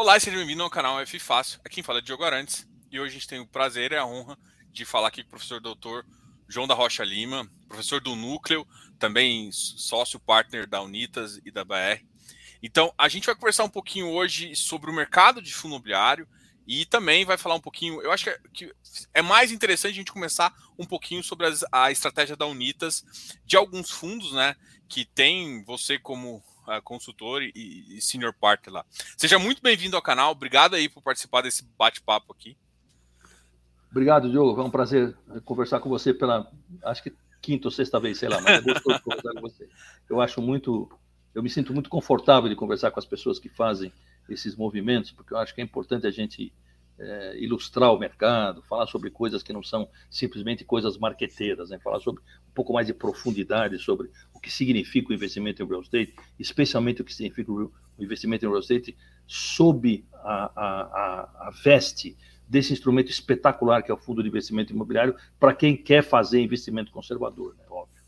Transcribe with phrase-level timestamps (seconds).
[0.00, 1.58] Olá e seja bem-vindo ao canal F Fácil.
[1.64, 4.06] Aqui quem fala é Diogo Arantes e hoje a gente tem o prazer e a
[4.06, 4.38] honra
[4.70, 6.06] de falar aqui com o professor doutor
[6.46, 8.64] João da Rocha Lima, professor do Núcleo,
[8.96, 12.00] também sócio partner da Unitas e da BR.
[12.62, 16.28] Então, a gente vai conversar um pouquinho hoje sobre o mercado de fundo imobiliário
[16.64, 18.00] e também vai falar um pouquinho.
[18.00, 18.74] Eu acho que é, que
[19.12, 23.04] é mais interessante a gente começar um pouquinho sobre as, a estratégia da Unitas
[23.44, 24.54] de alguns fundos, né?
[24.88, 26.40] Que tem você como
[26.82, 27.52] consultor e,
[27.96, 28.84] e senior partner lá.
[29.16, 30.32] Seja muito bem-vindo ao canal.
[30.32, 32.56] Obrigado aí por participar desse bate-papo aqui.
[33.90, 34.60] Obrigado, Diogo.
[34.60, 36.50] É um prazer conversar com você pela,
[36.84, 39.68] acho que quinta ou sexta vez, sei lá, mas é gostoso conversar com você.
[40.08, 40.90] Eu acho muito,
[41.34, 43.92] eu me sinto muito confortável de conversar com as pessoas que fazem
[44.28, 46.52] esses movimentos, porque eu acho que é importante a gente
[46.98, 51.78] é, ilustrar o mercado, falar sobre coisas que não são simplesmente coisas marqueteiras, né?
[51.78, 55.80] falar sobre um pouco mais de profundidade sobre o que significa o investimento em real
[55.80, 61.50] estate, especialmente o que significa o investimento em real estate sob a, a, a, a
[61.62, 62.16] veste
[62.48, 66.90] desse instrumento espetacular que é o fundo de investimento imobiliário para quem quer fazer investimento
[66.90, 67.64] conservador, né?
[67.70, 67.98] óbvio.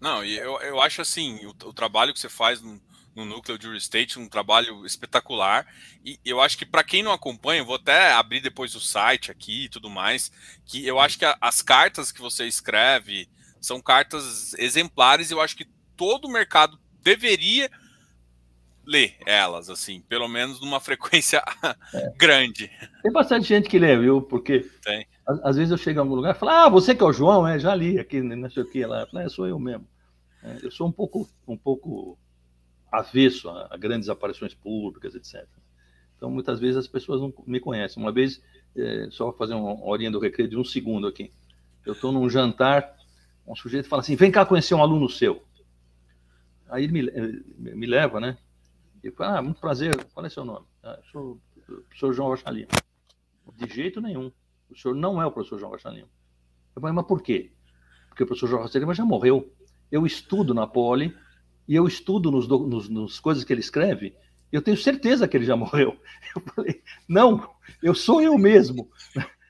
[0.00, 2.80] Não, e eu, eu acho assim, o, o trabalho que você faz no,
[3.14, 5.66] no núcleo de real estate, um trabalho espetacular.
[6.04, 9.64] E eu acho que para quem não acompanha, vou até abrir depois o site aqui
[9.64, 10.30] e tudo mais,
[10.64, 13.28] que eu acho que a, as cartas que você escreve
[13.60, 15.30] são cartas exemplares.
[15.30, 17.70] Eu acho que todo o mercado deveria
[18.86, 21.42] ler elas, assim, pelo menos numa frequência
[21.94, 22.12] é.
[22.16, 22.70] grande.
[23.02, 24.22] Tem bastante gente que lê, viu?
[24.22, 25.06] Porque Tem.
[25.26, 27.12] Às, às, vezes eu chego em algum lugar e falo, ah, você que é o
[27.12, 29.02] João, é, já li aqui, não sei o que lá.
[29.02, 29.86] Eu falo, é, sou eu mesmo.
[30.42, 32.18] É, eu sou um pouco, um pouco
[32.90, 35.46] avesso a, grandes aparições públicas, etc.
[36.16, 38.02] Então, muitas vezes as pessoas não me conhecem.
[38.02, 38.42] Uma vez,
[38.76, 41.32] é, só fazer uma horinha do recreio de um segundo aqui.
[41.84, 42.94] Eu estou num jantar,
[43.46, 45.42] um sujeito fala assim: vem cá conhecer um aluno seu.
[46.68, 48.36] Aí ele me, me leva, né?
[49.02, 50.66] E fala: ah, muito prazer, qual é seu nome?
[50.82, 52.68] Ah, sou o professor João Rocha Lima.
[53.56, 54.30] De jeito nenhum.
[54.70, 56.08] O senhor não é o professor João Rocha Lima.
[56.76, 57.50] Eu falei, mas por quê?
[58.08, 59.52] Porque o professor João Rocha Lima já morreu.
[59.90, 61.16] Eu estudo na Poli
[61.66, 64.14] e eu estudo nos, nos, nos coisas que ele escreve,
[64.52, 65.96] eu tenho certeza que ele já morreu.
[66.34, 67.48] Eu falei, não,
[67.82, 68.88] eu sou eu mesmo.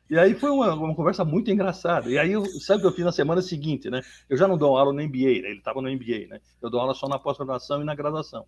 [0.08, 2.10] E aí foi uma, uma conversa muito engraçada.
[2.10, 4.02] E aí, eu, sabe o que eu fiz na semana seguinte, né?
[4.28, 5.50] Eu já não dou aula no MBA, né?
[5.50, 6.40] ele estava no MBA, né?
[6.60, 8.44] Eu dou aula só na pós-graduação e na graduação.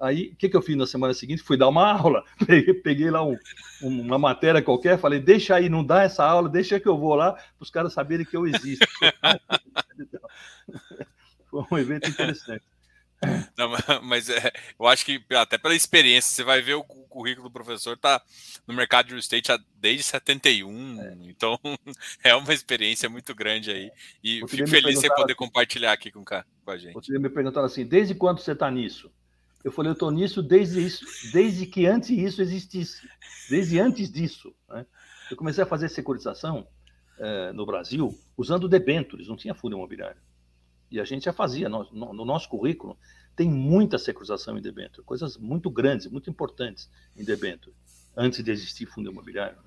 [0.00, 1.42] Aí, o que, que eu fiz na semana seguinte?
[1.42, 2.24] Fui dar uma aula.
[2.44, 3.36] Peguei, peguei lá um,
[3.82, 7.34] uma matéria qualquer, falei, deixa aí, não dá essa aula, deixa que eu vou lá,
[7.34, 8.86] para os caras saberem que eu existo.
[11.50, 12.64] Foi um evento interessante.
[13.56, 13.70] Não,
[14.02, 17.96] mas é, eu acho que até pela experiência, você vai ver o currículo do professor
[17.96, 18.22] tá
[18.66, 21.16] no mercado de real estate desde 71, é.
[21.22, 21.58] então
[22.24, 23.90] é uma experiência muito grande aí.
[24.24, 26.94] E fico feliz de você poder assim, compartilhar aqui com, com a gente.
[26.94, 29.10] Você me perguntaram assim: desde quando você está nisso?
[29.62, 33.06] Eu falei, eu estou nisso desde isso, desde que antes isso existisse,
[33.50, 34.54] desde antes disso.
[34.66, 34.86] Né?
[35.30, 36.66] Eu comecei a fazer securitização
[37.18, 40.20] é, no Brasil usando debentures, não tinha fundo imobiliário.
[40.90, 42.98] E a gente já fazia, no, no nosso currículo,
[43.36, 47.74] tem muita securização em debênture, coisas muito grandes, muito importantes em debênture,
[48.16, 49.56] antes de existir fundo imobiliário.
[49.56, 49.62] Né?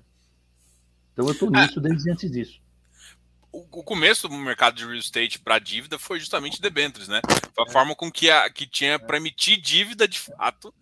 [1.12, 1.62] Então eu estou ah.
[1.62, 2.60] nisso desde antes disso.
[3.52, 7.20] O começo do mercado de real estate para dívida foi justamente debêntures, né?
[7.54, 7.72] Foi a é.
[7.72, 8.98] forma com que, a, que tinha é.
[8.98, 10.74] para emitir dívida de fato,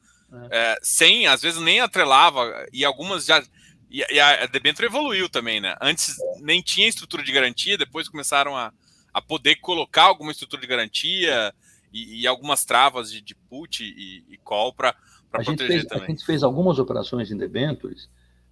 [0.51, 0.73] é.
[0.73, 0.79] é.
[0.83, 3.43] sem, às vezes nem atrelava, e algumas já.
[3.91, 5.77] E, e a debênture evoluiu também, né?
[5.83, 8.73] Antes nem tinha estrutura de garantia, depois começaram a,
[9.13, 11.55] a poder colocar alguma estrutura de garantia
[11.93, 14.95] e, e algumas travas de, de put e, e call para
[15.31, 16.05] proteger fez, também.
[16.05, 18.09] A gente fez algumas operações em debentures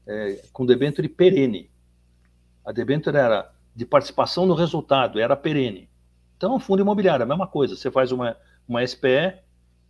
[0.07, 1.71] é, com debenture perene.
[2.65, 5.89] A debenture era de participação no resultado, era perene.
[6.37, 7.77] Então, fundo imobiliário, a mesma coisa.
[7.77, 9.39] Você faz uma, uma SPE,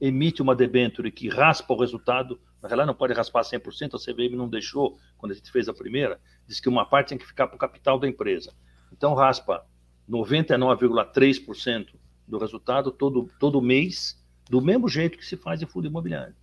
[0.00, 4.36] emite uma debenture que raspa o resultado, na realidade não pode raspar 100%, a CVM
[4.36, 7.46] não deixou, quando a gente fez a primeira, disse que uma parte tem que ficar
[7.46, 8.52] para o capital da empresa.
[8.92, 9.64] Então, raspa
[10.10, 11.94] 99,3%
[12.26, 16.34] do resultado todo, todo mês, do mesmo jeito que se faz em fundo imobiliário.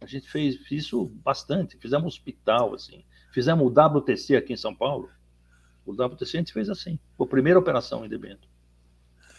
[0.00, 5.08] A gente fez isso bastante, fizemos hospital, assim, fizemos o WTC aqui em São Paulo.
[5.86, 8.48] O WTC a gente fez assim, foi a primeira operação em debento.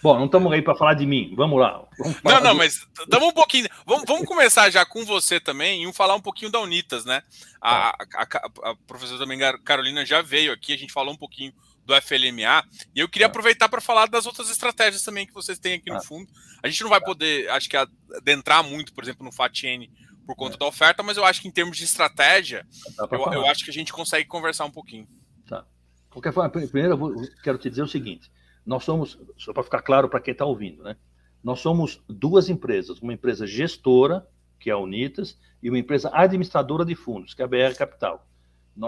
[0.01, 1.33] Bom, não estamos aí para falar de mim.
[1.33, 1.87] Vamos lá.
[1.97, 2.57] Vamos não, não, de...
[2.57, 3.69] mas estamos um pouquinho.
[3.85, 7.23] Vamos, vamos começar já com você também e falar um pouquinho da Unitas, né?
[7.61, 11.53] A, a, a, a professora também Carolina já veio aqui, a gente falou um pouquinho
[11.85, 12.63] do FLMA.
[12.95, 13.29] E eu queria ah.
[13.29, 16.01] aproveitar para falar das outras estratégias também que vocês têm aqui no ah.
[16.01, 16.29] fundo.
[16.61, 19.89] A gente não vai poder, acho que, adentrar muito, por exemplo, no FATN
[20.25, 20.59] por conta é.
[20.59, 22.65] da oferta, mas eu acho que em termos de estratégia,
[23.11, 25.07] eu, eu, acho que a gente consegue conversar um pouquinho.
[25.45, 25.65] Tá.
[26.09, 28.31] Qualquer forma, primeiro eu, vou, eu quero te dizer o seguinte:
[28.65, 30.95] nós somos, só para ficar claro para quem está ouvindo, né?
[31.43, 34.25] Nós somos duas empresas, uma empresa gestora,
[34.57, 38.25] que é a Unitas, e uma empresa administradora de fundos, que é a BR Capital.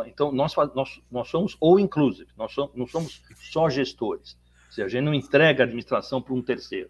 [0.08, 4.38] Então, nós, nós, nós somos ou inclusive, nós somos, não somos só gestores.
[4.68, 6.90] Ou seja, a gente não entrega a administração para um terceiro.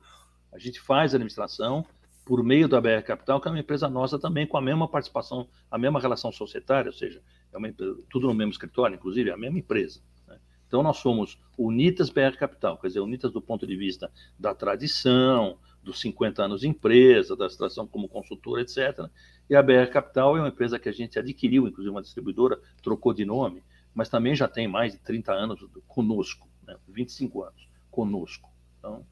[0.51, 1.85] A gente faz a administração
[2.25, 5.47] por meio da BR Capital, que é uma empresa nossa também, com a mesma participação,
[5.69, 7.21] a mesma relação societária, ou seja,
[7.53, 7.71] é uma,
[8.09, 10.01] tudo no mesmo escritório, inclusive, é a mesma empresa.
[10.27, 10.39] Né?
[10.67, 15.57] Então, nós somos Unitas BR Capital, quer dizer, Unitas do ponto de vista da tradição,
[15.85, 19.07] dos 50 anos de empresa, da situação como consultora, etc.
[19.49, 23.13] E a BR Capital é uma empresa que a gente adquiriu, inclusive uma distribuidora, trocou
[23.13, 26.75] de nome, mas também já tem mais de 30 anos conosco, né?
[26.89, 28.49] 25 anos conosco.
[28.79, 29.05] Então,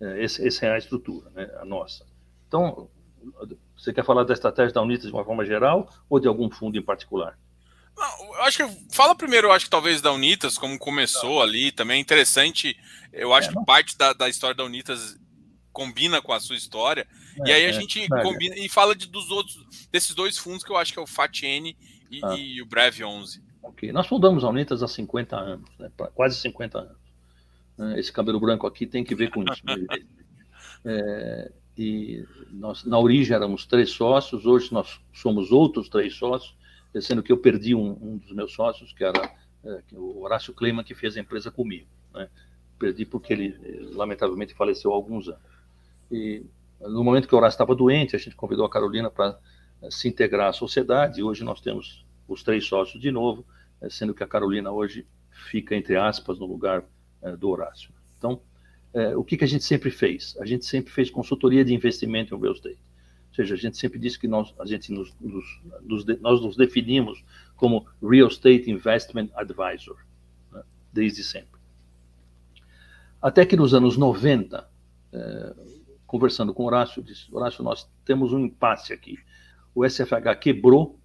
[0.00, 1.50] é, esse, essa é a estrutura, né?
[1.58, 2.06] a nossa.
[2.46, 2.88] Então,
[3.76, 6.76] você quer falar da estratégia da Unitas de uma forma geral ou de algum fundo
[6.78, 7.38] em particular?
[7.96, 11.72] Não, eu acho que fala primeiro, eu acho que talvez da Unitas, como começou ali,
[11.72, 12.76] também é interessante.
[13.12, 15.18] Eu acho é, que parte da, da história da Unitas
[15.78, 17.06] combina com a sua história.
[17.38, 20.36] É, e aí a é, gente é, combina e fala de, dos outros, desses dois
[20.36, 21.76] fundos que eu acho que é o FATN
[22.10, 22.34] e, ah.
[22.36, 23.40] e o Brev 11.
[23.62, 25.88] Ok, nós fundamos a Unitas há 50 anos, né?
[26.14, 26.96] quase 50 anos.
[27.76, 28.00] Né?
[28.00, 29.62] Esse cabelo branco aqui tem que ver com isso.
[30.84, 36.56] é, e nós, na origem éramos três sócios, hoje nós somos outros três sócios,
[37.00, 39.32] sendo que eu perdi um, um dos meus sócios, que era
[39.64, 41.86] é, o Horácio Kleiman, que fez a empresa comigo.
[42.12, 42.28] Né?
[42.80, 43.56] Perdi porque ele,
[43.92, 45.57] lamentavelmente, faleceu há alguns anos.
[46.10, 46.44] E
[46.80, 49.38] no momento que o Horácio estava doente, a gente convidou a Carolina para
[49.82, 53.44] eh, se integrar à sociedade, e hoje nós temos os três sócios de novo,
[53.80, 56.84] eh, sendo que a Carolina hoje fica, entre aspas, no lugar
[57.22, 57.92] eh, do Horácio.
[58.16, 58.40] Então,
[59.16, 60.34] o que, que a gente sempre fez?
[60.40, 62.80] A gente sempre fez consultoria de investimento em real estate.
[63.28, 66.56] Ou seja, a gente sempre disse que nós, a gente nos, nos, nos nós nos
[66.56, 67.22] definimos
[67.54, 69.98] como Real Estate Investment Advisor,
[70.50, 70.62] né?
[70.92, 71.60] desde sempre.
[73.20, 74.68] Até que nos anos 90,
[76.08, 79.16] conversando com o Horácio, disse: Horácio, nós temos um impasse aqui.
[79.74, 80.98] O SFH quebrou,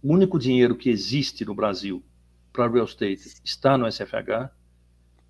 [0.00, 2.04] o único dinheiro que existe no Brasil
[2.52, 4.50] para real estate está no SFH,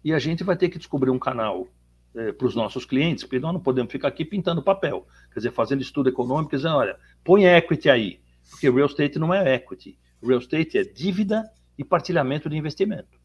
[0.04, 1.68] e a gente vai ter que descobrir um canal
[2.14, 5.52] é, para os nossos clientes, porque nós não podemos ficar aqui pintando papel, quer dizer,
[5.52, 8.20] fazendo estudo econômico, dizendo: olha, põe equity aí,
[8.50, 11.48] porque real estate não é equity, real estate é dívida
[11.78, 13.20] e partilhamento de investimento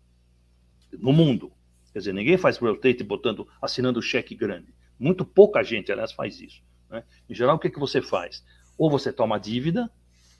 [0.93, 1.51] no mundo.
[1.91, 4.76] Quer dizer, ninguém faz real estate botando, assinando cheque grande.
[4.99, 6.61] Muito pouca gente, aliás, faz isso.
[6.89, 7.03] Né?
[7.29, 8.43] Em geral, o que, que você faz?
[8.77, 9.89] Ou você toma dívida,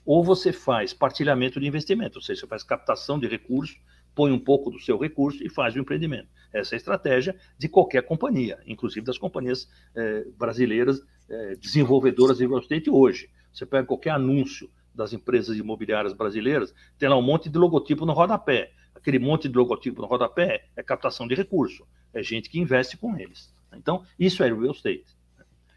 [0.04, 3.78] ou você faz partilhamento de investimento, ou seja, você faz captação de recursos,
[4.14, 6.28] põe um pouco do seu recurso e faz o empreendimento.
[6.52, 12.46] Essa é a estratégia de qualquer companhia, inclusive das companhias eh, brasileiras eh, desenvolvedoras de
[12.46, 13.30] real estate hoje.
[13.52, 18.12] Você pega qualquer anúncio das empresas imobiliárias brasileiras, tem lá um monte de logotipo no
[18.12, 18.72] rodapé.
[18.94, 23.16] Aquele monte de logotipo no rodapé é captação de recurso, é gente que investe com
[23.16, 23.54] eles.
[23.74, 25.04] Então, isso é real estate.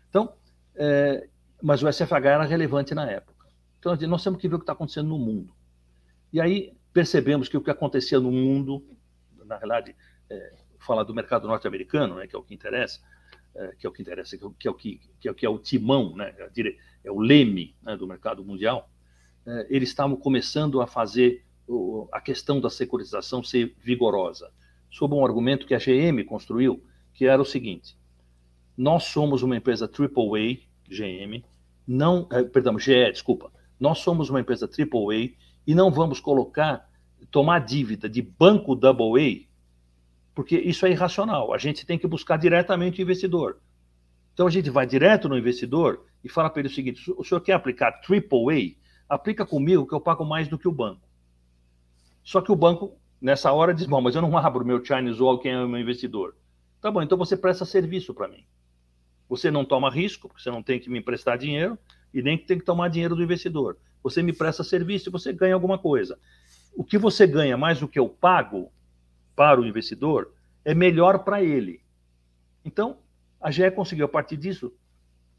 [0.09, 0.33] Então,
[0.75, 1.27] é,
[1.61, 3.47] mas o SFH era relevante na época.
[3.79, 5.53] Então, nós temos que ver o que está acontecendo no mundo.
[6.31, 8.85] E aí percebemos que o que acontecia no mundo,
[9.45, 9.95] na realidade,
[10.29, 12.99] é, falar do mercado norte-americano, né, que é o que interessa,
[13.55, 15.49] é, que é o que interessa, que é o que, que, é, o, que é
[15.49, 16.33] o timão, né,
[17.03, 18.89] é o leme né, do mercado mundial,
[19.45, 24.51] é, eles estavam começando a fazer o, a questão da securitização ser vigorosa,
[24.89, 27.97] sob um argumento que a GM construiu, que era o seguinte:
[28.77, 31.43] nós somos uma empresa AAA, GM,
[31.87, 33.51] não, eh, perdão, GE, desculpa.
[33.79, 35.31] Nós somos uma empresa AAA
[35.65, 36.89] e não vamos colocar,
[37.29, 39.47] tomar dívida de banco AA,
[40.33, 41.53] porque isso é irracional.
[41.53, 43.59] A gente tem que buscar diretamente o investidor.
[44.33, 47.41] Então a gente vai direto no investidor e fala para ele o seguinte: o senhor
[47.41, 48.75] quer aplicar AAA?
[49.09, 51.01] Aplica comigo que eu pago mais do que o banco.
[52.23, 55.39] Só que o banco, nessa hora, diz: bom, mas eu não abro meu Chinese Wall,
[55.39, 56.35] quem é o meu investidor?
[56.81, 58.43] Tá bom, então você presta serviço para mim.
[59.29, 61.77] Você não toma risco, porque você não tem que me emprestar dinheiro
[62.13, 63.77] e nem tem que tomar dinheiro do investidor.
[64.03, 66.19] Você me presta serviço e você ganha alguma coisa.
[66.73, 68.71] O que você ganha mais do que eu pago
[69.35, 70.33] para o investidor
[70.65, 71.81] é melhor para ele.
[72.65, 72.97] Então,
[73.39, 74.73] a GE conseguiu, a partir disso,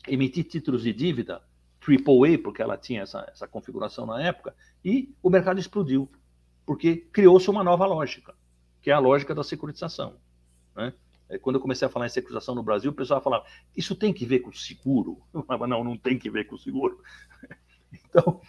[0.06, 1.42] emitir títulos de dívida,
[1.80, 6.10] AAA, porque ela tinha essa, essa configuração na época, e o mercado explodiu,
[6.64, 8.34] porque criou-se uma nova lógica,
[8.80, 10.16] que é a lógica da securitização.
[10.74, 10.92] Né?
[11.32, 14.12] É, quando eu comecei a falar em securitização no Brasil, o pessoal falava, isso tem
[14.12, 15.18] que ver com seguro?
[15.32, 17.00] Eu falava, não, não tem que ver com seguro.
[18.08, 18.40] Então,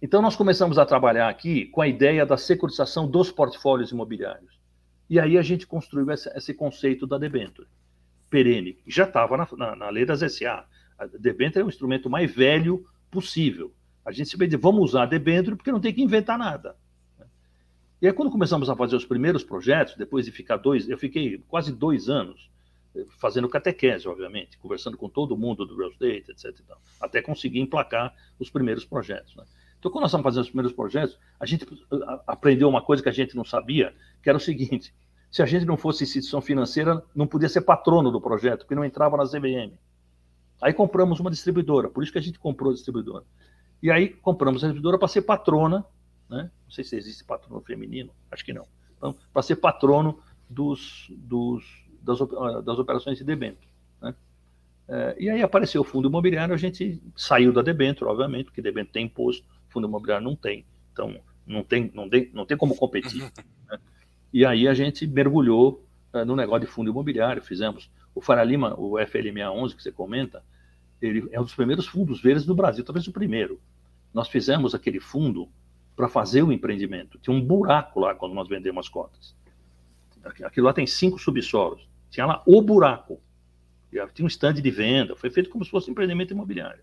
[0.00, 4.58] então nós começamos a trabalhar aqui com a ideia da securitização dos portfólios imobiliários.
[5.08, 7.68] E aí a gente construiu esse, esse conceito da debênture
[8.28, 10.66] perene, que já estava na, na, na, lei das SA.
[10.98, 13.72] A debênture é o instrumento mais velho possível.
[14.04, 15.06] A gente se dizer, vamos usar a
[15.56, 16.76] porque não tem que inventar nada.
[18.02, 21.38] E aí, quando começamos a fazer os primeiros projetos, depois de ficar dois, eu fiquei
[21.46, 22.50] quase dois anos
[23.20, 26.60] fazendo catequese, obviamente, conversando com todo mundo do real estate, etc.
[27.00, 29.36] até conseguir emplacar os primeiros projetos.
[29.36, 29.44] Né?
[29.78, 31.64] Então, quando nós estamos fazendo os primeiros projetos, a gente
[32.26, 34.92] aprendeu uma coisa que a gente não sabia, que era o seguinte:
[35.30, 38.84] se a gente não fosse instituição financeira, não podia ser patrono do projeto, porque não
[38.84, 39.78] entrava na ZBM.
[40.60, 43.24] Aí compramos uma distribuidora, por isso que a gente comprou a distribuidora.
[43.80, 45.86] E aí compramos a distribuidora para ser patrona,
[46.32, 46.50] né?
[46.64, 48.66] não sei se existe patrono feminino, acho que não.
[48.96, 51.64] Então, para ser patrono dos, dos,
[52.00, 52.18] das,
[52.64, 53.68] das operações de debênture.
[54.00, 54.14] Né?
[54.88, 58.92] É, e aí apareceu o fundo imobiliário, a gente saiu da debênture, obviamente, porque debênture
[58.92, 60.64] tem imposto, fundo imobiliário não tem.
[60.92, 63.30] Então, não tem, não tem, não tem como competir.
[63.68, 63.78] Né?
[64.32, 68.74] E aí a gente mergulhou uh, no negócio de fundo imobiliário, fizemos o Faria Lima,
[68.78, 70.42] o FLMA11 que você comenta,
[71.00, 73.60] ele é um dos primeiros fundos verdes do Brasil, talvez o primeiro.
[74.12, 75.48] Nós fizemos aquele fundo
[75.94, 77.18] para fazer o empreendimento.
[77.18, 79.34] Tinha um buraco lá quando nós vendemos as cotas.
[80.44, 81.86] Aquilo lá tem cinco subsolos.
[82.10, 83.20] Tinha lá o buraco.
[84.14, 85.16] Tinha um stand de venda.
[85.16, 86.82] Foi feito como se fosse um empreendimento imobiliário.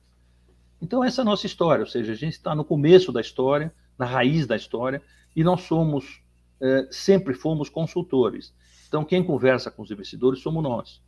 [0.81, 1.83] Então, essa é a nossa história.
[1.83, 5.01] Ou seja, a gente está no começo da história, na raiz da história,
[5.35, 6.21] e nós somos,
[6.61, 8.53] é, sempre fomos consultores.
[8.87, 11.01] Então, quem conversa com os investidores somos nós.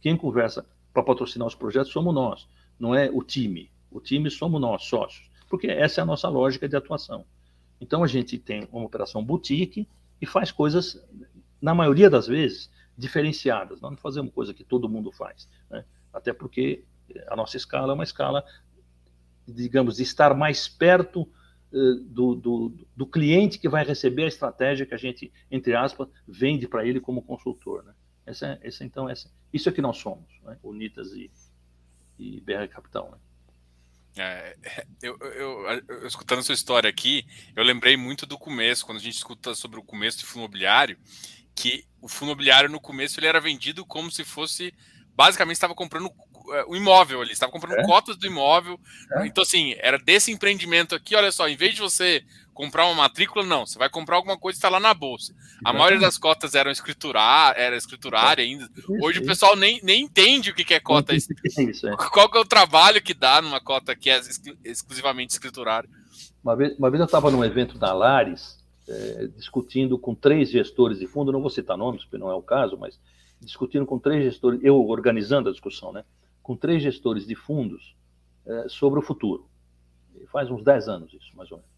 [0.00, 2.48] Quem conversa para patrocinar os projetos somos nós.
[2.78, 3.70] Não é o time.
[3.90, 5.30] O time somos nós, sócios.
[5.48, 7.24] Porque essa é a nossa lógica de atuação.
[7.80, 9.88] Então, a gente tem uma operação boutique
[10.20, 11.02] e faz coisas,
[11.60, 13.80] na maioria das vezes, diferenciadas.
[13.80, 15.48] Nós não fazemos coisa que todo mundo faz.
[15.70, 15.84] Né?
[16.12, 16.84] Até porque
[17.28, 18.44] a nossa escala é uma escala
[19.46, 21.22] digamos, de estar mais perto
[21.72, 26.08] uh, do, do, do, cliente que vai receber a estratégia que a gente, entre aspas,
[26.26, 27.84] vende para ele como consultor.
[27.84, 27.94] Né?
[28.24, 30.58] Essa, essa, então, essa, isso é que nós somos, né?
[30.62, 31.30] Unitas e,
[32.18, 33.12] e BR Capital.
[33.12, 33.18] Né?
[34.16, 34.56] É,
[35.02, 39.16] eu, eu, eu, escutando sua história aqui, eu lembrei muito do começo, quando a gente
[39.16, 40.98] escuta sobre o começo de fundo imobiliário,
[41.54, 44.74] que o fundo imobiliário no começo ele era vendido como se fosse
[45.16, 46.10] basicamente estava comprando
[46.68, 47.82] o imóvel ali, estava comprando é?
[47.84, 48.78] cotas do imóvel.
[49.12, 49.26] É?
[49.26, 52.24] Então, assim, era desse empreendimento aqui, olha só, em vez de você
[52.56, 55.34] comprar uma matrícula, não, você vai comprar alguma coisa que está lá na bolsa.
[55.62, 58.66] A maioria das cotas eram escriturar, era escriturária ainda.
[59.02, 61.14] Hoje o pessoal nem, nem entende o que, é cota.
[61.14, 61.28] Isso,
[61.86, 61.96] é.
[61.96, 64.18] Qual que é o trabalho que dá numa cota que é
[64.64, 65.88] exclusivamente escriturária?
[66.42, 68.56] Uma vez, uma vez eu estava num evento da Lares,
[68.88, 72.42] é, discutindo com três gestores de fundo, não vou citar nomes, porque não é o
[72.42, 72.98] caso, mas
[73.40, 76.04] discutindo com três gestores, eu organizando a discussão, né?
[76.46, 77.96] Com três gestores de fundos
[78.46, 79.50] é, sobre o futuro.
[80.30, 81.72] Faz uns 10 anos isso, mais ou menos.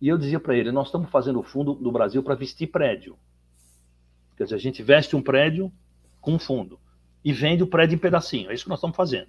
[0.00, 3.16] E eu dizia para ele: nós estamos fazendo o fundo no Brasil para vestir prédio.
[4.36, 5.72] Quer dizer, a gente veste um prédio
[6.20, 6.80] com um fundo
[7.24, 8.50] e vende o prédio em pedacinho.
[8.50, 9.28] É isso que nós estamos fazendo.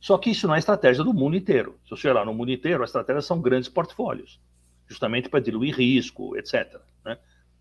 [0.00, 1.78] Só que isso não é estratégia do mundo inteiro.
[1.84, 4.40] Se você olhar no mundo inteiro, a estratégia são grandes portfólios,
[4.88, 6.80] justamente para diluir risco, etc.
[7.04, 7.18] Né?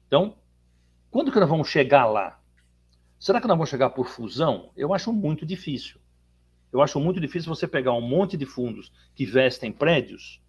[0.08, 0.38] Então,
[1.12, 2.41] quando que nós vamos chegar lá?
[3.22, 4.72] Será que nós vamos chegar por fusão?
[4.76, 6.02] Eu acho muito difícil.
[6.74, 10.42] Eu acho muito difícil você pegar um monte de fundos que vestem prédios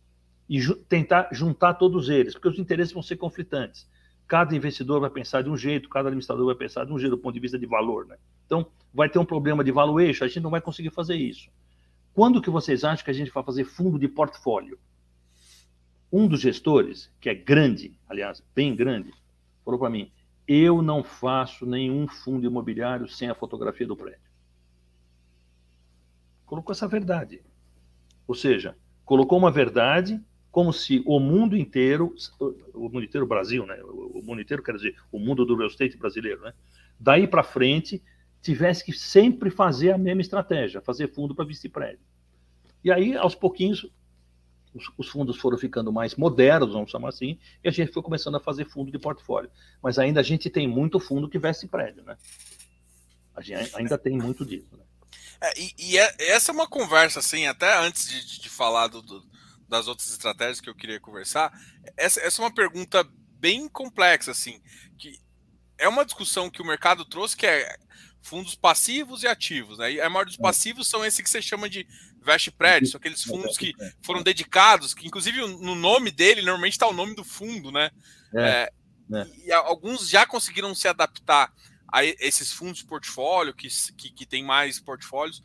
[0.48, 3.86] e ju tentar juntar todos eles, porque os interesses vão ser conflitantes.
[4.26, 7.18] Cada investidor vai pensar de um jeito, cada administrador vai pensar de um jeito do
[7.20, 8.06] ponto de vista de valor.
[8.06, 8.16] Né?
[8.46, 11.50] Então, vai ter um problema de valuation, a gente não vai conseguir fazer isso.
[12.14, 14.78] Quando que vocês acham que a gente vai fazer fundo de portfólio?
[16.10, 19.12] Um dos gestores, que é grande, aliás, bem grande,
[19.62, 20.10] falou para mim:
[20.52, 24.20] eu não faço nenhum fundo imobiliário sem a fotografia do prédio.
[26.44, 27.42] Colocou essa verdade.
[28.26, 32.14] Ou seja, colocou uma verdade como se o mundo inteiro,
[32.74, 33.82] o mundo inteiro Brasil, né?
[33.82, 36.52] O mundo inteiro quer dizer o mundo do real estate brasileiro, né?
[37.00, 38.02] Daí para frente
[38.42, 42.04] tivesse que sempre fazer a mesma estratégia, fazer fundo para vestir prédio.
[42.84, 43.90] E aí, aos pouquinhos,
[44.74, 48.36] os, os, fundos foram ficando mais modernos, vamos chamar assim, e a gente foi começando
[48.36, 49.50] a fazer fundo de portfólio.
[49.82, 52.16] Mas ainda a gente tem muito fundo que veste prédio, né?
[53.34, 54.84] A gente ainda tem muito disso, né?
[55.40, 59.02] É, e, e é, essa é uma conversa, assim, até antes de, de falar do,
[59.02, 59.26] do,
[59.68, 61.52] das outras estratégias que eu queria conversar,
[61.96, 63.06] essa, essa é uma pergunta
[63.40, 64.60] bem complexa, assim,
[64.96, 65.20] que
[65.78, 67.76] é uma discussão que o mercado trouxe, que é
[68.22, 69.78] fundos passivos e ativos.
[69.78, 69.92] Né?
[69.92, 71.86] E a maioria dos passivos são esses que você chama de
[72.22, 76.86] veste prédio, são aqueles fundos que foram dedicados, que inclusive no nome dele normalmente está
[76.86, 77.90] o nome do fundo, né?
[78.34, 78.72] É,
[79.12, 81.52] é, e alguns já conseguiram se adaptar
[81.92, 85.42] a esses fundos de portfólio, que, que, que tem mais portfólios.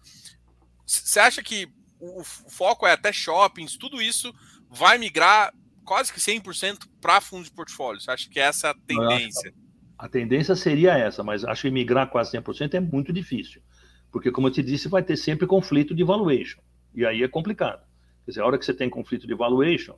[0.85, 1.67] Você acha que
[1.99, 4.33] o, o foco é até shoppings, tudo isso
[4.69, 5.53] vai migrar
[5.83, 7.99] quase que 100% para fundos de portfólio?
[7.99, 9.53] Você acha que essa é a tendência?
[9.97, 13.61] A tendência seria essa, mas acho que migrar quase 100% é muito difícil.
[14.11, 16.59] Porque, como eu te disse, vai ter sempre conflito de valuation.
[16.97, 17.85] E aí é complicado.
[18.25, 19.93] Quer dizer, a hora que você tem conflito de valuation,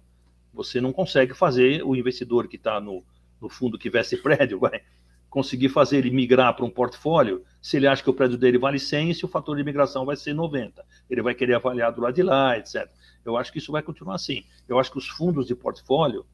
[0.54, 3.06] você não consegue fazer o investidor que está no,
[3.42, 4.82] no fundo que veste prédio, vai,
[5.30, 8.78] conseguir fazer ele migrar para um portfólio se ele acha que o prédio dele vale
[8.78, 10.86] 100 e se o fator de imigração vai ser 90.
[11.10, 12.90] Ele vai querer avaliar do lado de lá, etc.
[13.24, 14.44] Eu acho que isso vai continuar assim.
[14.68, 16.26] Eu acho que os fundos de portfólio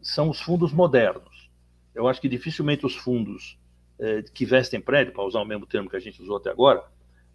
[0.00, 1.50] são os fundos modernos.
[1.92, 3.58] Eu acho que dificilmente os fundos
[3.98, 6.84] eh, que vestem prédio, para usar o mesmo termo que a gente usou até agora,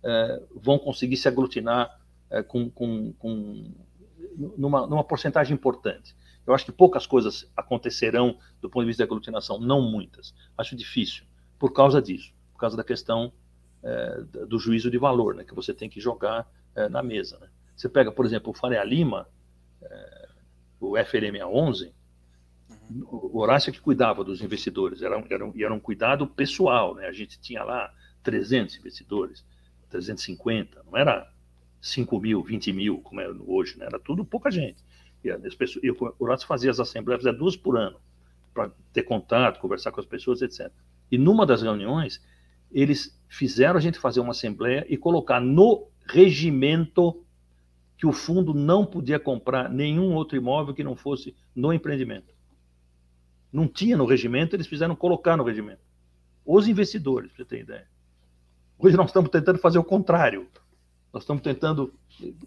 [0.02, 3.72] eh, vão conseguir se aglutinar eh, com, com, com
[4.58, 6.15] numa, numa porcentagem importante.
[6.46, 10.34] Eu acho que poucas coisas acontecerão do ponto de vista da aglutinação, não muitas.
[10.58, 11.25] Acho difícil,
[11.58, 13.34] por causa disso, por causa da questão
[13.84, 17.39] é, do juízo de valor, né, que você tem que jogar é, na mesa.
[17.39, 17.48] Né.
[17.75, 19.27] Você pega, por exemplo, o Faria Lima,
[19.82, 20.29] é,
[20.79, 21.91] o FLMA11,
[23.08, 27.08] o Horácio é que cuidava dos investidores, era, era, era um cuidado pessoal, né?
[27.08, 27.91] a gente tinha lá
[28.24, 29.46] 300 investidores,
[29.89, 31.32] 350, não era
[31.86, 33.86] 5 mil, 20 mil, como é hoje, né?
[33.86, 34.84] era tudo pouca gente.
[35.24, 38.00] E, as pessoas, e o Horácio fazia as assembleias, duas por ano,
[38.54, 40.72] para ter contato, conversar com as pessoas, etc.
[41.12, 42.20] E numa das reuniões,
[42.72, 47.24] eles fizeram a gente fazer uma assembleia e colocar no regimento
[47.96, 52.34] que o fundo não podia comprar nenhum outro imóvel que não fosse no empreendimento.
[53.54, 55.82] Não tinha no regimento, eles fizeram colocar no regimento.
[56.44, 57.88] Os investidores, para você ter ideia.
[58.80, 60.48] Hoje nós estamos tentando fazer o contrário.
[61.16, 61.94] Nós estamos tentando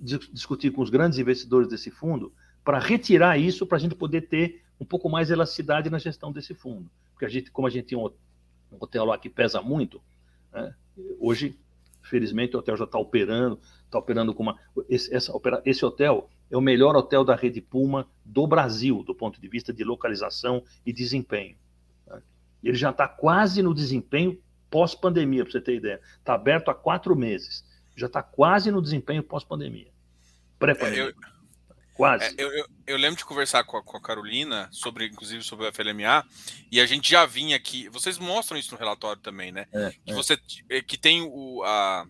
[0.03, 2.31] discutir com os grandes investidores desse fundo
[2.63, 6.31] para retirar isso, para a gente poder ter um pouco mais de elasticidade na gestão
[6.31, 6.91] desse fundo.
[7.15, 8.11] Porque a gente, como a gente tem um
[8.79, 10.03] hotel lá que pesa muito,
[10.53, 10.75] né?
[11.19, 11.59] hoje,
[12.03, 14.59] felizmente, o hotel já está operando, está operando com uma.
[14.87, 15.33] Esse, essa,
[15.65, 19.73] esse hotel é o melhor hotel da rede Puma do Brasil, do ponto de vista
[19.73, 21.57] de localização e desempenho.
[22.07, 22.21] Né?
[22.63, 26.03] Ele já está quase no desempenho pós-pandemia, para você ter ideia.
[26.19, 27.67] Está aberto há quatro meses.
[27.99, 29.91] Já está quase no desempenho pós-pandemia.
[30.59, 31.05] Pré-pandemia.
[31.05, 31.39] É, eu
[31.99, 32.27] Quase.
[32.27, 35.67] É, eu, eu, eu, lembro de conversar com a, com a, Carolina, sobre, inclusive sobre
[35.67, 36.25] o FLMA,
[36.71, 37.89] e a gente já vinha aqui.
[37.89, 39.67] Vocês mostram isso no relatório também, né?
[39.73, 40.15] É, que é.
[40.15, 40.39] você
[40.71, 42.07] é, que tem o, a,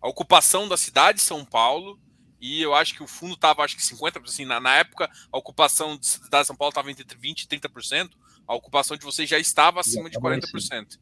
[0.00, 2.00] a, ocupação da cidade de São Paulo,
[2.40, 5.36] e eu acho que o fundo estava, acho que 50%, assim, na, na época, a
[5.36, 8.08] ocupação da cidade de São Paulo estava entre 20% e 30%,
[8.48, 10.98] a ocupação de vocês já estava acima de 40%.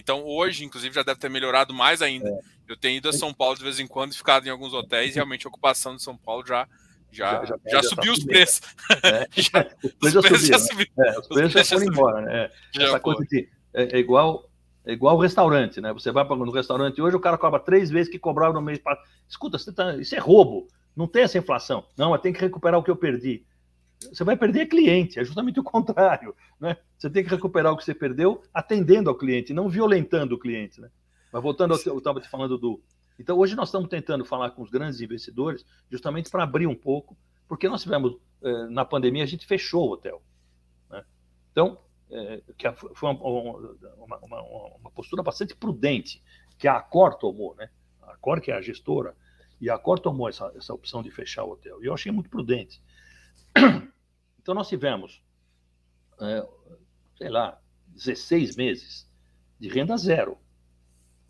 [0.00, 2.28] Então hoje, inclusive, já deve ter melhorado mais ainda.
[2.28, 2.40] É.
[2.66, 5.12] Eu tenho ido a São Paulo de vez em quando e ficado em alguns hotéis,
[5.12, 6.66] e realmente a ocupação de São Paulo já
[7.12, 8.60] já, já, já, já subiu os preços.
[9.02, 9.26] É.
[10.00, 10.92] os preços já subiram.
[10.96, 11.08] Né?
[11.08, 12.20] É, os, preços já foram embora.
[12.22, 12.50] Né?
[12.76, 13.48] É, essa coisa de.
[13.74, 14.46] É, é, igual.
[14.82, 15.92] É igual o restaurante, né?
[15.92, 18.78] Você vai para no restaurante hoje, o cara cobra três vezes que cobrava no mês
[18.78, 19.06] passado.
[19.28, 20.68] Escuta, tá, isso é roubo.
[20.96, 21.84] Não tem essa inflação.
[21.98, 23.44] Não, mas tem que recuperar o que eu perdi.
[24.00, 26.34] Você vai perder cliente, é justamente o contrário.
[26.58, 26.76] Né?
[26.96, 30.80] Você tem que recuperar o que você perdeu atendendo ao cliente, não violentando o cliente.
[30.80, 30.90] Né?
[31.32, 32.82] Mas voltando ao eu estava te falando do,
[33.20, 37.14] então, hoje nós estamos tentando falar com os grandes investidores justamente para abrir um pouco,
[37.46, 40.22] porque nós tivemos, eh, na pandemia, a gente fechou o hotel.
[40.88, 41.04] Né?
[41.52, 41.78] Então,
[42.10, 44.42] é, que foi uma, uma,
[44.78, 46.22] uma, postura bastante prudente
[46.58, 47.68] que a Accor tomou, né?
[48.00, 49.14] A Accor, que é a gestora,
[49.60, 51.82] e a Accor tomou essa, essa opção de fechar o hotel.
[51.82, 52.82] E eu achei muito prudente.
[54.42, 55.22] Então, nós tivemos,
[56.20, 56.48] é,
[57.18, 59.08] sei lá, 16 meses
[59.58, 60.38] de renda zero.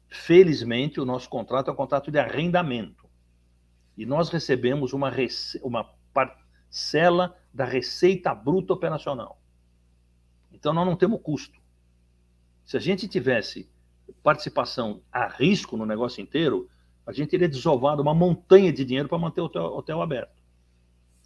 [0.08, 3.08] Felizmente, o nosso contrato é um contrato de arrendamento.
[3.96, 5.60] E nós recebemos uma, rece...
[5.62, 9.42] uma parcela da receita bruta operacional.
[10.52, 11.60] Então, nós não temos custo.
[12.64, 13.68] Se a gente tivesse
[14.22, 16.70] participação a risco no negócio inteiro,
[17.04, 20.39] a gente teria desovado uma montanha de dinheiro para manter o hotel, hotel aberto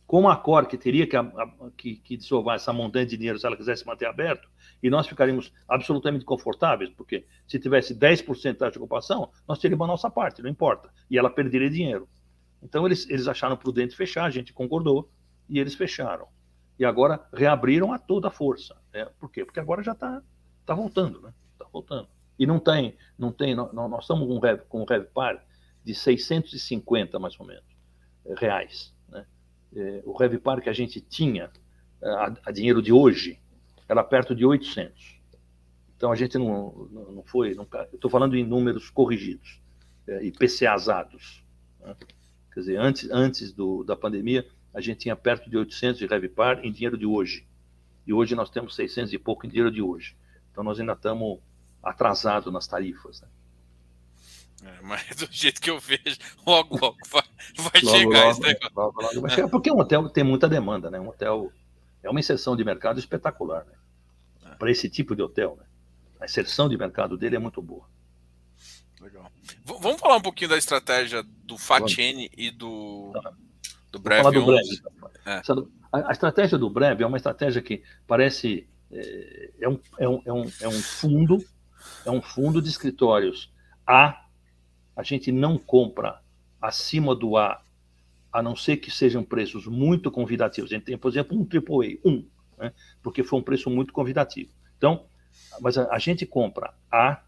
[0.07, 1.17] com a Cor, que teria que,
[1.77, 2.19] que, que
[2.53, 4.49] essa montanha de dinheiro se ela quisesse manter aberto,
[4.83, 10.11] e nós ficaríamos absolutamente confortáveis, porque se tivesse 10% de ocupação, nós teríamos a nossa
[10.11, 12.09] parte, não importa, e ela perderia dinheiro.
[12.63, 15.11] Então eles, eles acharam prudente fechar, a gente concordou,
[15.49, 16.29] e eles fecharam.
[16.79, 18.77] E agora reabriram a toda força.
[18.93, 19.07] Né?
[19.19, 19.45] Por quê?
[19.45, 20.23] Porque agora já está
[20.67, 21.33] tá voltando, né?
[21.53, 22.09] Está voltando.
[22.39, 25.45] E não tem, não tem, nós, nós estamos com um, rev, com um RevPar
[25.85, 27.65] de 650, mais ou menos,
[28.39, 28.94] reais
[29.77, 31.51] é, o Revipar que a gente tinha
[32.03, 33.39] é, a, a, dinheiro de hoje
[33.89, 35.21] era perto de 800.
[35.97, 39.61] Então a gente não, não, não foi, não, eu estou falando em números corrigidos,
[40.07, 41.45] é, IPCAzados.
[41.81, 41.95] Né?
[42.53, 46.65] Quer dizer, antes, antes do, da pandemia, a gente tinha perto de 800 de Revipar
[46.65, 47.47] em dinheiro de hoje.
[48.07, 50.17] E hoje nós temos 600 e pouco em dinheiro de hoje.
[50.51, 51.41] Então nós ainda estamos
[51.83, 53.21] atrasados nas tarifas.
[53.21, 53.29] Né?
[54.65, 57.23] É, mas do jeito que eu vejo, logo, logo vai,
[57.59, 60.91] vai logo, chegar logo, esse Logo, logo vai chegar, porque um hotel tem muita demanda,
[60.91, 60.99] né?
[60.99, 61.53] Um hotel
[62.03, 64.53] é uma inserção de mercado espetacular, né?
[64.53, 64.55] É.
[64.57, 65.67] Para esse tipo de hotel, né?
[66.21, 67.87] A inserção de mercado dele é muito boa.
[69.01, 69.31] Legal.
[69.65, 73.33] V vamos falar um pouquinho da estratégia do Fatene e do, tá.
[73.93, 74.31] do Breve.
[74.31, 74.83] Do Breve
[75.27, 75.43] é.
[75.93, 80.23] a, a, estratégia do Breve é uma estratégia que parece é, é, um, é, um,
[80.25, 81.45] é, um, é um fundo,
[82.07, 83.53] é um fundo de escritórios
[83.87, 84.24] A,
[84.97, 86.21] a gente não compra
[86.61, 87.63] acima do A,
[88.33, 90.71] a não ser que sejam preços muito convidativos.
[90.71, 92.25] A gente tem, por exemplo, um AAA, um,
[92.59, 92.73] né?
[93.03, 94.51] porque foi um preço muito convidativo.
[94.77, 95.05] Então,
[95.61, 97.23] mas a, a gente compra A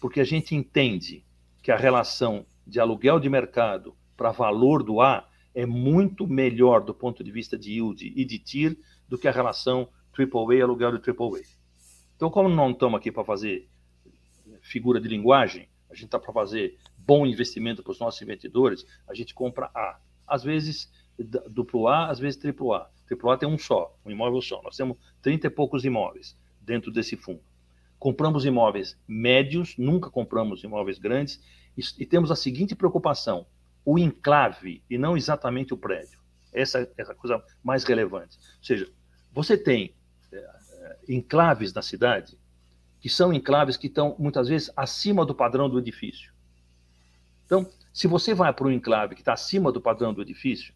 [0.00, 1.24] porque a gente entende
[1.62, 6.94] que a relação de aluguel de mercado para valor do A é muito melhor do
[6.94, 11.10] ponto de vista de yield e de TIR do que a relação AAA aluguel de
[11.10, 11.42] AAA.
[12.16, 13.68] Então, como não estamos aqui para fazer
[14.62, 16.78] figura de linguagem, a gente está para fazer
[17.10, 19.98] bom investimento para os nossos investidores, a gente compra A.
[20.28, 20.88] Às vezes
[21.50, 22.88] duplo A, às vezes triplo A.
[23.04, 24.62] Triplo A tem um só, um imóvel só.
[24.62, 27.42] Nós temos 30 e poucos imóveis dentro desse fundo.
[27.98, 31.42] Compramos imóveis médios, nunca compramos imóveis grandes,
[31.76, 33.44] e, e temos a seguinte preocupação:
[33.84, 36.20] o enclave e não exatamente o prédio.
[36.52, 38.38] Essa é a coisa mais relevante.
[38.58, 38.88] Ou seja,
[39.32, 39.96] você tem
[40.32, 42.38] é, enclaves na cidade
[43.00, 46.32] que são enclaves que estão muitas vezes acima do padrão do edifício.
[47.50, 50.72] Então, se você vai para um enclave que está acima do padrão do edifício,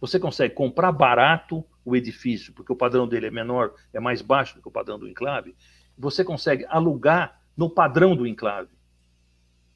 [0.00, 4.56] você consegue comprar barato o edifício, porque o padrão dele é menor, é mais baixo
[4.56, 5.54] do que o padrão do enclave.
[5.96, 8.70] Você consegue alugar no padrão do enclave.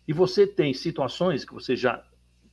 [0.06, 2.04] E você tem situações que você já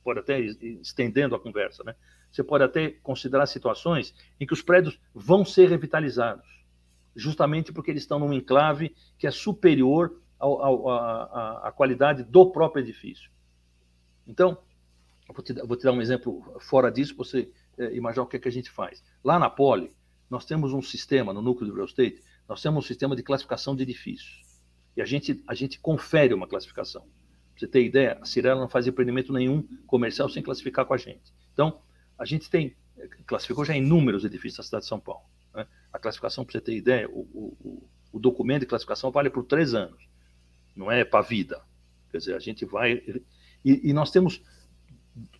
[0.04, 1.96] pode até estendendo a conversa, né?
[2.30, 6.46] Você pode até considerar situações em que os prédios vão ser revitalizados,
[7.16, 13.28] justamente porque eles estão num enclave que é superior à qualidade do próprio edifício.
[14.30, 14.58] Então,
[15.28, 18.36] vou te, vou te, dar um exemplo fora disso, para você é, imaginar o que,
[18.36, 19.02] é que a gente faz.
[19.24, 19.90] Lá na Poli,
[20.28, 23.74] nós temos um sistema, no núcleo do real estate, nós temos um sistema de classificação
[23.74, 24.42] de edifícios.
[24.96, 27.04] E a gente, a gente confere uma classificação
[27.60, 31.32] você ter ideia, a Cirela não faz empreendimento nenhum comercial sem classificar com a gente.
[31.52, 31.80] Então,
[32.18, 32.74] a gente tem,
[33.26, 35.24] classificou já inúmeros edifícios da cidade de São Paulo.
[35.54, 35.66] Né?
[35.92, 39.74] A classificação, para você ter ideia, o, o, o, documento de classificação vale por três
[39.74, 40.08] anos,
[40.74, 41.62] não é para a vida.
[42.10, 43.02] Quer dizer, a gente vai.
[43.64, 44.42] E, e nós temos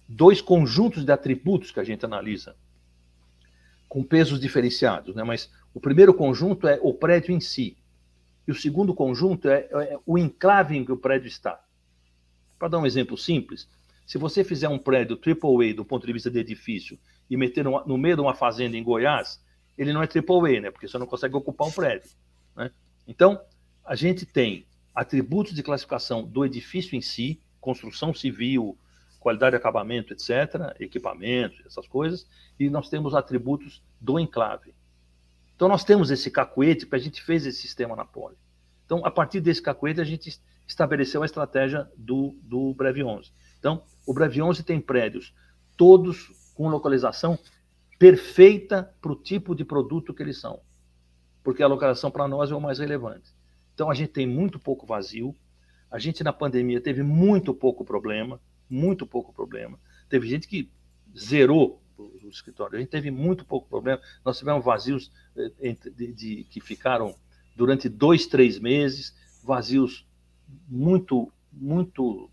[0.08, 2.56] dois conjuntos de atributos que a gente analisa,
[3.88, 5.24] com pesos diferenciados, né?
[5.24, 7.76] mas o primeiro conjunto é o prédio em si,
[8.46, 11.60] e o segundo conjunto é, é o enclave em que o prédio está.
[12.58, 13.68] Para dar um exemplo simples,
[14.06, 17.84] se você fizer um prédio AAA do ponto de vista de edifício e meter no,
[17.86, 19.40] no meio de uma fazenda em Goiás,
[19.78, 20.70] ele não é AAA, né?
[20.70, 22.10] Porque você não consegue ocupar um prédio.
[22.56, 22.72] Né?
[23.06, 23.40] Então,
[23.84, 28.76] a gente tem atributos de classificação do edifício em si, construção civil,
[29.20, 32.26] qualidade de acabamento, etc., equipamentos, essas coisas,
[32.58, 34.74] e nós temos atributos do enclave.
[35.54, 38.36] Então, nós temos esse cacuete, porque a gente fez esse sistema na Poli.
[38.86, 43.30] Então, a partir desse cacuete, a gente estabeleceu a estratégia do, do Breve 11.
[43.58, 45.34] Então, o Breve 11 tem prédios
[45.76, 47.38] todos com localização
[47.98, 50.60] perfeita para o tipo de produto que eles são,
[51.44, 53.30] porque a localização para nós é o mais relevante.
[53.74, 55.36] Então, a gente tem muito pouco vazio,
[55.90, 59.78] a gente na pandemia teve muito pouco problema, muito pouco problema.
[60.08, 60.70] Teve gente que
[61.16, 64.00] zerou o escritório, a gente teve muito pouco problema.
[64.24, 67.14] Nós tivemos vazios eh, de, de, de, que ficaram
[67.56, 70.06] durante dois, três meses, vazios
[70.68, 72.30] muito, muito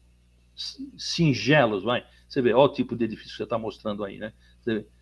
[0.98, 2.06] singelos, vai.
[2.28, 4.34] Você vê, olha o tipo de edifício que você está mostrando aí, né?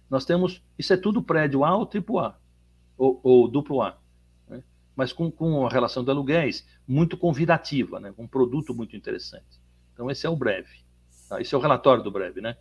[0.10, 2.40] Nós temos, isso é tudo prédio A ou triplo A,
[2.98, 4.00] ou, ou duplo A?
[4.96, 8.14] Mas com, com uma relação de aluguéis muito convidativa, né?
[8.16, 9.60] Com um produto muito interessante.
[9.94, 10.84] Então esse é o breve.
[11.30, 11.42] Tá?
[11.42, 12.58] Esse é o relatório do breve, né?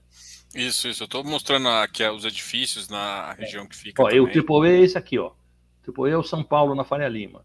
[0.54, 1.02] Isso, isso.
[1.02, 4.02] Eu estou mostrando aqui os edifícios na região que fica.
[4.02, 5.28] Ó, o triplo é esse aqui, ó.
[5.28, 7.44] O triplo é o São Paulo na Faria Lima.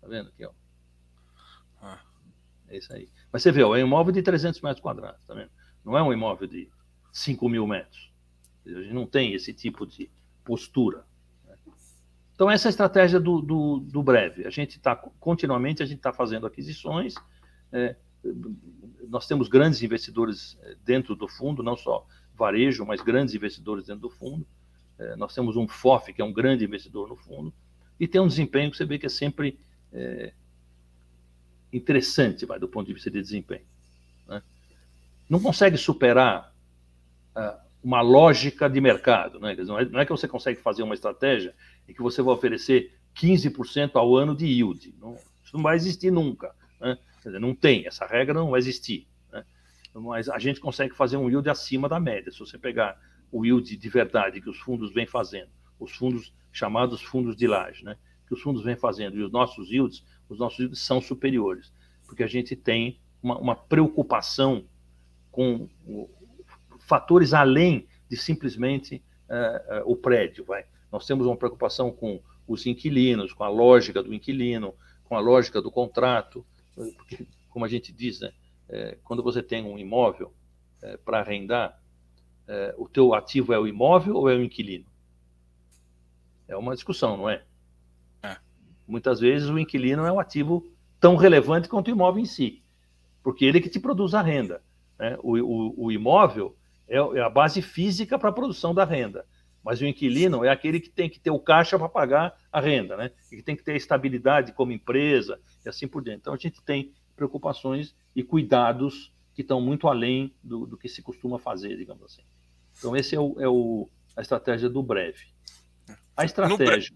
[0.00, 0.50] Tá vendo aqui, ó?
[2.74, 3.08] É isso aí.
[3.32, 5.50] Mas você vê, é um imóvel de 300 metros quadrados, tá vendo?
[5.84, 6.68] Não é um imóvel de
[7.12, 8.12] 5 mil metros.
[8.66, 10.10] A gente não tem esse tipo de
[10.44, 11.06] postura.
[12.34, 14.46] Então, essa é a estratégia do, do, do breve.
[14.46, 17.14] A gente está, continuamente, a gente está fazendo aquisições.
[17.72, 17.96] É,
[19.08, 24.02] nós temos grandes investidores é, dentro do fundo, não só varejo, mas grandes investidores dentro
[24.02, 24.46] do fundo.
[24.98, 27.52] É, nós temos um FOF, que é um grande investidor no fundo,
[27.98, 29.58] e tem um desempenho que você vê que é sempre
[29.92, 30.32] é,
[31.72, 33.64] interessante, vai, do ponto de vista de desempenho.
[34.26, 34.42] Né?
[35.28, 36.52] Não consegue superar
[37.36, 39.38] uh, uma lógica de mercado.
[39.40, 39.54] Né?
[39.56, 41.54] Não, é, não é que você consegue fazer uma estratégia
[41.88, 44.94] em que você vai oferecer 15% ao ano de yield.
[45.00, 46.54] Não, isso não vai existir nunca.
[46.80, 46.98] Né?
[47.24, 49.06] Dizer, não tem, essa regra não vai existir.
[49.32, 49.44] Né?
[49.94, 52.30] Mas a gente consegue fazer um yield acima da média.
[52.32, 52.98] Se você pegar
[53.30, 57.84] o yield de verdade que os fundos vêm fazendo, os fundos chamados fundos de laje,
[57.84, 57.96] né?
[58.26, 61.72] que os fundos vêm fazendo, e os nossos yields, os nossos yields são superiores,
[62.06, 64.66] porque a gente tem uma, uma preocupação
[65.30, 65.68] com
[66.86, 70.44] fatores além de simplesmente uh, uh, o prédio.
[70.44, 70.64] Vai.
[70.94, 75.60] Nós temos uma preocupação com os inquilinos, com a lógica do inquilino, com a lógica
[75.60, 76.46] do contrato,
[76.96, 78.32] porque, como a gente diz, né,
[78.68, 80.32] é, quando você tem um imóvel
[80.80, 81.82] é, para arrendar,
[82.46, 84.84] é, o teu ativo é o imóvel ou é o inquilino?
[86.46, 87.42] É uma discussão, não é?
[88.22, 88.36] é?
[88.86, 90.64] Muitas vezes o inquilino é um ativo
[91.00, 92.62] tão relevante quanto o imóvel em si,
[93.20, 94.62] porque ele é que te produz a renda.
[94.96, 95.18] Né?
[95.24, 99.26] O, o, o, imóvel é, é a base física para a produção da renda,
[99.64, 102.96] mas o inquilino é aquele que tem que ter o caixa para pagar a renda,
[102.96, 103.10] né?
[103.32, 106.20] E que tem que ter estabilidade como empresa e assim por diante.
[106.20, 111.02] Então a gente tem preocupações e cuidados que estão muito além do, do que se
[111.02, 112.22] costuma fazer, digamos assim.
[112.78, 115.26] Então, esse é, o, é o, a estratégia do breve.
[116.16, 116.94] A estratégia.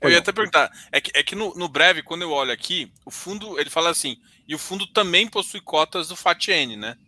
[0.00, 2.92] Eu ia até perguntar, é que, é que no, no, breve, quando eu olho aqui,
[3.04, 4.16] o fundo, ele fala assim,
[4.48, 6.98] e o fundo também possui cotas do FATN, né?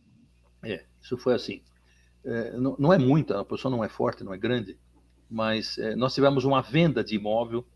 [0.62, 1.60] É, isso foi assim.
[2.24, 4.78] É, não, não, é muita, a posição não é forte, não é grande,
[5.30, 7.66] mas é, nós tivemos uma venda de imóvel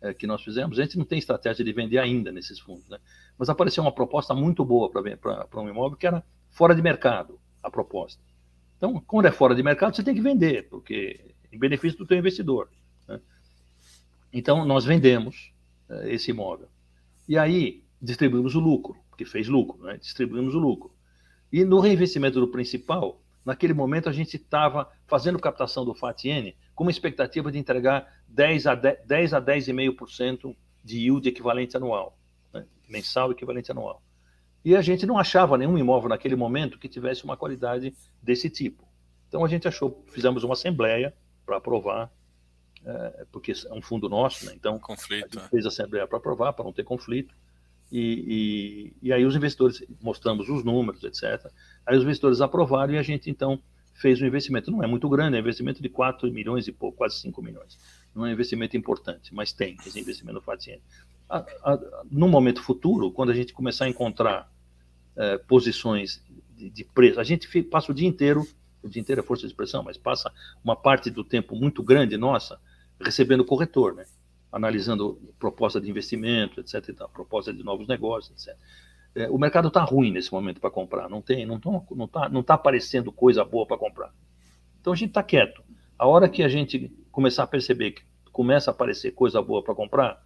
[0.00, 0.78] é, que nós fizemos.
[0.78, 2.98] A gente não tem estratégia de vender ainda nesses fundos, né?
[3.38, 7.70] mas apareceu uma proposta muito boa para um imóvel que era fora de mercado, a
[7.70, 8.20] proposta.
[8.76, 12.18] Então, quando é fora de mercado, você tem que vender, porque em benefício do teu
[12.18, 12.68] investidor.
[13.06, 13.20] Né?
[14.32, 15.52] Então, nós vendemos
[15.88, 16.68] uh, esse imóvel.
[17.28, 19.96] E aí, distribuímos o lucro, porque fez lucro, né?
[19.98, 20.92] distribuímos o lucro.
[21.52, 26.84] E no reinvestimento do principal, naquele momento a gente estava fazendo captação do FATN com
[26.84, 32.18] uma expectativa de entregar 10 a 10, 10 a 10,5% de yield equivalente anual
[32.92, 34.02] mensal equivalente anual.
[34.64, 38.86] E a gente não achava nenhum imóvel naquele momento que tivesse uma qualidade desse tipo.
[39.26, 42.12] Então a gente achou, fizemos uma assembleia para aprovar,
[42.84, 44.52] é, porque é um fundo nosso, né?
[44.54, 47.34] Então conflito, a gente fez a assembleia para aprovar, para não ter conflito.
[47.90, 51.52] E, e, e, aí os investidores, mostramos os números, etc.
[51.86, 53.60] Aí os investidores aprovaram e a gente então
[53.94, 54.70] fez um investimento.
[54.70, 57.78] Não é muito grande, é um investimento de 4 milhões e pouco, quase 5 milhões.
[58.14, 60.82] Não é um investimento importante, mas tem esse investimento no Fatiene
[62.10, 64.50] no momento futuro, quando a gente começar a encontrar
[65.16, 66.22] é, posições
[66.56, 68.46] de, de, preço, a gente passa o dia inteiro,
[68.82, 72.16] o dia inteiro é força de expressão, mas passa uma parte do tempo muito grande
[72.16, 72.60] nossa
[73.00, 74.04] recebendo corretor, né?
[74.50, 76.88] analisando proposta de investimento, etc.
[76.88, 78.58] E tal, proposta de novos negócios, etc.
[79.14, 82.28] É, o mercado está ruim nesse momento para comprar, não tem, não está não tá,
[82.28, 84.12] não tá aparecendo coisa boa para comprar.
[84.80, 85.62] Então a gente está quieto.
[85.98, 89.74] A hora que a gente começar a perceber que começa a aparecer coisa boa para
[89.74, 90.20] comprar,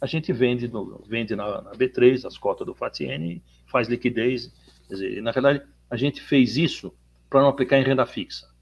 [0.00, 4.52] a gente vende, no, vende na, na, B3 as cotas do FATN, faz liquidez.
[4.88, 6.92] Quer dizer, na verdade, a gente fez isso
[7.30, 8.52] para não aplicar em renda fixa.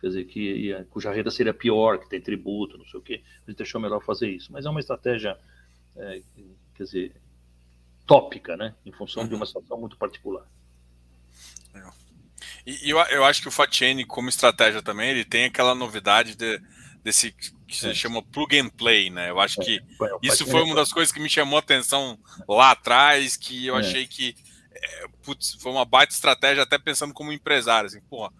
[0.00, 3.22] Quer dizer, que cuja renda seria pior, que tem tributo, não sei o quê.
[3.46, 4.52] A gente achou melhor fazer isso.
[4.52, 5.36] Mas é uma estratégia,
[5.96, 6.22] é,
[6.74, 7.12] quer dizer,
[8.08, 8.74] tópica, né?
[8.84, 10.44] Em função de uma situação muito particular.
[12.66, 16.60] E eu, eu acho que o FATN, como estratégia também, ele tem aquela novidade de,
[17.02, 17.94] desse que se é.
[17.94, 19.30] chama plug and play, né?
[19.30, 19.64] Eu acho é.
[19.64, 19.82] que
[20.22, 22.18] isso foi uma das coisas que me chamou a atenção
[22.48, 23.80] lá atrás, que eu é.
[23.80, 24.34] achei que
[24.72, 28.32] é, putz, foi uma baita estratégia, até pensando como empresário, assim, porra,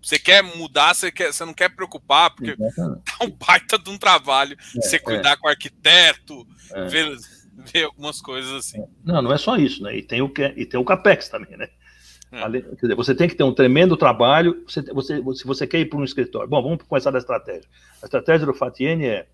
[0.00, 3.02] você quer mudar, você, quer, você não quer preocupar, porque Exatamente.
[3.18, 6.46] tá um baita de um trabalho é, você cuidar com o arquiteto,
[6.88, 7.18] ver,
[7.72, 8.84] ver algumas coisas assim.
[9.04, 9.96] Não, não é só isso, né?
[9.96, 11.68] E tem o, e tem o CAPEX também, né?
[12.30, 12.50] É.
[12.50, 14.62] Quer dizer, você tem que ter um tremendo trabalho.
[14.66, 16.48] Você, você, se você quer ir para um escritório.
[16.48, 17.68] Bom, vamos começar da estratégia.
[18.02, 19.26] A estratégia do Fatiene é,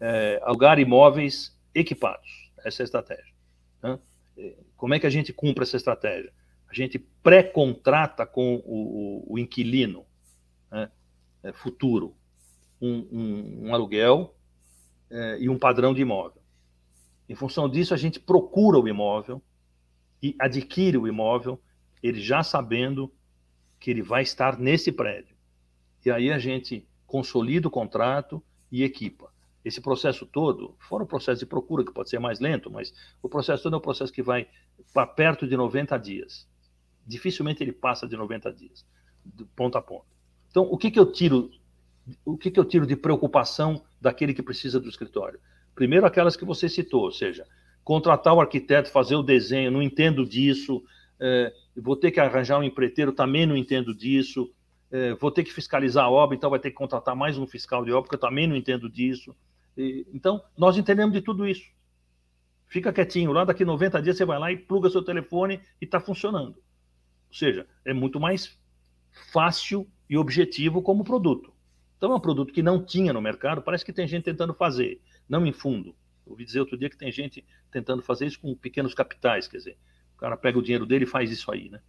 [0.00, 2.50] é alugar imóveis equipados.
[2.64, 3.34] Essa é a estratégia.
[3.82, 3.98] Né?
[4.76, 6.32] Como é que a gente cumpre essa estratégia?
[6.68, 10.04] A gente pré-contrata com o, o, o inquilino
[10.70, 10.90] né?
[11.42, 12.14] é, futuro
[12.80, 14.34] um, um, um aluguel
[15.10, 16.42] é, e um padrão de imóvel.
[17.28, 19.42] Em função disso, a gente procura o imóvel
[20.22, 21.60] e adquire o imóvel
[22.02, 23.10] ele já sabendo
[23.80, 25.34] que ele vai estar nesse prédio.
[26.04, 29.32] E aí a gente consolida o contrato e equipa.
[29.64, 33.28] Esse processo todo, fora o processo de procura, que pode ser mais lento, mas o
[33.28, 34.46] processo todo é um processo que vai
[34.92, 36.46] para perto de 90 dias.
[37.06, 38.84] Dificilmente ele passa de 90 dias,
[39.24, 40.06] de ponta a ponta.
[40.50, 41.50] Então, o que, que eu tiro?
[42.22, 45.40] O que, que eu tiro de preocupação daquele que precisa do escritório?
[45.74, 47.46] Primeiro, aquelas que você citou, ou seja,
[47.82, 50.82] contratar o arquiteto, fazer o desenho, não entendo disso,
[51.20, 54.50] é, vou ter que arranjar um empreiteiro, também não entendo disso,
[54.90, 57.84] é, vou ter que fiscalizar a obra, então vai ter que contratar mais um fiscal
[57.84, 59.34] de obra, porque eu também não entendo disso.
[59.76, 61.68] E, então, nós entendemos de tudo isso.
[62.66, 66.00] Fica quietinho, lá daqui 90 dias você vai lá e pluga seu telefone e está
[66.00, 66.56] funcionando.
[67.28, 68.58] Ou seja, é muito mais
[69.32, 71.52] fácil e objetivo como produto.
[71.96, 75.00] Então é um produto que não tinha no mercado, parece que tem gente tentando fazer,
[75.28, 75.94] não em fundo.
[76.26, 79.78] ouvi dizer outro dia que tem gente tentando fazer isso com pequenos capitais, quer dizer,
[80.14, 81.80] o cara pega o dinheiro dele e faz isso aí, né?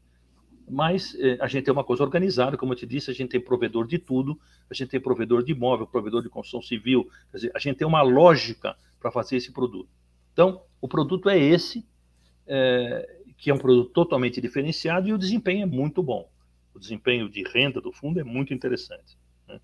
[0.69, 3.39] mas eh, a gente tem uma coisa organizada, como eu te disse, a gente tem
[3.39, 7.51] provedor de tudo, a gente tem provedor de imóvel, provedor de construção civil, quer dizer,
[7.53, 9.89] a gente tem uma lógica para fazer esse produto.
[10.33, 11.87] Então, o produto é esse,
[12.47, 16.29] é, que é um produto totalmente diferenciado e o desempenho é muito bom.
[16.73, 19.17] O desempenho de renda do fundo é muito interessante.
[19.47, 19.59] Né?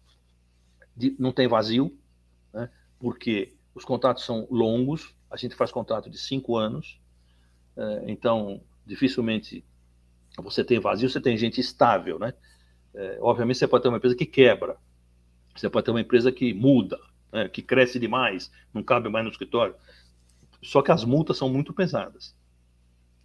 [0.96, 1.98] De, não tem vazio,
[2.54, 2.70] né?
[3.00, 7.00] porque os contratos são longos, a gente faz contrato de cinco anos,
[7.78, 9.64] é, então dificilmente
[10.38, 12.34] você tem vazio, você tem gente estável, né?
[12.94, 14.78] É, obviamente você pode ter uma empresa que quebra,
[15.56, 17.00] você pode ter uma empresa que muda,
[17.32, 17.48] né?
[17.48, 19.76] que cresce demais, não cabe mais no escritório.
[20.62, 22.36] Só que as multas são muito pesadas.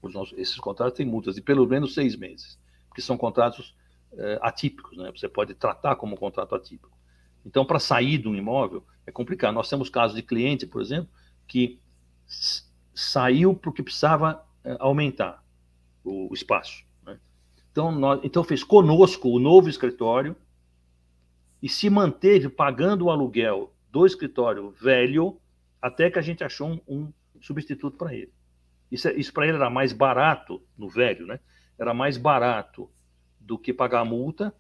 [0.02, 3.76] Nossos, esses contratos têm multas de pelo menos seis meses, porque são contratos
[4.12, 5.11] é, atípicos, né?
[5.11, 6.95] Você pode tratar como um contrato atípico.
[7.46, 9.54] Então, para sair de um imóvel é complicado.
[9.54, 11.09] Nós temos casos de cliente, por exemplo,
[11.46, 11.80] que
[12.92, 15.44] saiu porque precisava é, aumentar
[16.02, 16.85] o, o espaço.
[17.04, 17.20] Né?
[17.70, 20.35] Então, nós, então, fez conosco o novo escritório
[21.62, 25.40] e se manteve pagando o aluguel do escritório velho
[25.80, 28.32] até que a gente achou um, um substituto para ele.
[28.90, 31.38] Isso, é, isso para ele era mais barato no velho, né?
[31.78, 32.90] Era mais barato
[33.38, 34.52] do que pagar a multa.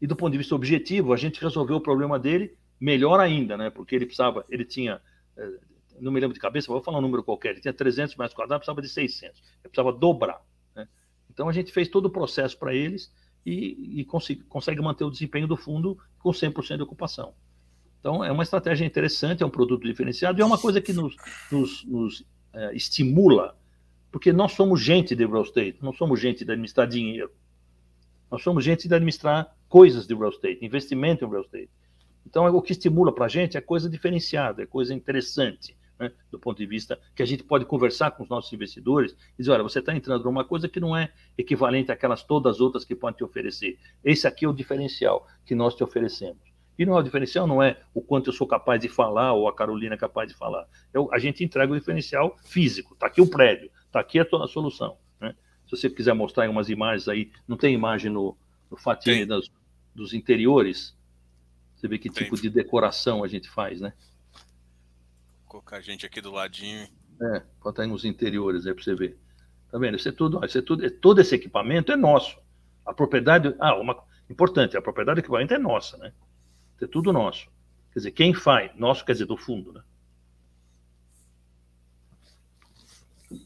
[0.00, 3.70] E do ponto de vista objetivo, a gente resolveu o problema dele melhor ainda, né?
[3.70, 5.00] Porque ele precisava, ele tinha
[5.36, 5.48] é,
[6.00, 8.64] não me lembro de cabeça, vou falar um número qualquer, ele tinha 300 metros quadrados,
[8.64, 10.40] precisava de 600, ele precisava dobrar.
[10.74, 10.88] Né?
[11.30, 13.12] Então a gente fez todo o processo para eles
[13.44, 17.34] e, e consegue, consegue, manter o desempenho do fundo com 100% de ocupação.
[18.00, 21.16] Então é uma estratégia interessante, é um produto diferenciado e é uma coisa que nos,
[21.50, 23.56] nos, nos é, estimula,
[24.10, 27.30] porque nós somos gente de real estate, não somos gente de administrar dinheiro.
[28.30, 31.68] Nós somos gente de administrar coisas de real estate, investimento em real estate.
[32.24, 36.38] Então, o que estimula para a gente é coisa diferenciada, é coisa interessante né, do
[36.38, 39.64] ponto de vista que a gente pode conversar com os nossos investidores e dizer, olha,
[39.64, 43.16] você está entrando numa coisa que não é equivalente àquelas todas as outras que podem
[43.16, 43.76] te oferecer.
[44.04, 46.38] Esse aqui é o diferencial que nós te oferecemos.
[46.78, 49.48] E não é o diferencial, não é o quanto eu sou capaz de falar ou
[49.48, 50.68] a Carolina é capaz de falar.
[50.92, 52.94] Eu, a gente entrega o diferencial físico.
[52.94, 54.96] Está aqui o prédio, está aqui a, a solução.
[55.20, 55.34] Né?
[55.66, 58.36] Se você quiser mostrar umas imagens aí, não tem imagem no,
[58.70, 59.50] no das,
[59.94, 60.96] dos interiores?
[61.76, 62.24] Você vê que tem.
[62.24, 63.92] tipo de decoração a gente faz, né?
[65.54, 66.88] colocar a gente aqui do ladinho.
[67.22, 69.16] É, pode estar nos interiores aí para você ver.
[69.70, 69.96] Tá vendo?
[69.96, 72.36] Isso é tudo, isso é tudo, todo esse equipamento é nosso.
[72.84, 76.12] A propriedade, ah, uma importante, a propriedade do equipamento é nossa, né?
[76.74, 77.46] Isso é tudo nosso.
[77.92, 78.74] Quer dizer, quem faz?
[78.74, 79.82] Nosso quer dizer do fundo, né?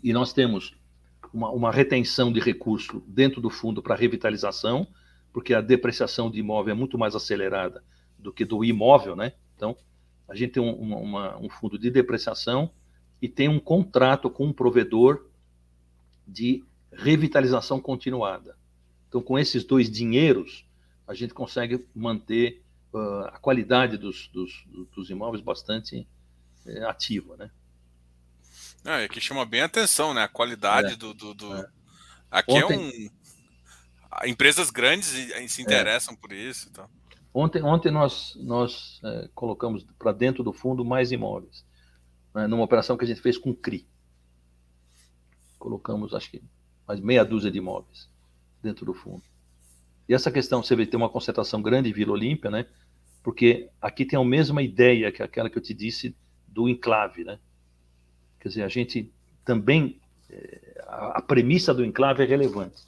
[0.02, 0.74] E nós temos
[1.32, 4.88] uma, uma retenção de recurso dentro do fundo para revitalização,
[5.32, 7.84] porque a depreciação de imóvel é muito mais acelerada
[8.18, 9.32] do que do imóvel, né?
[9.56, 9.76] Então,
[10.28, 12.70] a gente tem um, uma, um fundo de depreciação
[13.20, 15.26] e tem um contrato com um provedor
[16.26, 18.56] de revitalização continuada.
[19.08, 20.66] Então, com esses dois dinheiros,
[21.06, 22.62] a gente consegue manter
[22.92, 26.06] uh, a qualidade dos, dos, dos imóveis bastante
[26.66, 27.50] é, ativa, né?
[28.84, 30.22] é que chama bem a atenção, né?
[30.22, 31.12] A qualidade é, do...
[31.14, 31.56] do, do...
[31.56, 31.68] É.
[32.30, 32.74] Aqui é Ontem...
[32.74, 33.17] é um...
[34.26, 35.09] Empresas grandes
[35.48, 36.68] se interessam por isso.
[36.70, 36.88] Então.
[37.33, 41.64] Ontem, ontem nós, nós é, colocamos para dentro do fundo mais imóveis,
[42.35, 43.87] né, numa operação que a gente fez com o CRI.
[45.59, 46.42] Colocamos, acho que,
[46.87, 48.09] mais meia dúzia de imóveis
[48.62, 49.22] dentro do fundo.
[50.09, 52.66] E essa questão, você vê, tem uma concentração grande em Vila Olímpia, né?
[53.22, 57.38] Porque aqui tem a mesma ideia que aquela que eu te disse do enclave, né?
[58.40, 59.12] Quer dizer, a gente
[59.44, 60.00] também,
[60.31, 62.83] é, a, a premissa do enclave é relevante.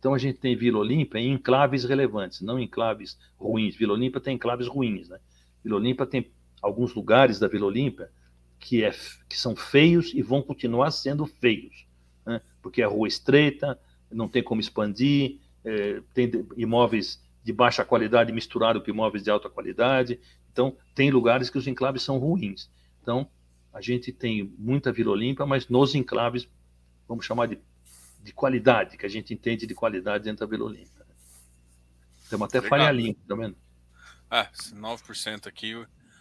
[0.00, 3.76] Então a gente tem Vila Olímpia em enclaves relevantes, não enclaves ruins.
[3.76, 5.20] Vila Olímpia tem enclaves ruins, né?
[5.62, 6.32] Vila Olímpia tem
[6.62, 8.10] alguns lugares da Vila Olímpia
[8.58, 8.90] que, é,
[9.28, 11.86] que são feios e vão continuar sendo feios,
[12.26, 12.40] né?
[12.62, 13.78] porque é rua estreita,
[14.10, 19.50] não tem como expandir, é, tem imóveis de baixa qualidade misturado com imóveis de alta
[19.50, 20.18] qualidade.
[20.50, 22.70] Então, tem lugares que os enclaves são ruins.
[23.02, 23.28] Então,
[23.72, 26.48] a gente tem muita Vila Olímpia, mas nos enclaves,
[27.06, 27.58] vamos chamar de
[28.22, 31.00] de qualidade, que a gente entende de qualidade dentro da Vila Olímpia.
[32.28, 32.78] Temos até Legal.
[32.78, 33.56] falha limpa, tá vendo?
[34.30, 35.74] Ah, 9% aqui.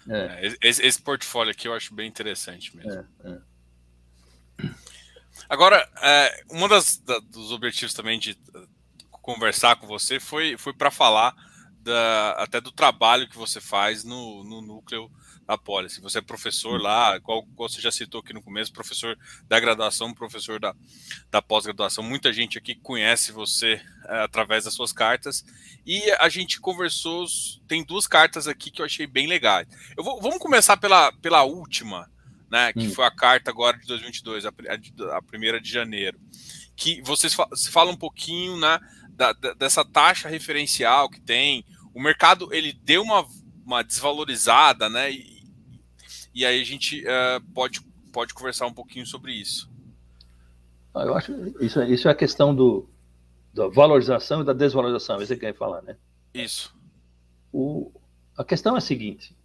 [0.07, 0.47] É.
[0.47, 3.05] É, esse, esse, portfólio aqui eu acho bem interessante mesmo.
[3.23, 3.41] É,
[4.61, 4.69] é.
[5.47, 8.37] Agora, é, um dos objetivos também de
[9.11, 11.35] conversar com você foi, foi para falar
[11.81, 15.11] da, até do trabalho que você faz no, no núcleo
[15.49, 15.99] da Policy.
[16.01, 20.13] Você é professor lá, qual, qual, você já citou aqui no começo, professor da graduação,
[20.13, 20.75] professor da,
[21.31, 22.03] da pós-graduação.
[22.03, 25.43] Muita gente aqui conhece você é, através das suas cartas.
[25.83, 27.25] E a gente conversou,
[27.67, 29.67] tem duas cartas aqui que eu achei bem legais.
[29.97, 32.07] Eu vou, vamos começar pela, pela última,
[32.51, 32.91] né, que hum.
[32.91, 36.19] foi a carta agora de 2022, a, a, a primeira de janeiro.
[36.75, 37.35] Que vocês
[37.71, 38.79] falam um pouquinho né,
[39.09, 41.65] da, da, dessa taxa referencial que tem.
[41.91, 43.27] O mercado ele deu uma,
[43.65, 45.11] uma desvalorizada, né?
[45.11, 45.38] E,
[46.33, 49.69] e aí a gente uh, pode, pode conversar um pouquinho sobre isso.
[50.93, 52.89] Ah, eu acho isso, isso é a questão do,
[53.53, 55.95] da valorização e da desvalorização, é isso que quer falar, né?
[56.33, 56.75] Isso.
[57.51, 57.91] O,
[58.37, 59.35] a questão é a seguinte: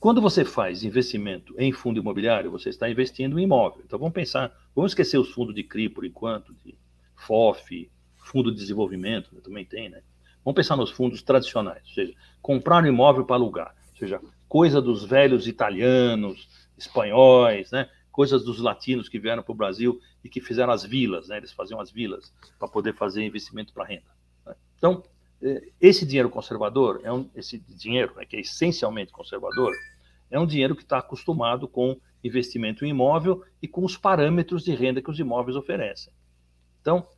[0.00, 3.82] quando você faz investimento em fundo imobiliário, você está investindo em imóvel.
[3.86, 6.74] Então vamos pensar, vamos esquecer os fundos de CRI por enquanto, de
[7.16, 10.02] FOF, fundo de desenvolvimento, também tem, né?
[10.44, 14.20] Vamos pensar nos fundos tradicionais, ou seja, comprar um imóvel para alugar, ou seja,
[14.54, 16.48] coisa dos velhos italianos,
[16.78, 17.90] espanhóis, né?
[18.12, 21.38] Coisas dos latinos que vieram para o Brasil e que fizeram as vilas, né?
[21.38, 24.06] Eles faziam as vilas para poder fazer investimento para renda.
[24.46, 24.54] Né?
[24.78, 25.02] Então,
[25.42, 29.74] é, esse dinheiro conservador, é um, esse dinheiro né, que é essencialmente conservador,
[30.30, 34.72] é um dinheiro que está acostumado com investimento em imóvel e com os parâmetros de
[34.72, 36.12] renda que os imóveis oferecem.
[36.80, 37.08] Então,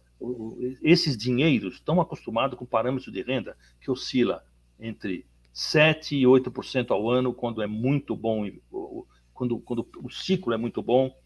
[0.80, 4.43] esses dinheiros estão acostumados com parâmetros de renda que oscila
[4.80, 5.26] entre
[5.57, 8.47] 7% e 8% ao ano quando é muito bom,
[9.33, 11.17] quando, quando o ciclo é muito bom,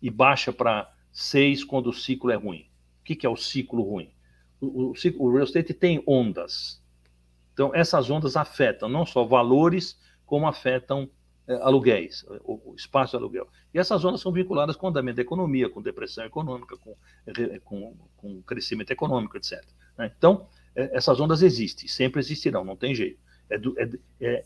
[0.00, 2.70] e baixa para 6% quando o ciclo é ruim.
[3.00, 4.14] O que, que é o ciclo ruim?
[4.60, 6.80] O, o, o real estate tem ondas.
[7.52, 11.10] Então, essas ondas afetam não só valores, como afetam
[11.48, 13.48] é, aluguéis, o, o, espaço de aluguel.
[13.74, 16.96] E essas zonas são vinculadas com andamento da economia, com depressão econômica, com,
[17.64, 19.60] com, com crescimento econômico, etc.
[19.98, 20.12] Né?
[20.16, 23.18] Então, é, essas ondas existem, sempre existirão, não tem jeito.
[23.50, 23.90] É, do, é,
[24.20, 24.44] é,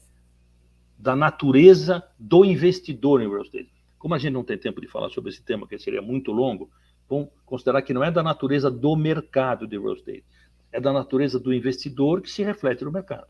[0.98, 3.70] da natureza do investidor em real estate.
[3.98, 6.70] Como a gente não tem tempo de falar sobre esse tema, que seria muito longo,
[7.08, 10.24] vamos considerar que não é da natureza do mercado de real estate,
[10.72, 13.28] é da natureza do investidor que se reflete no mercado.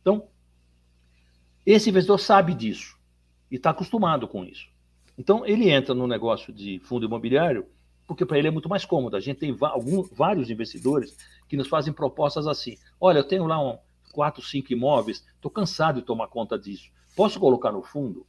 [0.00, 0.28] Então,
[1.64, 2.96] esse investidor sabe disso
[3.50, 4.68] e está acostumado com isso.
[5.18, 7.66] Então, ele entra no negócio de fundo imobiliário
[8.06, 9.16] porque para ele é muito mais cômodo.
[9.16, 11.16] A gente tem alguns, vários investidores
[11.48, 13.78] que nos fazem propostas assim: olha, eu tenho lá um,
[14.16, 16.90] quatro, cinco imóveis, estou cansado de tomar conta disso.
[17.14, 18.26] Posso colocar no fundo?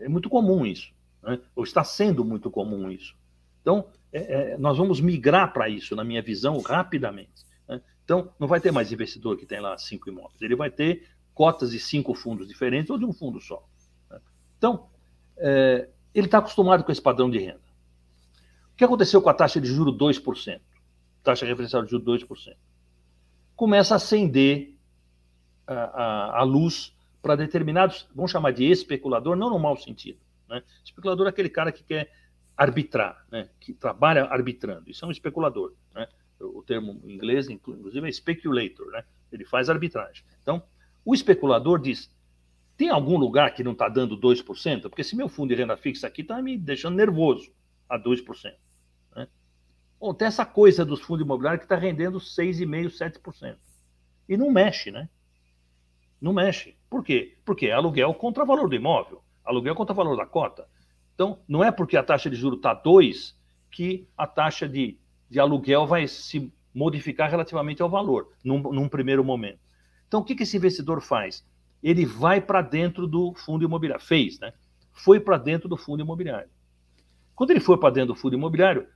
[0.00, 0.92] É muito comum isso,
[1.22, 1.38] né?
[1.54, 3.14] ou está sendo muito comum isso.
[3.62, 7.46] Então, é, é, nós vamos migrar para isso, na minha visão, rapidamente.
[7.68, 7.80] Né?
[8.04, 11.70] Então, não vai ter mais investidor que tem lá cinco imóveis, ele vai ter cotas
[11.70, 13.64] de cinco fundos diferentes ou de um fundo só.
[14.58, 14.88] Então,
[15.36, 17.60] é, ele está acostumado com esse padrão de renda.
[18.72, 20.60] O que aconteceu com a taxa de juro 2%?
[21.22, 22.56] Taxa referencial de juro 2%.
[23.54, 24.75] Começa a acender
[25.66, 30.18] a, luz para determinados, vamos chamar de especulador, não no mau sentido.
[30.48, 30.62] Né?
[30.84, 32.12] Especulador é aquele cara que quer
[32.56, 33.48] arbitrar, né?
[33.60, 34.88] que trabalha arbitrando.
[34.88, 35.74] Isso é um especulador.
[35.94, 36.06] Né?
[36.40, 38.86] O termo em inglês, inclusive, é speculator.
[38.92, 39.04] Né?
[39.32, 40.24] Ele faz arbitragem.
[40.40, 40.62] Então,
[41.04, 42.10] o especulador diz:
[42.76, 44.82] tem algum lugar que não está dando 2%?
[44.82, 47.50] Porque se meu fundo de renda fixa aqui está me deixando nervoso
[47.88, 48.54] a 2%.
[49.14, 49.28] Né?
[49.98, 53.56] Bom, tem essa coisa dos fundos imobiliários que está rendendo 6,5%, 7%.
[54.28, 55.08] E não mexe, né?
[56.26, 56.76] Não mexe.
[56.90, 57.36] Por quê?
[57.44, 60.66] Porque é aluguel contra valor do imóvel, aluguel contra valor da cota.
[61.14, 63.38] Então, não é porque a taxa de juros está 2
[63.70, 64.98] que a taxa de,
[65.30, 69.60] de aluguel vai se modificar relativamente ao valor, num, num primeiro momento.
[70.06, 71.44] Então, o que, que esse investidor faz?
[71.82, 74.04] ele vai para dentro do fundo imobiliário.
[74.04, 74.52] Fez, né?
[74.92, 76.48] Foi para dentro do fundo imobiliário.
[77.34, 78.88] Quando ele foi para dentro do fundo imobiliário,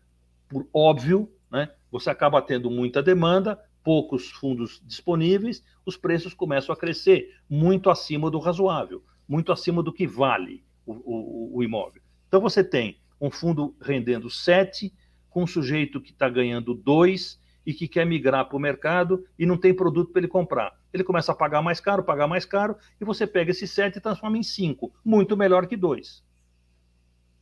[0.49, 6.77] por óbvio, né, você acaba tendo muita demanda, poucos fundos disponíveis, os preços começam a
[6.77, 12.03] crescer muito acima do razoável, muito acima do que vale o, o, o imóvel.
[12.29, 14.93] Então você tem um fundo rendendo 7,
[15.29, 19.47] com um sujeito que está ganhando 2 e que quer migrar para o mercado e
[19.47, 20.79] não tem produto para ele comprar.
[20.93, 24.01] Ele começa a pagar mais caro, pagar mais caro, e você pega esse 7 e
[24.01, 26.25] transforma em 5, muito melhor que 2.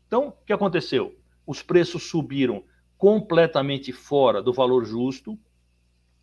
[0.06, 1.16] Então, o que aconteceu?
[1.46, 2.64] Os preços subiram
[2.96, 5.38] completamente fora do valor justo,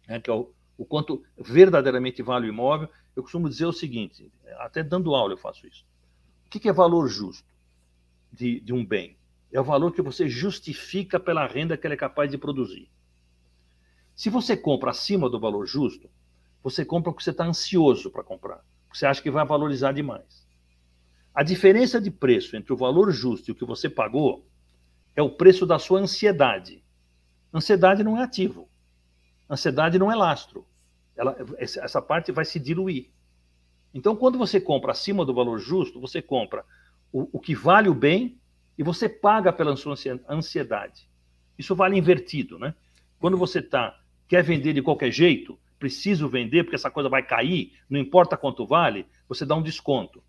[0.07, 2.89] né, que é o, o quanto verdadeiramente vale o imóvel.
[3.15, 5.85] Eu costumo dizer o seguinte, até dando aula eu faço isso.
[6.45, 7.47] O que é valor justo
[8.31, 9.17] de, de um bem?
[9.51, 12.89] É o valor que você justifica pela renda que ele é capaz de produzir.
[14.15, 16.09] Se você compra acima do valor justo,
[16.63, 20.45] você compra porque você está ansioso para comprar, porque você acha que vai valorizar demais.
[21.33, 24.47] A diferença de preço entre o valor justo e o que você pagou
[25.15, 26.83] é o preço da sua ansiedade.
[27.53, 28.69] Ansiedade não é ativo.
[29.49, 30.65] Ansiedade não é lastro.
[31.15, 33.09] Ela, essa parte vai se diluir.
[33.93, 36.65] Então, quando você compra acima do valor justo, você compra
[37.11, 38.37] o, o que vale o bem
[38.77, 39.95] e você paga pela sua
[40.27, 41.09] ansiedade.
[41.57, 42.75] Isso vale invertido, né?
[43.19, 47.73] Quando você está quer vender de qualquer jeito, preciso vender porque essa coisa vai cair,
[47.89, 50.23] não importa quanto vale, você dá um desconto.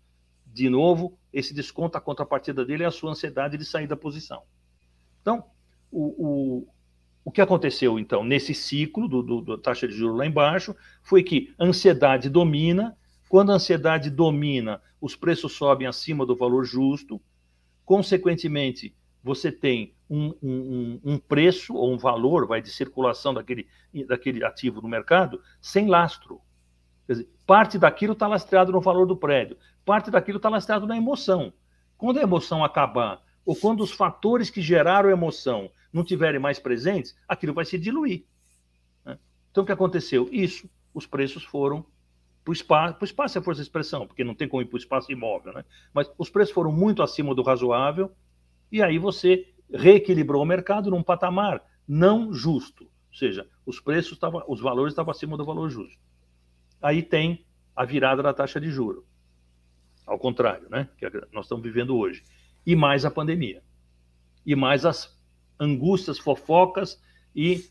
[0.45, 4.43] De novo, esse desconto, a contrapartida dele é a sua ansiedade de sair da posição.
[5.21, 5.43] Então,
[5.91, 6.67] o, o,
[7.27, 10.73] O que aconteceu, então, nesse ciclo do, do, taxa de juros lá embaixo,
[11.03, 12.97] foi que ansiedade domina.
[13.27, 17.19] Quando a ansiedade domina, os preços sobem acima do valor justo.
[17.83, 23.67] Consequentemente, você tem um, um, um, preço ou um valor vai de circulação daquele,
[24.07, 26.39] daquele ativo no mercado sem lastro.
[27.09, 31.51] Dizer, parte daquilo está lastreado no valor do prédio, parte daquilo está lastreado na emoção.
[31.97, 37.15] Quando a emoção acabar, ou quando os fatores que geraram emoção não tiverem mais presentes,
[37.27, 38.23] aquilo vai se diluir.
[39.05, 39.17] Né?
[39.51, 40.29] Então, o que aconteceu?
[40.31, 41.85] Isso, os preços foram
[42.43, 44.65] para o espaço, para o espaço é força de expressão, porque não tem como ir
[44.65, 45.65] para o espaço imóvel, né?
[45.93, 48.09] mas os preços foram muito acima do razoável,
[48.71, 54.43] e aí você reequilibrou o mercado num patamar não justo, ou seja, os preços estavam,
[54.47, 55.99] os valores estavam acima do valor justo.
[56.81, 59.05] Aí tem a virada da taxa de juro,
[60.05, 62.23] ao contrário, né, que nós estamos vivendo hoje,
[62.65, 63.61] e mais a pandemia,
[64.45, 65.16] e mais as
[65.59, 67.01] angústias, fofocas
[67.35, 67.65] e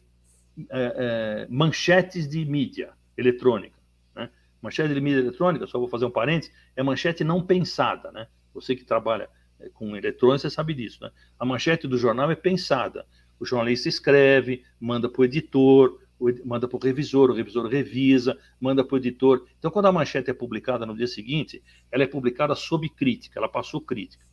[0.71, 3.79] é, é, manchetes de mídia eletrônica.
[4.15, 4.31] Né?
[4.63, 8.27] Manchete de mídia eletrônica, só vou fazer um parênteses, é manchete não pensada, né?
[8.55, 9.29] Você que trabalha
[9.61, 11.11] é, com eletrônicos, você sabe disso, né?
[11.39, 13.07] A manchete do jornal é pensada.
[13.39, 16.01] O jornalista escreve, manda para o editor,
[16.45, 19.47] manda para o revisor, o revisor revisa, manda para o editor.
[19.59, 23.49] Então, quando a manchete é publicada no dia seguinte, ela é publicada sob crítica, ela
[23.49, 24.25] passou crítica.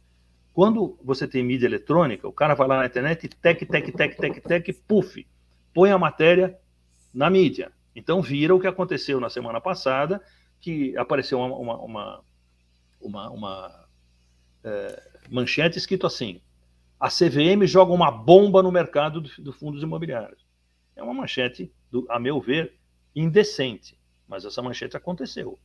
[0.53, 4.41] Quando você tem mídia eletrônica, o cara vai lá na internet tec, tec, tec, tec,
[4.41, 5.25] tec, puf,
[5.73, 6.57] põe a matéria
[7.11, 7.71] na mídia.
[7.95, 10.21] Então, vira o que aconteceu na semana passada,
[10.59, 12.23] que apareceu uma, uma, uma,
[13.01, 13.87] uma, uma
[14.63, 16.39] é, manchete escrito assim:
[16.99, 20.45] a CVM joga uma bomba no mercado dos do fundos imobiliários.
[20.95, 22.75] É uma manchete, do, a meu ver,
[23.15, 23.97] indecente,
[24.27, 25.59] mas essa manchete aconteceu.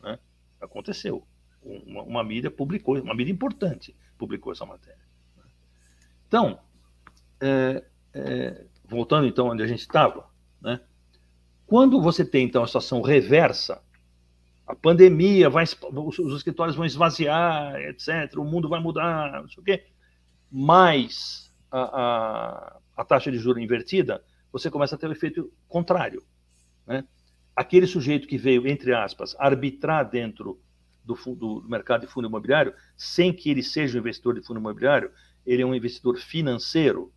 [0.00, 0.16] Né?
[0.60, 1.26] Aconteceu.
[1.60, 5.02] Uma, uma, mídia publicou, uma mídia importante publicou essa matéria.
[6.28, 6.60] Então,
[7.40, 10.80] é, é, voltando então onde a gente estava, né?
[11.66, 13.82] quando você tem então a situação reversa,
[14.64, 18.38] a pandemia vai, os, os escritórios vão esvaziar, etc.
[18.38, 19.86] O mundo vai mudar, não sei o quê.
[20.48, 26.22] Mais a, a, a taxa de juros invertida, você começa a ter o efeito contrário.
[26.86, 27.04] Né?
[27.56, 30.60] Aquele sujeito que veio, entre aspas, arbitrar dentro
[31.04, 35.10] do, do, mercado de fundo imobiliário, sem que ele seja um investidor de fundo imobiliário,
[35.44, 37.12] ele é um investidor financeiro,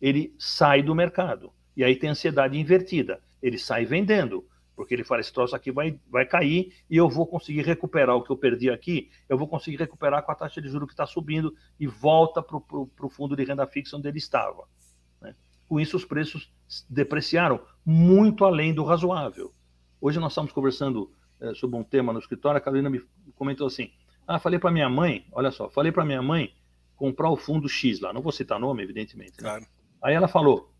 [0.00, 1.52] ele sai do mercado.
[1.76, 3.20] E aí tem ansiedade invertida.
[3.42, 7.26] Ele sai vendendo porque ele fala: esse troço aqui vai, vai cair e eu vou
[7.26, 10.68] conseguir recuperar o que eu perdi aqui, eu vou conseguir recuperar com a taxa de
[10.68, 14.68] juros que está subindo e volta para o fundo de renda fixa onde ele estava.
[15.20, 15.34] Né?
[15.66, 16.52] Com isso, os preços
[16.90, 19.52] depreciaram muito além do razoável.
[19.98, 21.10] Hoje nós estamos conversando
[21.54, 23.02] sobre um tema no escritório, a Carolina me
[23.34, 23.90] comentou assim:
[24.26, 26.54] Ah, falei para minha mãe, olha só, falei para minha mãe
[26.96, 29.42] comprar o fundo X lá, não vou citar nome, evidentemente.
[29.42, 29.48] Né?
[29.48, 29.66] Claro.
[30.02, 30.72] Aí ela falou: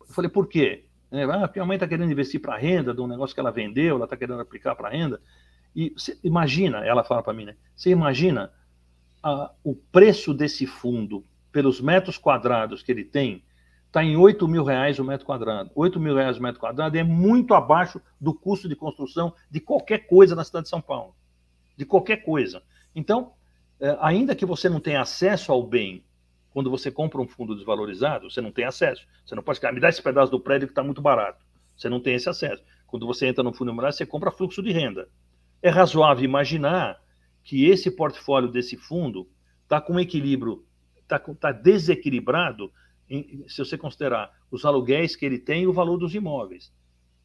[0.00, 0.84] Eu falei, por quê?
[1.10, 3.50] É, ah, porque a mãe está querendo investir para renda de um negócio que ela
[3.50, 5.20] vendeu, ela está querendo aplicar para renda.
[5.74, 7.56] E você imagina, ela fala para mim, né?
[7.74, 8.52] Você imagina
[9.22, 13.42] a, o preço desse fundo pelos metros quadrados que ele tem,
[13.90, 15.70] está em 8 mil reais o metro quadrado.
[15.74, 20.06] 8 mil reais o metro quadrado é muito abaixo do custo de construção de qualquer
[20.06, 21.14] coisa na cidade de São Paulo.
[21.76, 22.62] De qualquer coisa.
[22.94, 23.32] Então,
[23.80, 26.04] é, ainda que você não tenha acesso ao bem
[26.50, 29.06] quando você compra um fundo desvalorizado, você não tem acesso.
[29.24, 31.44] Você não pode ficar, me dá esse pedaço do prédio que está muito barato.
[31.76, 32.62] Você não tem esse acesso.
[32.86, 35.08] Quando você entra no fundo imobiliário, você compra fluxo de renda.
[35.60, 37.00] É razoável imaginar
[37.42, 39.28] que esse portfólio desse fundo
[39.64, 40.64] está com equilíbrio,
[40.96, 42.72] está tá desequilibrado
[43.10, 46.72] em, se você considerar os aluguéis que ele tem e o valor dos imóveis.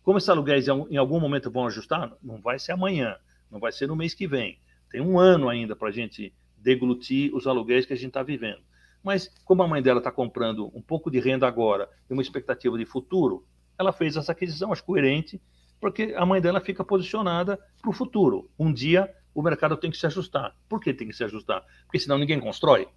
[0.02, 3.16] Como esses aluguéis em algum momento vão ajustar, não vai ser amanhã,
[3.50, 4.60] não vai ser no mês que vem.
[4.90, 8.62] Tem um ano ainda para a gente deglutir os aluguéis que a gente está vivendo.
[9.04, 12.78] Mas, como a mãe dela está comprando um pouco de renda agora e uma expectativa
[12.78, 13.46] de futuro,
[13.78, 15.40] ela fez essa aquisição, acho coerente,
[15.80, 18.50] porque a mãe dela fica posicionada para o futuro.
[18.58, 20.56] Um dia o mercado tem que se ajustar.
[20.68, 21.64] Por que tem que se ajustar?
[21.84, 22.88] Porque senão ninguém constrói.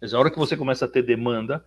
[0.00, 1.64] Mas a hora que você começa a ter demanda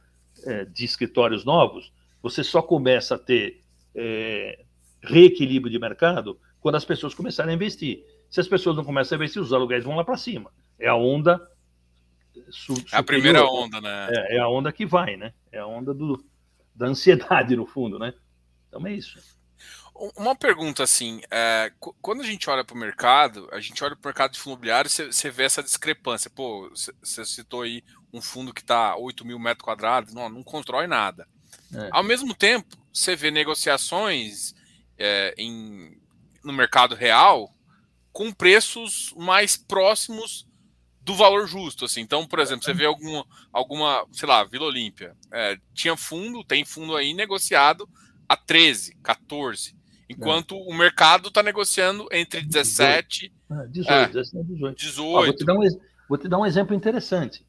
[0.47, 1.91] é, de escritórios novos,
[2.21, 3.61] você só começa a ter
[3.93, 4.63] é,
[5.01, 8.03] reequilíbrio de mercado quando as pessoas começarem a investir.
[8.29, 10.51] Se as pessoas não começam a investir, os aluguéis vão lá para cima.
[10.79, 11.39] É a onda
[12.91, 14.07] é a primeira onda, né?
[14.11, 15.33] É, é, a onda que vai, né?
[15.51, 16.23] É a onda do,
[16.75, 18.13] da ansiedade, no fundo, né?
[18.67, 19.19] Então é isso.
[20.15, 21.71] Uma pergunta assim, é,
[22.01, 24.53] quando a gente olha para o mercado, a gente olha para o mercado de fundo
[24.53, 26.29] imobiliário, você vê essa discrepância.
[26.29, 27.83] Pô, você citou aí
[28.13, 31.27] um fundo que está 8 mil metros quadrados, não, não constrói nada.
[31.73, 31.89] É.
[31.91, 34.55] Ao mesmo tempo, você vê negociações
[34.97, 35.97] é, em,
[36.43, 37.53] no mercado real
[38.11, 40.47] com preços mais próximos
[41.01, 42.01] do valor justo, assim.
[42.01, 46.65] Então, por exemplo, você vê alguma, alguma sei lá, Vila Olímpia, é, tinha fundo, tem
[46.65, 47.87] fundo aí negociado
[48.27, 49.73] a 13, 14,
[50.09, 50.57] enquanto é.
[50.57, 53.31] o mercado está negociando entre 17
[53.69, 54.77] 18, 18, é, 18.
[54.77, 55.25] 18.
[55.25, 55.79] vou, te um,
[56.09, 57.46] vou te dar um exemplo interessante.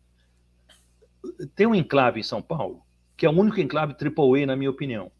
[1.55, 2.83] Tem um enclave em São Paulo,
[3.16, 5.11] que é o único enclave AAA, na minha opinião,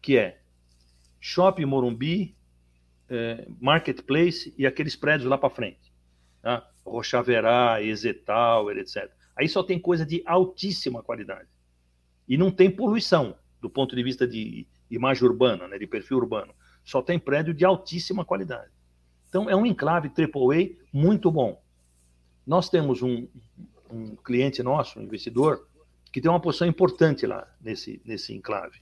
[0.00, 0.40] que é
[1.20, 2.36] Shopping Morumbi,
[3.08, 5.92] é, Marketplace e aqueles prédios lá para frente.
[6.40, 6.68] Tá?
[6.84, 9.10] Rochaverá, Exetal, etc.
[9.36, 11.48] Aí só tem coisa de altíssima qualidade.
[12.28, 16.54] E não tem poluição, do ponto de vista de imagem urbana, né, de perfil urbano.
[16.84, 18.70] Só tem prédio de altíssima qualidade.
[19.28, 21.62] Então, é um enclave AAA muito bom.
[22.46, 23.28] Nós temos um,
[23.92, 25.66] um cliente nosso, um investidor,
[26.12, 28.80] que tem uma posição importante lá nesse, nesse enclave.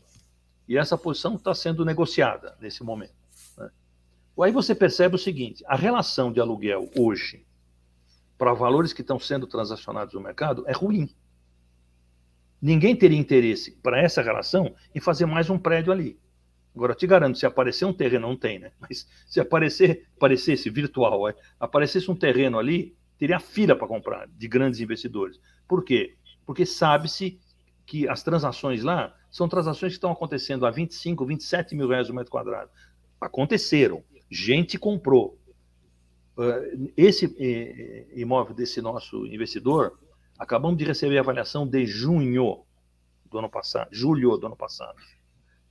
[0.68, 3.14] E essa posição está sendo negociada nesse momento.
[3.58, 3.70] Né?
[4.42, 7.44] Aí você percebe o seguinte: a relação de aluguel hoje
[8.38, 11.14] para valores que estão sendo transacionados no mercado é ruim.
[12.61, 16.18] Ninguém teria interesse para essa relação em fazer mais um prédio ali.
[16.74, 18.70] Agora, te garanto, se aparecer um terreno, não tem, né?
[18.78, 24.48] Mas se aparecer, aparecesse virtual, é, aparecesse um terreno ali, teria fila para comprar de
[24.48, 25.38] grandes investidores.
[25.68, 26.16] Por quê?
[26.46, 27.38] Porque sabe-se
[27.84, 32.14] que as transações lá são transações que estão acontecendo a 25, 27 mil reais o
[32.14, 32.70] metro quadrado.
[33.20, 34.02] Aconteceram.
[34.30, 35.38] Gente comprou.
[36.38, 39.98] Eh, esse eh, imóvel desse nosso investidor,
[40.38, 42.64] acabamos de receber a avaliação de junho
[43.26, 44.96] do ano passado, julho do ano passado.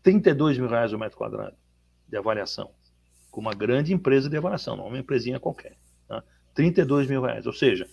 [0.04, 1.58] 32 mil reais o metro quadrado
[2.08, 2.70] de avaliação,
[3.32, 5.78] com uma grande empresa de avaliação, não uma empresinha qualquer.
[6.60, 6.64] Tá?
[6.64, 7.46] 32 mil reais.
[7.46, 7.88] Ou seja,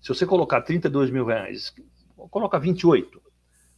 [0.00, 1.74] se você colocar 32 mil reais,
[2.30, 3.22] coloca 28,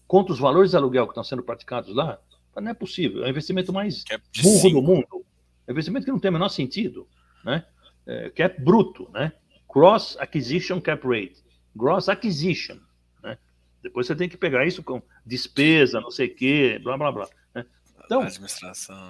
[0.07, 2.19] conta os valores de aluguel que estão sendo praticados lá,
[2.57, 3.23] não é possível.
[3.23, 4.81] É o investimento mais é burro cinco.
[4.81, 5.25] do mundo.
[5.67, 7.09] É um investimento que não tem o menor sentido.
[7.45, 7.65] Né?
[8.07, 9.33] é, cap bruto, né?
[9.69, 11.43] Cross Acquisition Cap Rate.
[11.77, 12.79] Gross Acquisition.
[13.23, 13.39] Né?
[13.83, 17.29] Depois você tem que pegar isso com despesa, não sei o quê, blá, blá, blá.
[17.55, 17.65] Né?
[18.05, 18.27] Então,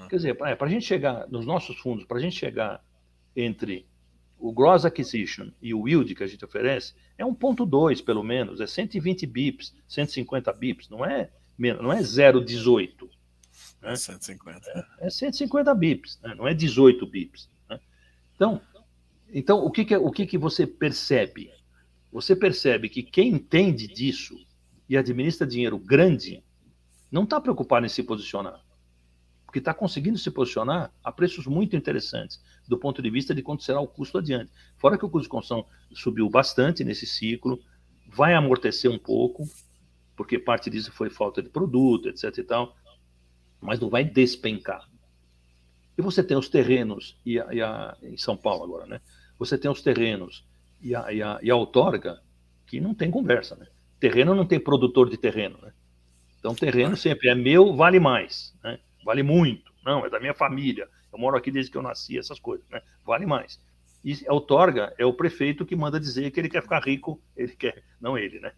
[0.08, 2.84] quer dizer, para a gente chegar nos nossos fundos, para a gente chegar
[3.34, 3.86] entre
[4.40, 8.66] o Gross Acquisition e o Yield que a gente oferece, é 1.2 pelo menos, é
[8.66, 13.08] 120 bips, 150 bips, não é, não é 0,18.
[13.82, 13.94] Né?
[13.94, 14.86] 150.
[15.00, 16.34] É, é 150 bips, né?
[16.34, 17.50] não é 18 bips.
[17.68, 17.78] Né?
[18.34, 18.60] Então,
[19.32, 21.50] então, o que, que, o que, que você percebe?
[22.10, 24.34] Você percebe que quem entende disso
[24.88, 26.42] e administra dinheiro grande
[27.12, 28.60] não está preocupado em se posicionar.
[29.50, 33.64] Porque está conseguindo se posicionar a preços muito interessantes, do ponto de vista de quanto
[33.64, 34.48] será o custo adiante.
[34.76, 37.60] Fora que o custo de construção subiu bastante nesse ciclo,
[38.06, 39.42] vai amortecer um pouco,
[40.14, 42.38] porque parte disso foi falta de produto, etc.
[42.38, 42.76] e tal,
[43.60, 44.88] mas não vai despencar.
[45.98, 49.00] E você tem os terrenos, e a, e a, em São Paulo agora, né?
[49.36, 50.46] Você tem os terrenos
[50.80, 52.22] e a, e a, e a outorga,
[52.68, 53.66] que não tem conversa, né?
[53.98, 55.72] Terreno não tem produtor de terreno, né?
[56.38, 58.78] Então, terreno sempre é meu, vale mais, né?
[59.04, 59.72] Vale muito.
[59.84, 60.88] Não, é da minha família.
[61.12, 62.80] Eu moro aqui desde que eu nasci, essas coisas, né?
[63.04, 63.60] Vale mais.
[64.04, 67.54] E a outorga é o prefeito que manda dizer que ele quer ficar rico, ele
[67.54, 68.52] quer, não ele, né?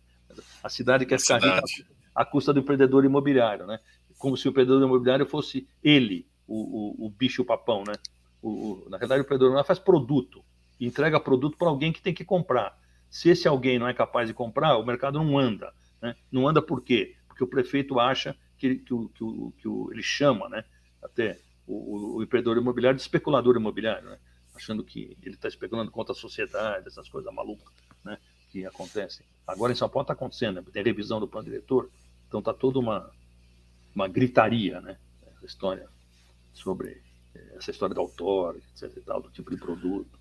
[0.62, 1.72] A cidade quer a ficar cidade.
[1.76, 3.80] rica à custa do empreendedor imobiliário, né?
[4.18, 7.95] Como se o empreendedor imobiliário fosse ele, o, o, o bicho papão, né?
[8.40, 10.45] O, o, na verdade, o empreendedor não faz produto
[10.86, 12.78] entrega produto para alguém que tem que comprar.
[13.11, 15.72] Se esse alguém não é capaz de comprar, o mercado não anda.
[16.01, 16.14] Né?
[16.30, 17.14] Não anda por quê?
[17.28, 20.64] Porque o prefeito acha que, que, o, que, o, que ele chama né?
[21.02, 21.36] até
[21.66, 24.18] o, o empreendedor imobiliário de especulador imobiliário, né?
[24.54, 28.16] achando que ele está especulando contra a sociedade, essas coisas malucas né?
[28.50, 29.26] que acontecem.
[29.44, 30.64] Agora em São Paulo está acontecendo, né?
[30.72, 31.90] tem revisão do plano diretor,
[32.28, 33.10] então está toda uma,
[33.94, 34.96] uma gritaria, né?
[35.36, 35.88] Essa história
[36.54, 37.02] sobre
[37.54, 38.96] essa história da autor, etc.
[38.96, 40.18] E tal, do tipo de produto.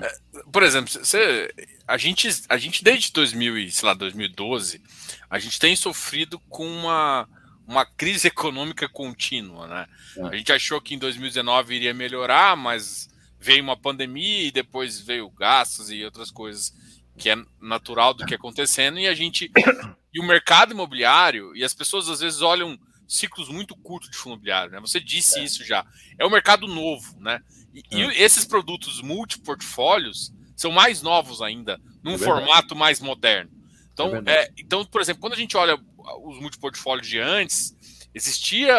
[0.00, 0.18] É,
[0.52, 1.52] por exemplo, você,
[1.86, 4.82] a, gente, a gente desde 2000, sei lá, 2012,
[5.28, 7.28] a gente tem sofrido com uma,
[7.66, 9.86] uma crise econômica contínua, né?
[10.16, 10.22] É.
[10.26, 13.08] A gente achou que em 2019 iria melhorar, mas
[13.40, 16.74] veio uma pandemia e depois veio gastos e outras coisas
[17.16, 19.50] que é natural do que é acontecendo e a gente
[20.12, 22.78] e o mercado imobiliário e as pessoas às vezes olham
[23.10, 24.78] ciclos muito curtos de fundo imobiliário, né?
[24.80, 25.42] Você disse é.
[25.42, 25.84] isso já.
[26.16, 27.42] É um mercado novo, né?
[27.74, 27.98] E, é.
[27.98, 33.50] e esses produtos multiportfólios são mais novos ainda, num é formato mais moderno.
[33.92, 35.76] Então, é, é então, por exemplo, quando a gente olha
[36.22, 37.76] os multiportfólios de antes,
[38.14, 38.72] existia.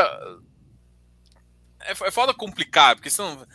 [1.81, 3.45] É, é foda complicar, porque senão.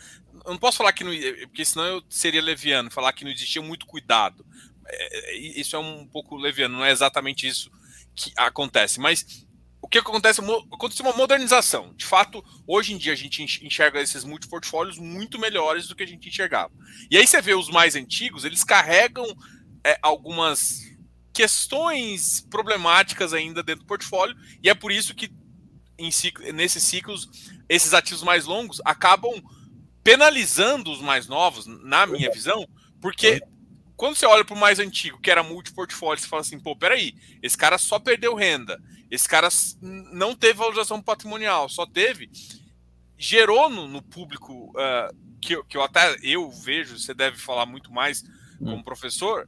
[0.45, 1.11] Eu não posso falar que não.
[1.47, 4.45] Porque senão eu seria leviano, falar que não existia muito cuidado.
[4.85, 7.71] É, isso é um pouco leviano, não é exatamente isso
[8.15, 8.99] que acontece.
[8.99, 9.46] Mas
[9.87, 10.41] o que acontece?
[10.41, 11.93] Aconteceu uma modernização.
[11.95, 16.07] De fato, hoje em dia a gente enxerga esses multiportfólios muito melhores do que a
[16.07, 16.73] gente enxergava.
[17.09, 19.25] E aí você vê os mais antigos, eles carregam
[19.85, 20.81] é, algumas
[21.33, 25.31] questões problemáticas ainda dentro do portfólio, e é por isso que
[25.97, 27.29] em ciclo, nesses ciclos,
[27.69, 29.41] esses ativos mais longos acabam
[30.03, 32.67] penalizando os mais novos, na minha visão,
[32.99, 33.41] porque
[33.95, 37.15] quando você olha para o mais antigo, que era multiportfólio, você fala assim, pô, peraí,
[37.41, 38.77] esse cara só perdeu renda,
[39.09, 39.49] esse cara
[39.81, 42.29] não teve valorização patrimonial, só teve,
[43.17, 47.91] gerou no, no público, uh, que, que eu até eu vejo, você deve falar muito
[47.91, 48.23] mais
[48.59, 48.83] como hum.
[48.83, 49.47] professor,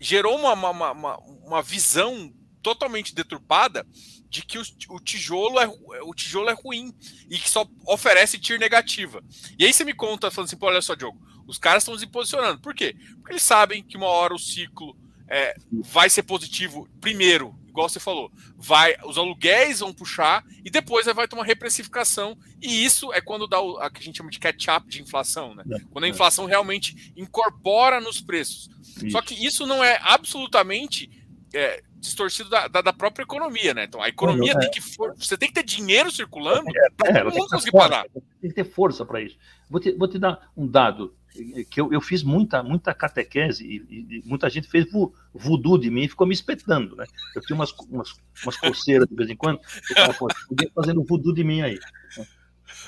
[0.00, 2.32] gerou uma, uma, uma, uma visão
[2.62, 3.86] totalmente deturpada
[4.28, 5.66] de que o, o, tijolo é,
[6.02, 6.92] o tijolo é ruim
[7.30, 9.22] e que só oferece TIR negativa.
[9.58, 12.06] E aí você me conta, falando assim, pô, olha só, Diogo, os caras estão se
[12.06, 12.60] posicionando.
[12.60, 12.94] Por quê?
[13.16, 14.96] Porque eles sabem que uma hora o ciclo
[15.28, 21.06] é, vai ser positivo primeiro, igual você falou, vai os aluguéis vão puxar e depois
[21.06, 24.30] vai ter uma reprecificação e isso é quando dá o a que a gente chama
[24.30, 25.62] de catch-up de inflação, né?
[25.72, 26.10] É, quando a é.
[26.10, 28.68] inflação realmente incorpora nos preços.
[28.96, 29.10] Isso.
[29.10, 31.08] Só que isso não é absolutamente
[31.54, 33.84] é, distorcido da, da, da, própria economia, né?
[33.84, 34.58] Então a economia é.
[34.58, 35.14] tem que for...
[35.16, 38.06] você tem que ter dinheiro circulando é, para todo mundo conseguir pagar.
[38.40, 39.38] Tem que ter força para isso.
[39.70, 41.14] Vou te, vou te dar um dado
[41.70, 44.86] que eu, eu fiz muita, muita catequese e, e muita gente fez
[45.32, 47.04] voodoo de mim e ficou me espetando, né?
[47.34, 49.60] Eu tinha umas, umas, umas coceiras de vez em quando,
[49.90, 50.14] eu tava,
[50.74, 51.78] fazendo voodoo de mim aí.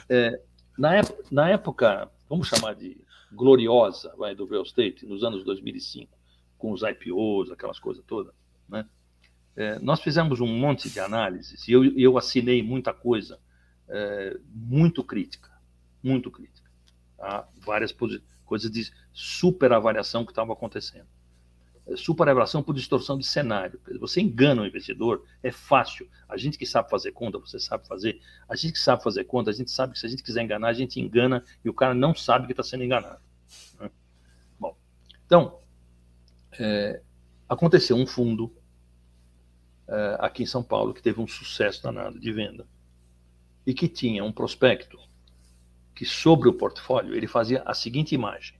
[0.09, 0.40] É,
[0.76, 2.96] na, época, na época, vamos chamar de
[3.32, 6.11] gloriosa vai, do real estate, nos anos 2005,
[6.59, 8.34] com os IPOs, aquelas coisas todas,
[8.68, 8.84] né?
[9.57, 13.38] É, nós fizemos um monte de análises e eu, eu assinei muita coisa
[13.88, 15.51] é, muito crítica,
[16.03, 16.70] muito crítica.
[17.18, 17.46] Tá?
[17.59, 17.92] Várias
[18.51, 21.07] coisas de superavaliação que estavam acontecendo.
[21.86, 23.80] É, superavaliação por distorção de cenário.
[24.01, 26.11] Você engana o investidor, é fácil.
[26.28, 28.20] A gente que sabe fazer conta, você sabe fazer.
[28.48, 30.66] A gente que sabe fazer conta, a gente sabe que se a gente quiser enganar,
[30.66, 33.20] a gente engana e o cara não sabe que está sendo enganado.
[33.78, 33.88] Né?
[34.59, 34.76] Bom,
[35.24, 35.61] então,
[36.59, 37.01] é,
[37.48, 38.46] aconteceu um fundo
[39.86, 42.66] uh, aqui em São Paulo, que teve um sucesso danado de venda,
[43.64, 44.98] e que tinha um prospecto
[46.01, 48.59] que, sobre o portfólio, ele fazia a seguinte imagem.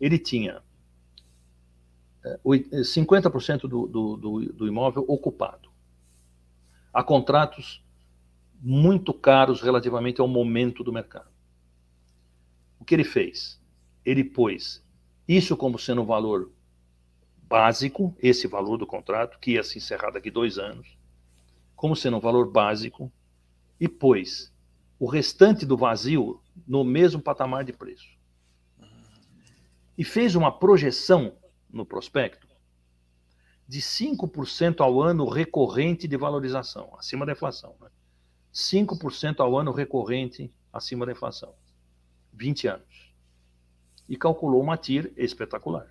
[0.00, 0.62] Ele tinha
[2.44, 5.68] uh, eh, 50% do, do, do, do imóvel ocupado.
[6.94, 7.84] Há contratos
[8.60, 11.28] muito caros relativamente ao momento do mercado.
[12.78, 13.60] O que ele fez?
[14.04, 14.80] Ele pôs
[15.26, 16.52] isso como sendo um valor
[17.42, 20.96] básico, esse valor do contrato, que ia se encerrar daqui dois anos,
[21.74, 23.10] como sendo um valor básico,
[23.80, 24.52] e pôs
[24.98, 28.08] o restante do vazio no mesmo patamar de preço.
[29.96, 31.36] E fez uma projeção
[31.70, 32.48] no prospecto
[33.66, 37.76] de 5% ao ano recorrente de valorização, acima da inflação.
[37.80, 37.88] Né?
[38.52, 41.54] 5% ao ano recorrente acima da inflação.
[42.32, 43.12] 20 anos.
[44.08, 45.86] E calculou uma TIR espetacular.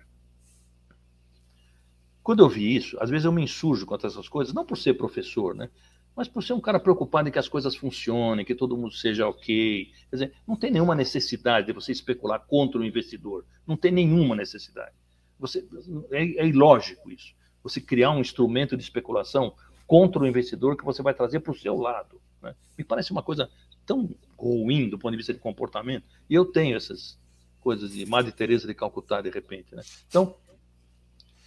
[2.22, 4.94] Quando eu vi isso, às vezes eu me insurjo contra essas coisas, não por ser
[4.94, 5.70] professor, né?
[6.18, 9.28] Mas por ser um cara preocupado em que as coisas funcionem, que todo mundo seja
[9.28, 9.92] ok.
[10.10, 13.44] Quer dizer, não tem nenhuma necessidade de você especular contra o investidor.
[13.64, 14.96] Não tem nenhuma necessidade.
[15.38, 15.64] Você,
[16.10, 17.36] é, é ilógico isso.
[17.62, 19.54] Você criar um instrumento de especulação
[19.86, 22.20] contra o investidor que você vai trazer para o seu lado.
[22.42, 22.52] Né?
[22.76, 23.48] Me parece uma coisa
[23.86, 26.04] tão ruim do ponto de vista de comportamento.
[26.28, 27.16] E eu tenho essas
[27.60, 29.72] coisas de Madre Teresa de Calcutá, de repente.
[29.72, 29.84] Né?
[30.08, 30.34] Então,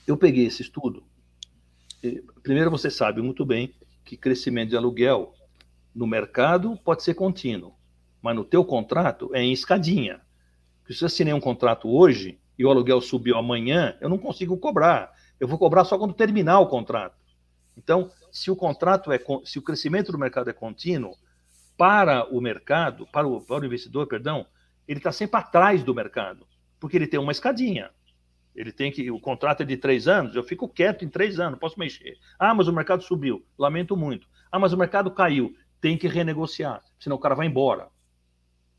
[0.07, 1.03] eu peguei esse estudo.
[2.41, 5.33] Primeiro, você sabe muito bem que crescimento de aluguel
[5.93, 7.75] no mercado pode ser contínuo,
[8.21, 10.21] mas no teu contrato é em escadinha.
[10.89, 15.11] Se eu assinei um contrato hoje e o aluguel subiu amanhã, eu não consigo cobrar.
[15.39, 17.15] Eu vou cobrar só quando terminar o contrato.
[17.77, 21.15] Então, se o contrato é se o crescimento do mercado é contínuo,
[21.77, 24.45] para o mercado, para o, para o investidor, perdão,
[24.87, 26.45] ele está sempre atrás do mercado,
[26.79, 27.89] porque ele tem uma escadinha.
[28.55, 29.09] Ele tem que.
[29.09, 32.17] O contrato é de três anos, eu fico quieto em três anos, posso mexer.
[32.37, 34.27] Ah, mas o mercado subiu, lamento muito.
[34.51, 37.87] Ah, mas o mercado caiu, tem que renegociar, senão o cara vai embora.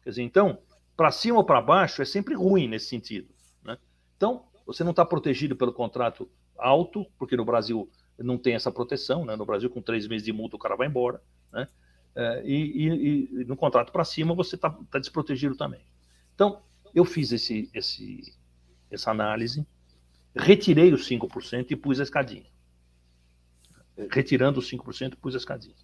[0.03, 0.59] Quer dizer, então,
[0.97, 3.29] para cima ou para baixo é sempre ruim nesse sentido.
[3.65, 3.79] Né?
[4.17, 9.25] Então, você não está protegido pelo contrato alto, porque no Brasil não tem essa proteção,
[9.25, 9.35] né?
[9.37, 11.21] No Brasil, com três meses de multa, o cara vai embora,
[11.53, 11.67] né?
[12.15, 15.81] É, e, e, e, no contrato para cima você está tá desprotegido também.
[16.35, 16.63] Então,
[16.95, 18.35] eu fiz esse, esse,
[18.95, 19.67] essa análise,
[20.35, 22.47] retirei os 5% e pus a escadinha.
[24.11, 25.75] Retirando os 5%, pus a escadinha.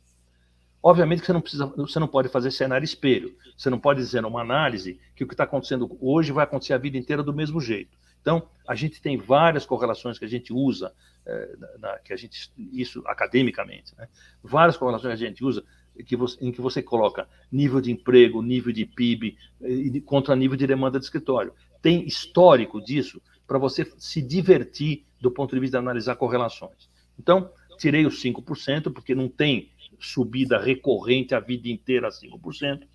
[0.82, 3.36] Obviamente que você não, precisa, você não pode fazer cenário espelho.
[3.56, 6.78] Você não pode dizer numa análise que o que está acontecendo hoje vai acontecer a
[6.78, 7.98] vida inteira do mesmo jeito.
[8.20, 10.92] Então, a gente tem várias correlações que a gente usa,
[11.26, 14.08] é, na, que a gente, isso academicamente, né?
[14.42, 15.64] várias correlações que a gente usa
[16.04, 20.56] que você, em que você coloca nível de emprego, nível de PIB, e, contra nível
[20.56, 25.78] de demanda de escritório tem histórico disso, para você se divertir do ponto de vista
[25.78, 26.88] de analisar correlações.
[27.18, 32.86] Então, tirei os 5%, porque não tem subida recorrente a vida inteira a 5%.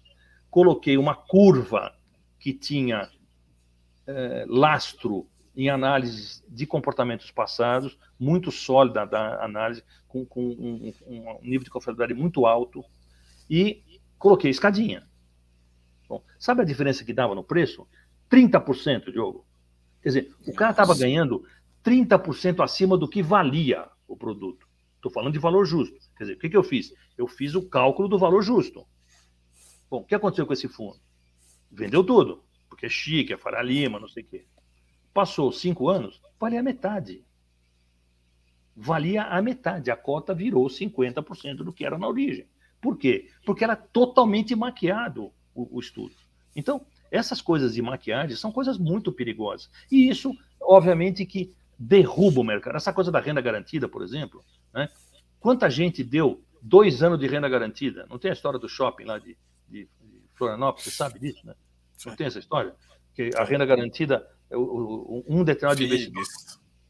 [0.49, 1.93] Coloquei uma curva
[2.39, 3.09] que tinha
[4.05, 11.39] é, lastro em análises de comportamentos passados, muito sólida da análise, com, com um, um,
[11.41, 12.84] nível de confiabilidade muito alto,
[13.49, 13.84] e
[14.17, 15.07] coloquei escadinha.
[16.09, 17.88] Bom, sabe a diferença que dava no preço?
[18.34, 19.45] 30%, Diogo.
[20.01, 21.45] Quer dizer, o cara estava ganhando
[21.86, 24.67] 30% acima do que valia o produto.
[24.95, 25.95] Estou falando de valor justo.
[26.17, 26.91] Quer dizer, o que, que eu fiz?
[27.15, 28.88] Eu fiz o cálculo do valor justo.
[29.88, 30.99] Bom, o que aconteceu com esse fundo?
[31.71, 34.47] Vendeu tudo, porque é chique, é Faria Lima, não sei o quê.
[35.13, 37.23] Passou cinco anos, valia a metade.
[38.75, 39.91] Valia a metade.
[39.91, 42.47] A cota virou 50% do que era na origem.
[42.81, 43.29] Por quê?
[43.45, 46.15] Porque era totalmente maquiado o, o estudo.
[46.55, 49.70] Então, essas coisas de maquiagem são coisas muito perigosas.
[49.91, 52.76] E isso, obviamente, que derruba o mercado.
[52.76, 54.43] Essa coisa da renda garantida, por exemplo,
[54.74, 54.89] né?
[55.39, 58.07] quanta gente deu dois anos de renda garantida?
[58.09, 59.38] Não tem a história do shopping lá de,
[59.70, 61.53] de, de Florianópolis, você sabe disso, né?
[62.03, 62.74] Não tem essa história?
[63.14, 66.28] Que a renda garantida, um determinado de investimento.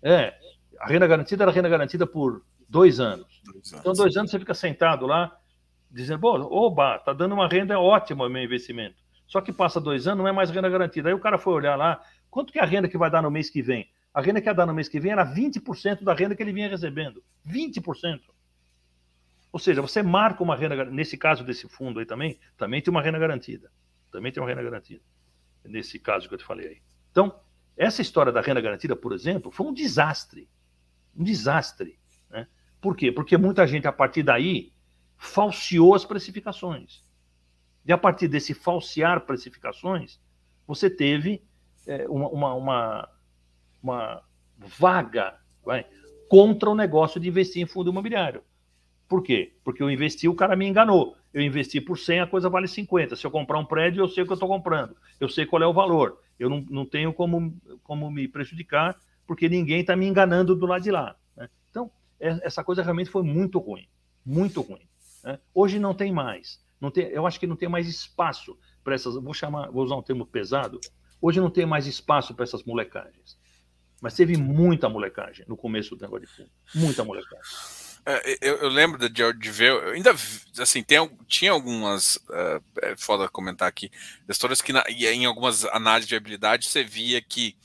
[0.01, 0.33] É,
[0.79, 3.41] a renda garantida era renda garantida por dois anos.
[3.43, 3.81] dois anos.
[3.81, 5.37] Então, dois anos você fica sentado lá,
[5.91, 9.02] dizendo, pô, oba, tá dando uma renda ótima o meu investimento.
[9.27, 11.09] Só que passa dois anos, não é mais renda garantida.
[11.09, 13.31] Aí o cara foi olhar lá, quanto que é a renda que vai dar no
[13.31, 13.89] mês que vem?
[14.13, 16.53] A renda que ia dar no mês que vem era 20% da renda que ele
[16.53, 17.23] vinha recebendo.
[17.47, 18.21] 20%.
[19.51, 23.01] Ou seja, você marca uma renda, nesse caso desse fundo aí também, também tem uma
[23.01, 23.71] renda garantida.
[24.11, 25.01] Também tem uma renda garantida.
[25.63, 26.81] Nesse caso que eu te falei aí.
[27.11, 27.39] Então,
[27.75, 30.47] essa história da renda garantida, por exemplo, foi um desastre.
[31.15, 31.99] Um desastre.
[32.29, 32.47] Né?
[32.81, 33.11] Por quê?
[33.11, 34.73] Porque muita gente, a partir daí,
[35.17, 37.03] falseou as precificações.
[37.85, 40.19] E a partir desse falsear precificações,
[40.65, 41.43] você teve
[41.85, 43.09] é, uma, uma, uma,
[43.81, 44.23] uma,
[44.57, 45.37] vaga
[46.29, 48.41] contra o negócio de investir em fundo imobiliário.
[49.07, 49.53] Por quê?
[49.63, 51.15] Porque eu investi, o cara me enganou.
[51.33, 53.15] Eu investi por 100, a coisa vale 50.
[53.15, 54.95] Se eu comprar um prédio, eu sei o que eu estou comprando.
[55.19, 56.19] Eu sei qual é o valor.
[56.39, 58.95] Eu não, não tenho como, como me prejudicar,
[59.27, 61.15] porque ninguém está me enganando do lado de lá.
[61.35, 61.49] Né?
[61.69, 63.87] Então, é, essa coisa realmente foi muito ruim.
[64.25, 64.87] Muito ruim.
[65.23, 65.39] Né?
[65.53, 66.62] Hoje não tem mais.
[66.83, 69.15] Não tem, eu acho que não tem mais espaço para essas.
[69.15, 70.81] Vou chamar, vou usar um termo pesado.
[71.21, 73.37] Hoje não tem mais espaço para essas molecagens.
[74.01, 76.49] Mas teve muita molecagem no começo do negócio de fundo.
[76.75, 77.41] Muita molecagem.
[78.05, 80.13] É, eu, eu, lembro de, de ver, eu ainda
[80.59, 83.89] assim, tem, tinha algumas, uh, é foda comentar aqui,
[84.27, 87.55] histórias que na, em algumas análises de habilidade você via que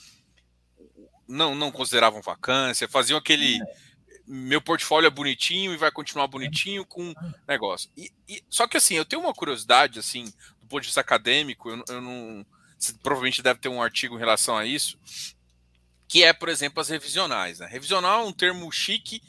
[1.26, 3.60] não, não consideravam vacância, faziam aquele.
[3.60, 3.87] É
[4.28, 7.14] meu portfólio é bonitinho e vai continuar bonitinho com
[7.46, 7.90] negócio.
[7.96, 10.24] E, e, só que assim, eu tenho uma curiosidade, assim,
[10.60, 12.44] do ponto de vista acadêmico, eu, eu não.
[12.78, 14.98] Você provavelmente deve ter um artigo em relação a isso,
[16.06, 17.58] que é, por exemplo, as revisionais.
[17.58, 17.66] Né?
[17.66, 19.20] Revisional é um termo chique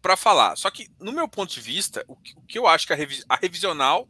[0.00, 0.54] para falar.
[0.56, 2.96] Só que, no meu ponto de vista, o que, o que eu acho que a,
[2.96, 4.08] revi a revisional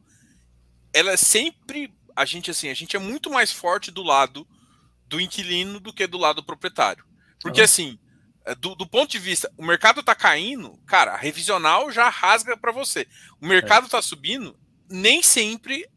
[0.93, 1.93] ela é sempre.
[2.15, 4.47] A gente, assim, a gente é muito mais forte do lado
[5.07, 7.05] do inquilino do que do lado do proprietário.
[7.41, 7.65] Porque, uhum.
[7.65, 7.99] assim,
[8.59, 12.73] do, do, ponto de vista, o mercado tá caindo, cara, a revisional já rasga para
[12.73, 13.07] você.
[13.41, 13.89] O mercado é.
[13.89, 15.89] tá subindo, nem sempre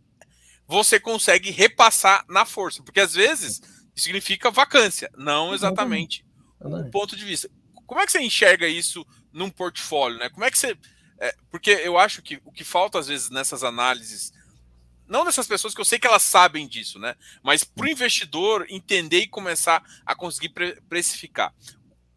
[0.68, 3.62] você consegue repassar na força, porque às vezes
[3.96, 6.26] significa vacância, não exatamente
[6.60, 7.50] o ponto de vista.
[7.86, 10.30] Como é que você enxerga isso num portfólio, né?
[10.30, 10.78] Como é que você.
[11.20, 14.34] É, porque eu acho que o que falta às vezes nessas análises,
[15.08, 17.16] não dessas pessoas que eu sei que elas sabem disso, né?
[17.43, 21.54] Mas para o investidor entender e começar a conseguir pre precificar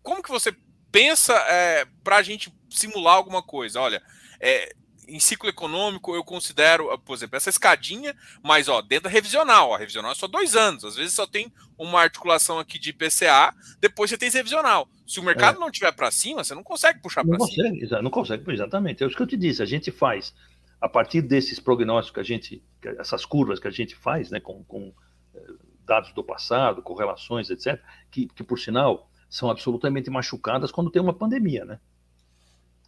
[0.09, 0.57] como que você
[0.91, 3.79] pensa é, para a gente simular alguma coisa?
[3.79, 4.03] Olha,
[4.41, 4.75] é,
[5.07, 9.79] em ciclo econômico eu considero, por exemplo, essa escadinha, mas ó, dentro da revisional, a
[9.79, 14.09] revisional é só dois anos, às vezes só tem uma articulação aqui de IPCA, depois
[14.09, 14.89] você tem revisional.
[15.07, 15.61] Se o mercado é.
[15.61, 17.65] não tiver para cima, você não consegue puxar para cima.
[18.03, 19.05] Não consegue, exatamente.
[19.05, 19.63] É isso que eu te disse.
[19.63, 20.35] A gente faz,
[20.81, 22.63] a partir desses prognósticos que a gente,
[22.99, 24.93] essas curvas que a gente faz, né, com, com
[25.35, 25.41] eh,
[25.87, 27.81] dados do passado, correlações, etc.,
[28.11, 31.79] que, que por sinal são absolutamente machucadas quando tem uma pandemia, né?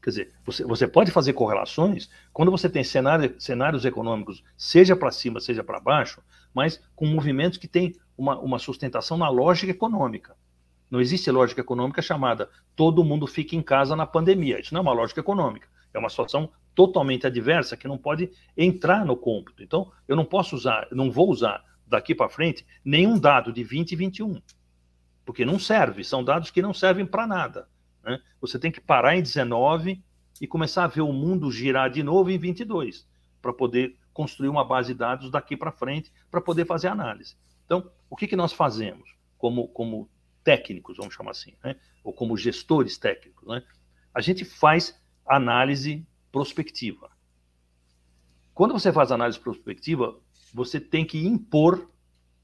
[0.02, 5.10] Quer dizer, você, você pode fazer correlações quando você tem cenário, cenários econômicos, seja para
[5.10, 6.22] cima, seja para baixo,
[6.54, 10.34] mas com movimentos que têm uma, uma sustentação na lógica econômica.
[10.90, 14.58] Não existe lógica econômica chamada todo mundo fica em casa na pandemia.
[14.58, 15.68] Isso não é uma lógica econômica.
[15.92, 19.62] É uma situação totalmente adversa que não pode entrar no cômputo.
[19.62, 23.92] Então, eu não posso usar, não vou usar daqui para frente nenhum dado de 20
[23.92, 24.40] e 21
[25.30, 27.68] porque não serve, são dados que não servem para nada.
[28.02, 28.20] Né?
[28.40, 30.02] Você tem que parar em 19
[30.40, 33.08] e começar a ver o mundo girar de novo em 22,
[33.40, 37.36] para poder construir uma base de dados daqui para frente, para poder fazer análise.
[37.64, 40.10] Então, o que, que nós fazemos como, como
[40.42, 41.76] técnicos, vamos chamar assim, né?
[42.02, 43.62] ou como gestores técnicos, né?
[44.12, 47.08] a gente faz análise prospectiva.
[48.52, 50.18] Quando você faz análise prospectiva,
[50.52, 51.88] você tem que impor,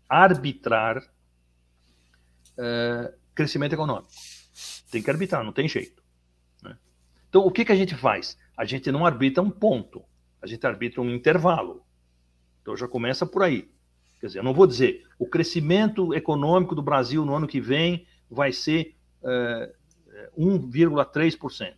[0.09, 1.03] arbitrar
[2.59, 4.09] é, crescimento econômico.
[4.90, 6.02] Tem que arbitrar, não tem jeito.
[6.62, 6.76] Né?
[7.28, 8.38] Então, o que, que a gente faz?
[8.57, 10.02] A gente não arbitra um ponto,
[10.40, 11.84] a gente arbitra um intervalo.
[12.62, 13.68] Então, já começa por aí.
[14.20, 18.07] Quer dizer, eu não vou dizer o crescimento econômico do Brasil no ano que vem
[18.30, 19.74] vai ser é,
[20.38, 21.74] 1,3%.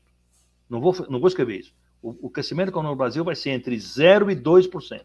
[0.69, 1.75] Não vou, não vou escrever isso.
[2.01, 5.05] O, o, crescimento econômico do Brasil vai ser entre 0% e 2%.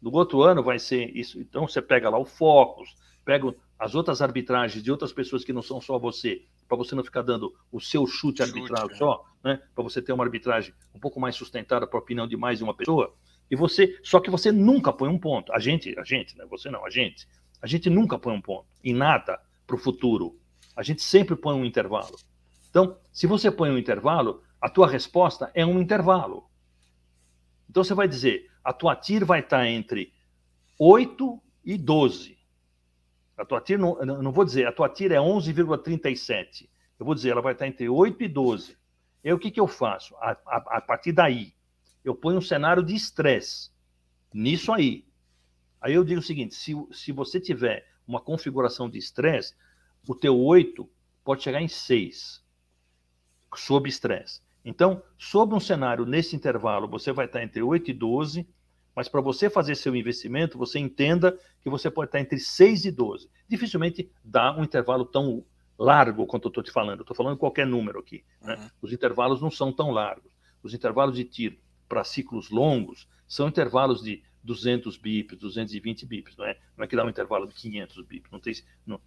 [0.00, 1.38] No outro ano vai ser isso.
[1.40, 5.62] Então você pega lá o Focus, pega as outras arbitragens de outras pessoas que não
[5.62, 8.94] são só você, para você não ficar dando o seu chute arbitrário é.
[8.94, 9.58] só, né?
[9.74, 12.64] para você ter uma arbitragem um pouco mais sustentada para a opinião de mais de
[12.64, 13.14] uma pessoa.
[13.50, 15.50] E você, só que você nunca põe um ponto.
[15.54, 16.44] A gente, a gente, né?
[16.50, 17.26] Você não, a gente.
[17.62, 20.38] A gente nunca põe um ponto em nada para o futuro.
[20.76, 22.16] A gente sempre põe um intervalo.
[22.68, 26.44] Então, se você põe um intervalo, a tua resposta é um intervalo.
[27.68, 30.12] Então você vai dizer, a tua TIR vai estar entre
[30.78, 32.39] 8 e 12.
[33.40, 36.68] A tua TIR, não, não vou dizer, a tua TIR é 11,37.
[36.98, 38.76] Eu vou dizer, ela vai estar entre 8 e 12.
[39.24, 40.14] E aí o que, que eu faço?
[40.16, 41.54] A, a, a partir daí,
[42.04, 43.70] eu ponho um cenário de estresse
[44.32, 45.06] nisso aí.
[45.80, 49.54] Aí eu digo o seguinte, se, se você tiver uma configuração de estresse,
[50.06, 50.86] o teu 8
[51.24, 52.44] pode chegar em 6
[53.56, 54.42] sob estresse.
[54.62, 58.46] Então, sob um cenário nesse intervalo, você vai estar entre 8 e 12,
[59.00, 62.90] mas para você fazer seu investimento, você entenda que você pode estar entre 6 e
[62.90, 63.30] 12.
[63.48, 65.42] Dificilmente dá um intervalo tão
[65.78, 66.98] largo quanto eu estou te falando.
[66.98, 68.22] Eu estou falando qualquer número aqui.
[68.42, 68.56] Né?
[68.56, 68.68] Uhum.
[68.82, 70.30] Os intervalos não são tão largos.
[70.62, 71.56] Os intervalos de tiro
[71.88, 76.58] para ciclos longos são intervalos de 200 bips, 220 bips, não é?
[76.76, 78.30] Não é que dá um intervalo de 500 bips.
[78.30, 78.52] Não tem,
[78.84, 79.00] não,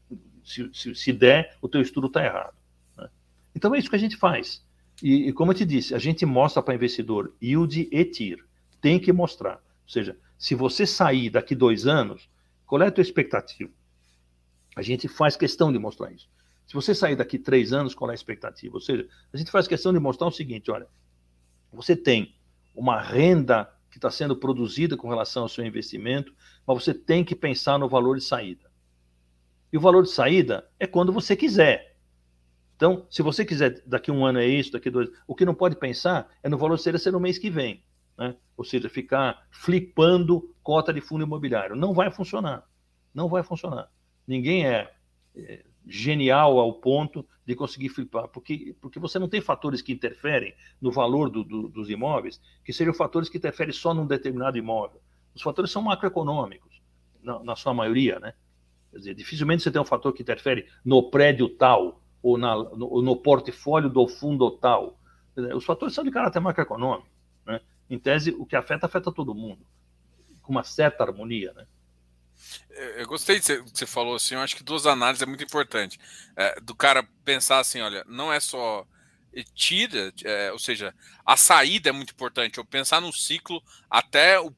[0.44, 2.56] se, se, se der, o teu estudo está errado.
[2.98, 3.08] Né?
[3.54, 4.66] Então é isso que a gente faz.
[5.04, 8.44] E, e como eu te disse, a gente mostra para investidor yield e TIR.
[8.84, 9.62] Tem que mostrar.
[9.84, 12.29] Ou seja, se você sair daqui dois anos,
[12.65, 13.71] qual é a tua expectativa?
[14.75, 16.29] A gente faz questão de mostrar isso.
[16.65, 18.73] Se você sair daqui três anos, qual é a expectativa?
[18.73, 20.88] Ou seja, a gente faz questão de mostrar o seguinte: olha,
[21.71, 22.36] você tem
[22.73, 26.34] uma renda que está sendo produzida com relação ao seu investimento,
[26.65, 28.71] mas você tem que pensar no valor de saída.
[29.71, 31.95] E o valor de saída é quando você quiser.
[32.75, 35.09] Então, se você quiser, daqui um ano é isso, daqui dois.
[35.27, 37.84] O que não pode pensar é no valor ser no mês que vem.
[38.18, 38.36] Né?
[38.55, 41.76] Ou seja, ficar flipando cota de fundo imobiliário.
[41.76, 42.68] Não vai funcionar.
[43.14, 43.89] Não vai funcionar.
[44.28, 44.91] Ninguém é,
[45.36, 50.53] é genial ao ponto de conseguir flipar, porque, porque você não tem fatores que interferem
[50.82, 55.01] no valor do, do, dos imóveis, que sejam fatores que interferem só num determinado imóvel.
[55.36, 56.82] Os fatores são macroeconômicos,
[57.22, 58.34] na, na sua maioria, né?
[58.91, 63.01] Quer dizer, dificilmente você tem um fator que interfere no prédio tal, ou na, no,
[63.01, 64.99] no portfólio do fundo tal.
[65.55, 67.09] Os fatores são de caráter macroeconômico.
[67.45, 67.59] Né?
[67.94, 69.64] Em tese, o que afeta, afeta todo mundo,
[70.41, 71.54] com uma certa harmonia.
[71.54, 71.68] Né?
[72.98, 76.00] Eu gostei de que você falou assim, eu acho que duas análises é muito importante.
[76.36, 78.84] É, do cara pensar assim, olha, não é só
[79.54, 80.91] tira, é, ou seja,
[81.24, 82.58] a saída é muito importante.
[82.58, 84.52] Eu pensar no ciclo até o.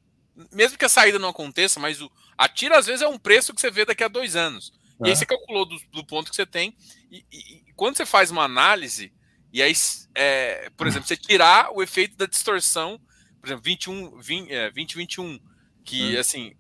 [0.54, 3.54] Mesmo que a saída não aconteça, mas o, a tira às vezes é um preço
[3.54, 4.72] que você vê daqui a dois anos.
[5.04, 6.74] E aí você calculou do, do, ponto que você tem.
[7.12, 9.12] E, e, e, quando você faz uma análise,
[9.52, 9.74] e aí,
[10.14, 13.00] é, por exemplo, você tirar o efeito da distorção,
[13.46, 15.40] por exemplo, 21, 20, é, 2021,
[15.84, 16.20] que hum.
[16.20, 16.54] assim,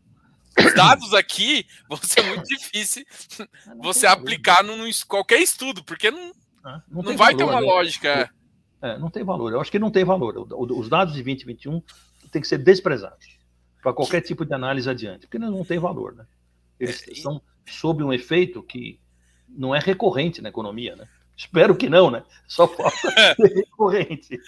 [0.57, 3.03] os dados aqui vão ser muito difícil
[3.81, 6.31] você aplicar num, qualquer estudo, porque não,
[6.63, 7.67] ah, não, não vai valor, ter uma né?
[7.67, 8.29] lógica.
[8.81, 9.51] É, não tem valor.
[9.51, 10.47] Eu acho que não tem valor.
[10.51, 11.81] Os dados de 2021
[12.31, 13.35] têm que ser desprezados
[13.81, 16.25] para qualquer tipo de análise adiante, porque não tem valor, né?
[16.79, 18.99] Eles é, são sob um efeito que
[19.49, 21.07] não é recorrente na economia, né?
[21.35, 22.23] Espero que não, né?
[22.47, 22.95] Só falta
[23.35, 24.39] ser recorrente.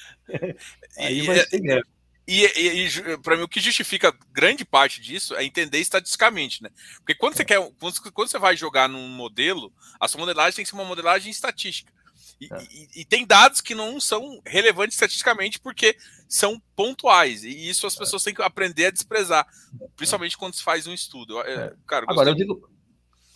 [0.98, 1.97] Aí vai ser guerra.
[2.28, 6.70] E, e, e para mim, o que justifica grande parte disso é entender estatisticamente, né?
[6.98, 10.66] Porque quando você quer, quando, quando, você vai jogar num modelo, a sua modelagem tem
[10.66, 11.92] que ser uma modelagem estatística.
[12.40, 12.68] E, é.
[12.98, 15.98] e, tem dados que não são relevantes estatisticamente porque
[16.28, 17.44] são pontuais.
[17.44, 18.00] E isso as é.
[18.00, 19.48] pessoas têm que aprender a desprezar,
[19.96, 21.42] principalmente quando se faz um estudo.
[21.42, 21.74] É, é.
[21.88, 22.70] Cara, Agora, eu digo,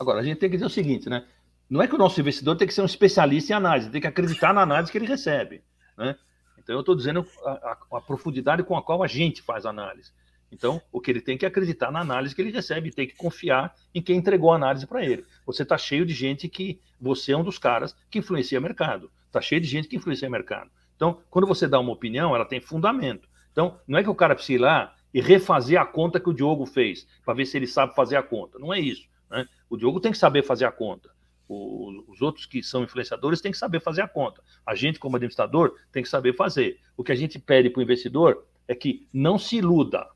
[0.01, 1.23] Agora, a gente tem que dizer o seguinte, né?
[1.69, 4.07] Não é que o nosso investidor tem que ser um especialista em análise, tem que
[4.07, 5.63] acreditar na análise que ele recebe.
[5.95, 6.15] Né?
[6.63, 10.11] Então, eu estou dizendo a, a, a, profundidade com a qual a gente faz análise.
[10.51, 13.73] Então, o que ele tem que acreditar na análise que ele recebe, tem que confiar
[13.95, 15.25] em quem entregou a análise para ele.
[15.45, 16.79] Você está cheio de gente que.
[16.99, 19.09] Você é um dos caras que influencia o mercado.
[19.25, 20.69] Está cheio de gente que influencia o mercado.
[20.95, 23.27] Então, quando você dá uma opinião, ela tem fundamento.
[23.51, 26.33] Então, não é que o cara precisa ir lá e refazer a conta que o
[26.33, 28.59] Diogo fez, para ver se ele sabe fazer a conta.
[28.59, 29.09] Não é isso.
[29.29, 29.47] Né?
[29.69, 31.09] O Diogo tem que saber fazer a conta.
[31.51, 34.41] Os outros que são influenciadores têm que saber fazer a conta.
[34.65, 36.79] A gente, como administrador, tem que saber fazer.
[36.95, 40.07] O que a gente pede para o investidor é que não se iluda.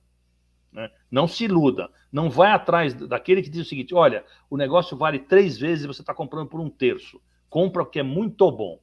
[0.71, 0.89] Né?
[1.11, 1.89] Não se iluda.
[2.11, 5.87] Não vai atrás daquele que diz o seguinte: olha, o negócio vale três vezes e
[5.87, 7.21] você está comprando por um terço.
[7.49, 8.81] Compra o que é muito bom.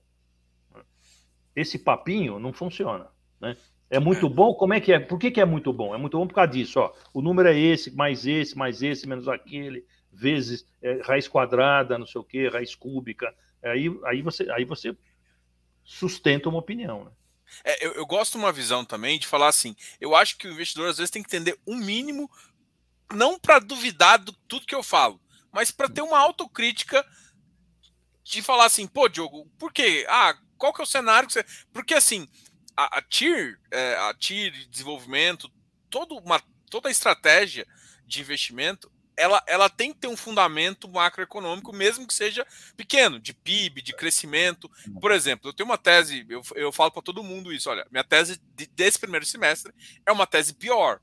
[1.55, 3.09] Esse papinho não funciona.
[3.41, 3.57] Né?
[3.91, 4.55] É muito bom?
[4.55, 4.99] Como é que é?
[4.99, 5.95] Por que, que é muito bom?
[5.95, 6.81] É muito bom por causa disso.
[6.81, 6.93] Ó.
[7.13, 12.07] O número é esse, mais esse, mais esse, menos aquele, vezes é, raiz quadrada, não
[12.07, 13.35] sei o quê, raiz cúbica.
[13.63, 14.97] Aí, aí, você, aí você
[15.85, 17.05] sustenta uma opinião.
[17.05, 17.11] Né?
[17.65, 20.53] É, eu, eu gosto de uma visão também de falar assim: eu acho que o
[20.53, 22.31] investidor às vezes tem que entender um mínimo,
[23.13, 27.05] não para duvidar de tudo que eu falo, mas para ter uma autocrítica
[28.25, 30.07] de falar assim, pô, Diogo, por quê?
[30.09, 31.45] Ah, qual que é o cenário que você.
[31.73, 32.29] Porque assim,
[32.77, 35.51] a, a TIR, é, a TIR de desenvolvimento,
[35.91, 36.41] toda, uma,
[36.71, 37.67] toda a estratégia
[38.07, 42.47] de investimento, ela, ela tem que ter um fundamento macroeconômico, mesmo que seja
[42.77, 44.71] pequeno, de PIB, de crescimento.
[44.89, 45.01] Uhum.
[45.01, 48.05] Por exemplo, eu tenho uma tese, eu, eu falo para todo mundo isso: olha, minha
[48.05, 49.73] tese de, desse primeiro semestre
[50.07, 51.01] é uma tese pior.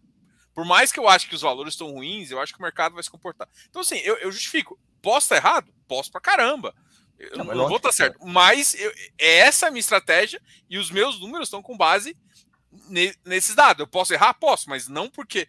[0.54, 2.94] Por mais que eu acho que os valores estão ruins, eu acho que o mercado
[2.94, 3.48] vai se comportar.
[3.70, 4.78] Então, assim, eu, eu justifico.
[5.02, 5.74] Posso estar errado?
[5.88, 6.76] Posso pra caramba.
[7.18, 8.18] Eu não, não vou estar certo.
[8.22, 8.26] É.
[8.30, 12.18] Mas eu, é essa a minha estratégia e os meus números estão com base
[12.90, 13.80] ne, nesses dados.
[13.80, 14.34] Eu posso errar?
[14.34, 15.48] Posso, mas não porque é,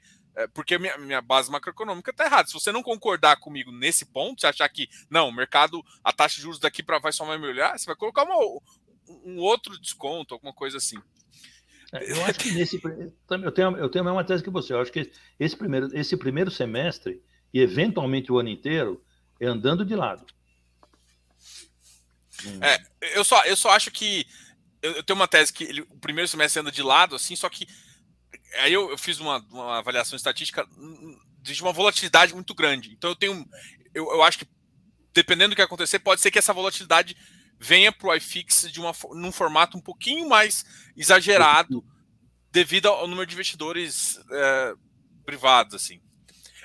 [0.54, 2.48] porque minha, minha base macroeconômica está errada.
[2.48, 6.36] Se você não concordar comigo nesse ponto, você achar que não, o mercado, a taxa
[6.36, 8.36] de juros daqui para vai só vai melhorar, você vai colocar uma,
[9.24, 10.98] um outro desconto, alguma coisa assim.
[11.92, 14.72] É, eu acho que nesse eu tenho eu tenho a mesma tese que você.
[14.72, 17.20] Eu acho que esse primeiro esse primeiro semestre
[17.52, 19.04] e eventualmente o ano inteiro
[19.40, 20.24] é andando de lado.
[22.60, 22.80] É,
[23.16, 24.26] eu só, eu só acho que.
[24.82, 27.48] Eu, eu tenho uma tese que ele, o primeiro semestre anda de lado, assim, só
[27.48, 27.66] que.
[28.58, 30.66] Aí eu, eu fiz uma, uma avaliação estatística
[31.42, 32.92] de uma volatilidade muito grande.
[32.92, 33.46] Então eu tenho.
[33.94, 34.46] Eu, eu acho que,
[35.12, 37.16] dependendo do que acontecer, pode ser que essa volatilidade
[37.58, 40.64] venha para o iFix de uma, num formato um pouquinho mais
[40.96, 41.84] exagerado
[42.50, 44.74] devido ao número de investidores é,
[45.24, 46.00] privados, assim.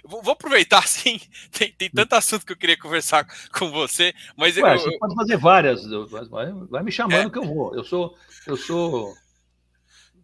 [0.04, 1.20] Vou, vou aproveitar, assim,
[1.52, 5.16] tem, tem tanto assunto que eu queria conversar com você, mas Ué, eu, você pode
[5.16, 5.84] fazer várias,
[6.30, 7.76] vai, vai me chamando é, que eu vou.
[7.76, 8.18] Eu sou,
[8.48, 9.14] eu sou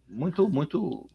[0.08, 1.10] muito, muito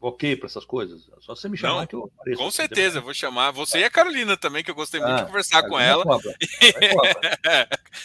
[0.00, 1.10] ok para essas coisas.
[1.20, 2.42] Só você me chamar Não, que eu apareço.
[2.42, 5.16] Com certeza, eu vou chamar você e a Carolina também, que eu gostei muito ah,
[5.18, 6.02] de conversar com ela.
[6.02, 6.36] É cobra.
[6.72, 7.38] É cobra.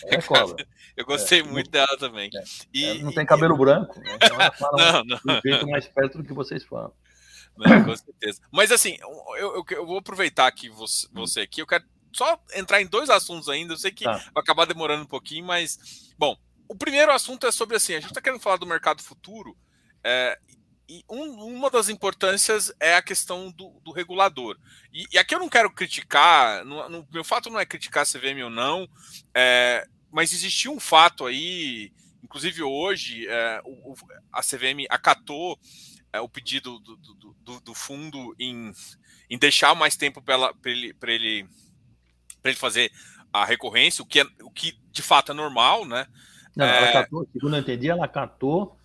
[0.05, 0.67] É cobra.
[0.97, 2.29] Eu gostei é, muito não, dela também.
[2.33, 2.43] É,
[2.73, 3.57] e, não tem cabelo e...
[3.57, 4.17] branco, né?
[4.21, 5.41] então ela fala não, não.
[5.41, 6.93] jeito mais perto do que vocês falam.
[7.57, 8.41] Não, com certeza.
[8.51, 12.81] Mas assim, eu, eu, eu, vou aproveitar que você, você aqui, eu quero só entrar
[12.81, 13.73] em dois assuntos ainda.
[13.73, 14.13] Eu sei que tá.
[14.13, 16.35] vai acabar demorando um pouquinho, mas bom,
[16.67, 19.55] o primeiro assunto é sobre assim, a gente está querendo falar do mercado futuro.
[20.03, 20.37] É,
[20.87, 24.57] e um, uma das importâncias é a questão do, do regulador.
[24.93, 28.05] E, e, aqui eu não quero criticar, no, no, meu fato não é criticar a
[28.05, 28.87] CVM ou não,
[29.33, 31.91] é, mas existiu um fato aí,
[32.23, 33.95] inclusive hoje, é, o,
[34.31, 35.59] a CVM acatou
[36.13, 38.71] é, o pedido do, do, do, do, fundo em,
[39.29, 41.47] em deixar mais tempo para ele, ele,
[42.43, 42.91] ele fazer
[43.33, 46.07] a recorrência, o que, é, o que de fato é normal, né?
[46.55, 46.77] Não, é...
[46.77, 48.77] ela catou, segundo eu entendi, ela catou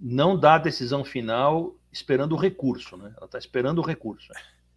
[0.00, 3.12] não dá a decisão final esperando o recurso, né?
[3.16, 4.30] Ela está esperando o recurso.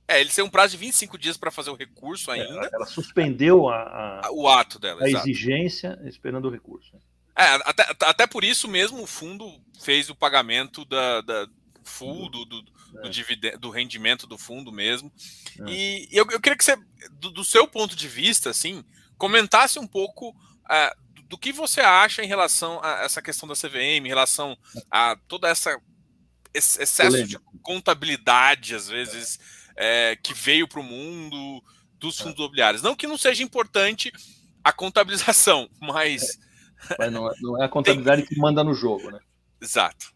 [0.07, 2.47] É, ele tem um prazo de 25 dias para fazer o recurso ainda.
[2.47, 5.27] É, ela, ela suspendeu a, a, o ato dela, a exato.
[5.27, 6.95] exigência esperando o recurso.
[7.35, 11.47] É, até, até por isso mesmo o fundo fez o pagamento da, da
[11.83, 12.63] full do, do,
[12.97, 13.01] é.
[13.01, 15.11] do, dividendo, do rendimento do fundo mesmo.
[15.59, 15.69] É.
[15.69, 16.75] E, e eu, eu, queria que você,
[17.11, 18.83] do, do, seu ponto de vista, assim,
[19.17, 20.97] comentasse um pouco uh,
[21.29, 24.57] do que você acha em relação a essa questão da CVM, em relação
[24.89, 25.79] a toda essa
[26.51, 29.39] esse excesso de contabilidade, às vezes,
[29.75, 31.63] é, que veio para o mundo
[31.99, 32.41] dos fundos é.
[32.41, 32.81] imobiliários.
[32.81, 34.11] Não que não seja importante
[34.63, 36.39] a contabilização, mas.
[36.89, 36.95] É.
[36.97, 38.29] Mas não, é, não é a contabilidade tem...
[38.29, 39.19] que manda no jogo, né?
[39.61, 40.11] Exato.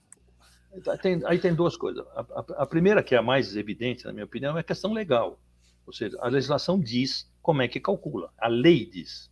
[1.04, 2.04] Tem, aí tem duas coisas.
[2.16, 4.92] A, a, a, primeira, que é a mais evidente, na minha opinião, é a questão
[4.92, 5.40] legal.
[5.86, 8.34] Ou seja, a legislação diz como é que calcula.
[8.40, 9.30] A lei diz.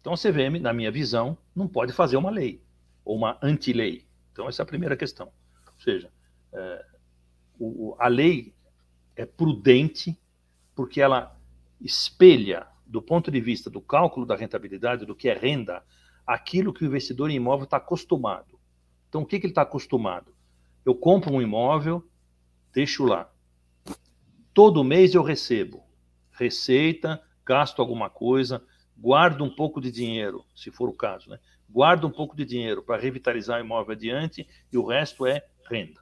[0.00, 2.62] Então a CVM, na minha visão, não pode fazer uma lei
[3.04, 4.06] ou uma anti-lei.
[4.32, 5.26] Então essa é a primeira questão.
[5.66, 6.10] Ou seja,
[6.52, 6.84] é,
[7.58, 8.54] o, a lei
[9.16, 10.18] é prudente
[10.74, 11.36] porque ela
[11.80, 15.82] espelha, do ponto de vista do cálculo da rentabilidade, do que é renda,
[16.26, 18.58] aquilo que o investidor em imóvel está acostumado.
[19.08, 20.32] Então o que, que ele está acostumado?
[20.84, 22.06] Eu compro um imóvel,
[22.72, 23.30] deixo lá.
[24.54, 25.82] Todo mês eu recebo
[26.32, 28.62] receita, gasto alguma coisa,
[28.98, 31.38] guardo um pouco de dinheiro, se for o caso, né?
[31.70, 36.00] guardo um pouco de dinheiro para revitalizar o imóvel adiante e o resto é renda.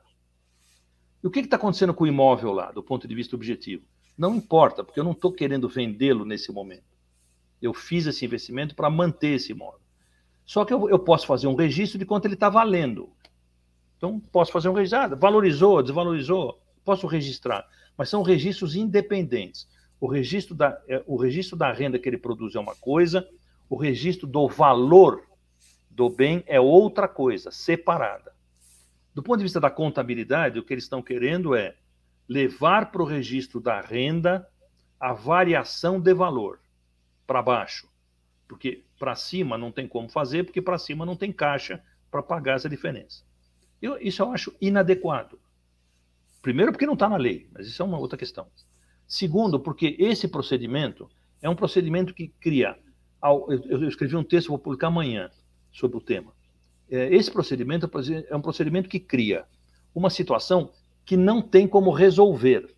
[1.23, 3.85] E o que está acontecendo com o imóvel lá, do ponto de vista objetivo?
[4.16, 6.85] Não importa, porque eu não estou querendo vendê-lo nesse momento.
[7.60, 9.81] Eu fiz esse investimento para manter esse imóvel.
[10.44, 13.10] Só que eu, eu, posso fazer um registro de quanto ele está valendo.
[13.97, 15.01] Então, posso fazer um registro.
[15.01, 17.66] Ah, valorizou, desvalorizou, posso registrar.
[17.97, 19.66] Mas são registros independentes.
[20.01, 23.28] O registro, da, é, o registro da renda que ele produz é uma coisa,
[23.68, 25.23] o registro do valor
[25.90, 28.35] do bem é outra coisa, separada.
[29.14, 31.74] Do ponto de vista da contabilidade, o que eles estão querendo é
[32.28, 34.47] levar para o registro da renda
[35.01, 36.60] a variação de valor
[37.27, 37.89] para baixo.
[38.47, 42.56] Porque para cima não tem como fazer, porque para cima não tem caixa para pagar
[42.56, 43.24] essa diferença.
[43.81, 45.39] Eu, isso eu acho inadequado.
[46.43, 48.47] Primeiro, porque não está na lei, mas isso é uma outra questão.
[49.06, 51.08] Segundo, porque esse procedimento
[51.40, 52.76] é um procedimento que cria.
[53.68, 55.30] Eu escrevi um texto, vou publicar amanhã
[55.72, 56.32] sobre o tema.
[56.88, 57.90] É, esse procedimento
[58.28, 59.44] é um procedimento que cria
[59.94, 60.70] uma situação
[61.04, 62.74] que não tem como resolver,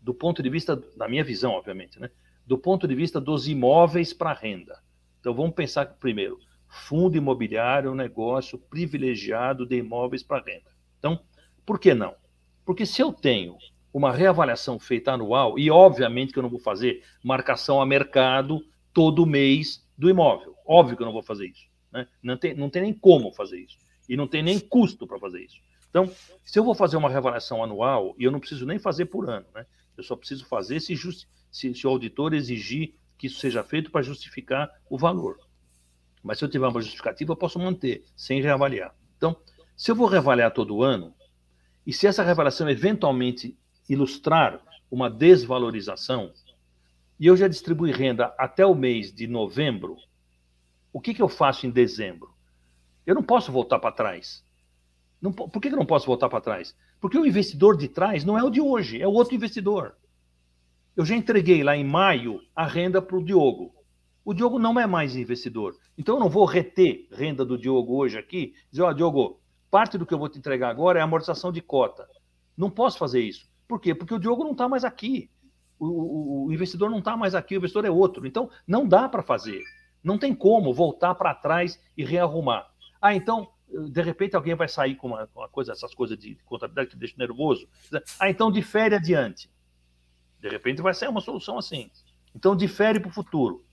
[0.00, 2.10] do ponto de vista, da minha visão, obviamente, né?
[2.46, 4.78] do ponto de vista dos imóveis para renda.
[5.18, 6.38] Então vamos pensar primeiro,
[6.68, 10.70] fundo imobiliário é um negócio privilegiado de imóveis para renda.
[10.98, 11.20] Então,
[11.64, 12.14] por que não?
[12.64, 13.56] Porque se eu tenho
[13.96, 18.62] uma reavaliação feita anual, e obviamente que eu não vou fazer marcação a mercado
[18.92, 21.66] todo mês do imóvel, óbvio que eu não vou fazer isso.
[21.90, 22.06] Né?
[22.22, 23.78] Não, tem, não tem nem como fazer isso.
[24.06, 25.56] E não tem nem custo para fazer isso.
[25.88, 26.12] Então,
[26.44, 29.46] se eu vou fazer uma reavaliação anual, e eu não preciso nem fazer por ano,
[29.54, 29.64] né?
[29.96, 33.90] eu só preciso fazer se, just, se, se o auditor exigir que isso seja feito
[33.90, 35.38] para justificar o valor.
[36.22, 38.94] Mas se eu tiver uma justificativa, eu posso manter, sem reavaliar.
[39.16, 39.34] Então,
[39.74, 41.14] se eu vou reavaliar todo ano,
[41.86, 43.56] e se essa reavaliação eventualmente
[43.88, 44.60] ilustrar
[44.90, 46.32] uma desvalorização,
[47.18, 49.96] e eu já distribuí renda até o mês de novembro,
[50.92, 52.30] o que, que eu faço em dezembro?
[53.06, 54.44] Eu não posso voltar para trás.
[55.20, 56.76] Não, por que, que eu não posso voltar para trás?
[57.00, 59.94] Porque o investidor de trás não é o de hoje, é o outro investidor.
[60.96, 63.74] Eu já entreguei lá em maio a renda para o Diogo.
[64.24, 65.76] O Diogo não é mais investidor.
[65.96, 69.40] Então eu não vou reter renda do Diogo hoje aqui, dizer, ó, oh, Diogo,
[69.70, 72.08] parte do que eu vou te entregar agora é amortização de cota.
[72.56, 73.48] Não posso fazer isso.
[73.66, 73.94] Por quê?
[73.94, 75.30] Porque o Diogo não está mais aqui.
[75.78, 78.26] O, o, o, investidor não está mais aqui, o investidor é outro.
[78.26, 79.62] Então, não dá para fazer.
[80.02, 82.70] Não tem como voltar para trás e rearrumar.
[83.00, 86.90] Ah, então, de repente alguém vai sair com uma, uma coisa, essas coisas de contabilidade
[86.90, 87.68] que deixa nervoso.
[88.18, 89.50] Ah, então difere adiante.
[90.40, 91.90] De repente vai ser uma solução assim.
[92.34, 93.64] Então difere para o futuro.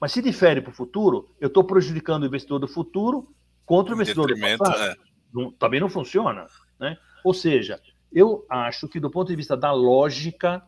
[0.00, 3.34] Mas se difere para o futuro, eu estou prejudicando o investidor do futuro
[3.64, 4.82] contra o investidor do passado.
[4.82, 4.96] É.
[5.32, 6.46] Não, também não funciona.
[6.78, 6.96] Né?
[7.24, 7.80] Ou seja,
[8.14, 10.62] eu acho que do ponto de vista da lógica,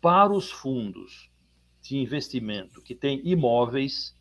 [0.00, 1.30] para os fundos
[1.80, 4.14] de investimento que têm imóveis,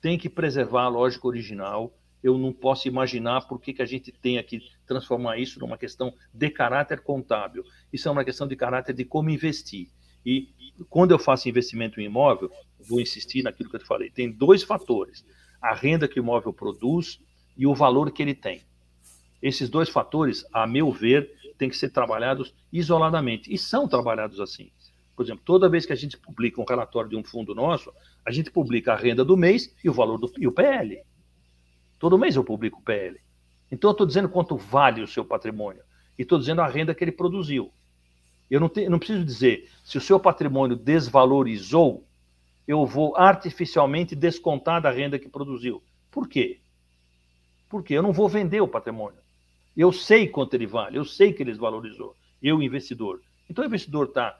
[0.00, 1.92] tem que preservar a lógica original.
[2.22, 6.12] Eu não posso imaginar por que, que a gente tem que transformar isso numa questão
[6.32, 7.64] de caráter contábil.
[7.92, 9.88] Isso é uma questão de caráter de como investir.
[10.24, 10.48] E
[10.88, 12.50] quando eu faço investimento em imóvel,
[12.80, 15.24] vou insistir naquilo que eu te falei, tem dois fatores:
[15.60, 17.20] a renda que o imóvel produz
[17.56, 18.62] e o valor que ele tem.
[19.40, 23.52] Esses dois fatores, a meu ver, têm que ser trabalhados isoladamente.
[23.52, 24.70] E são trabalhados assim.
[25.14, 27.92] Por exemplo, toda vez que a gente publica um relatório de um fundo nosso,
[28.24, 31.02] a gente publica a renda do mês e o valor do e o PL.
[31.98, 33.20] Todo mês eu publico o PL.
[33.70, 35.82] Então eu estou dizendo quanto vale o seu patrimônio.
[36.16, 37.72] E estou dizendo a renda que ele produziu.
[38.48, 42.06] Eu não, te, não preciso dizer se o seu patrimônio desvalorizou,
[42.66, 45.82] eu vou artificialmente descontar da renda que produziu.
[46.10, 46.60] Por quê?
[47.68, 49.18] Porque eu não vou vender o patrimônio.
[49.78, 52.16] Eu sei quanto ele vale, eu sei que ele desvalorizou.
[52.42, 53.22] Eu, investidor.
[53.48, 54.36] Então, o investidor tá,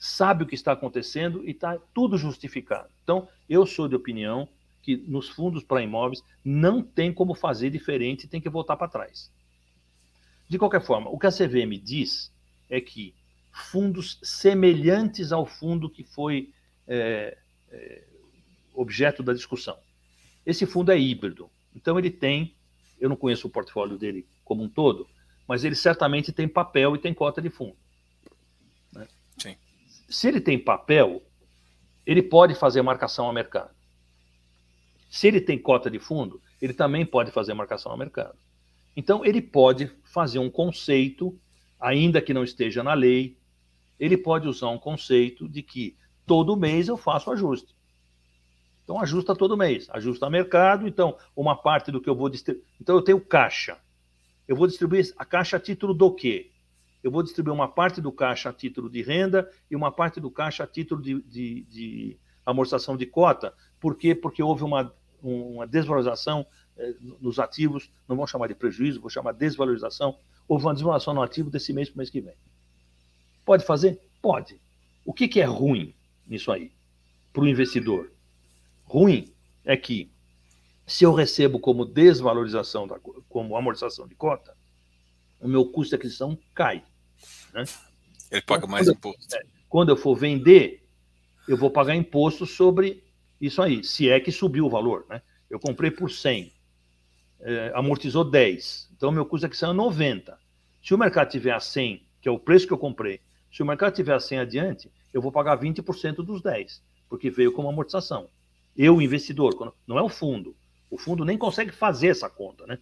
[0.00, 2.88] sabe o que está acontecendo e está tudo justificado.
[3.04, 4.48] Então, eu sou de opinião
[4.82, 9.30] que nos fundos para imóveis não tem como fazer diferente, tem que voltar para trás.
[10.48, 12.32] De qualquer forma, o que a CVM diz
[12.68, 13.14] é que
[13.52, 16.50] fundos semelhantes ao fundo que foi
[16.88, 17.38] é,
[17.70, 18.04] é,
[18.74, 19.78] objeto da discussão.
[20.44, 22.56] Esse fundo é híbrido, então ele tem,
[23.00, 25.06] eu não conheço o portfólio dele como um todo,
[25.46, 27.76] mas ele certamente tem papel e tem cota de fundo.
[28.92, 29.06] Né?
[29.38, 29.54] Sim.
[30.08, 31.22] Se ele tem papel,
[32.04, 33.70] ele pode fazer marcação ao mercado.
[35.08, 38.36] Se ele tem cota de fundo, ele também pode fazer marcação ao mercado.
[38.96, 41.38] Então, ele pode fazer um conceito,
[41.78, 43.38] ainda que não esteja na lei,
[44.00, 45.96] ele pode usar um conceito de que
[46.26, 47.72] todo mês eu faço ajuste.
[48.82, 50.88] Então, ajusta todo mês, ajusta mercado.
[50.88, 52.66] Então, uma parte do que eu vou distribuir.
[52.80, 53.78] Então, eu tenho caixa.
[54.46, 56.50] Eu vou distribuir a caixa a título do quê?
[57.02, 60.30] Eu vou distribuir uma parte do caixa a título de renda e uma parte do
[60.30, 63.54] caixa a título de, de, de amortização de cota.
[63.78, 64.14] Por quê?
[64.14, 64.92] Porque houve uma,
[65.22, 66.46] uma desvalorização
[66.76, 70.18] eh, nos ativos, não vou chamar de prejuízo, vou chamar de desvalorização.
[70.46, 72.34] Houve uma desvalorização no ativo desse mês para o mês que vem.
[73.46, 74.00] Pode fazer?
[74.20, 74.60] Pode.
[75.04, 75.94] O que, que é ruim
[76.26, 76.72] nisso aí
[77.32, 78.10] para o investidor?
[78.90, 79.32] ruim
[79.64, 80.10] é que
[80.90, 82.98] se eu recebo como desvalorização, da,
[83.28, 84.56] como amortização de cota,
[85.40, 86.82] o meu custo de aquisição cai.
[87.54, 87.64] Né?
[88.28, 89.34] Ele paga então, mais quando imposto.
[89.34, 90.84] Eu, é, quando eu for vender,
[91.46, 93.04] eu vou pagar imposto sobre
[93.40, 95.06] isso aí, se é que subiu o valor.
[95.08, 95.22] Né?
[95.48, 96.52] Eu comprei por 100,
[97.40, 100.36] é, amortizou 10, então meu custo de aquisição é 90.
[100.82, 103.20] Se o mercado tiver a 100, que é o preço que eu comprei,
[103.52, 107.52] se o mercado tiver a 100 adiante, eu vou pagar 20% dos 10, porque veio
[107.52, 108.28] como amortização.
[108.76, 110.56] Eu, investidor, não é o fundo.
[110.90, 112.78] O fundo nem consegue fazer essa conta, né?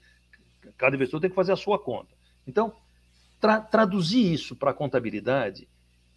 [0.77, 2.15] Cada investidor tem que fazer a sua conta.
[2.47, 2.73] Então,
[3.41, 5.69] tra traduzir isso para a contabilidade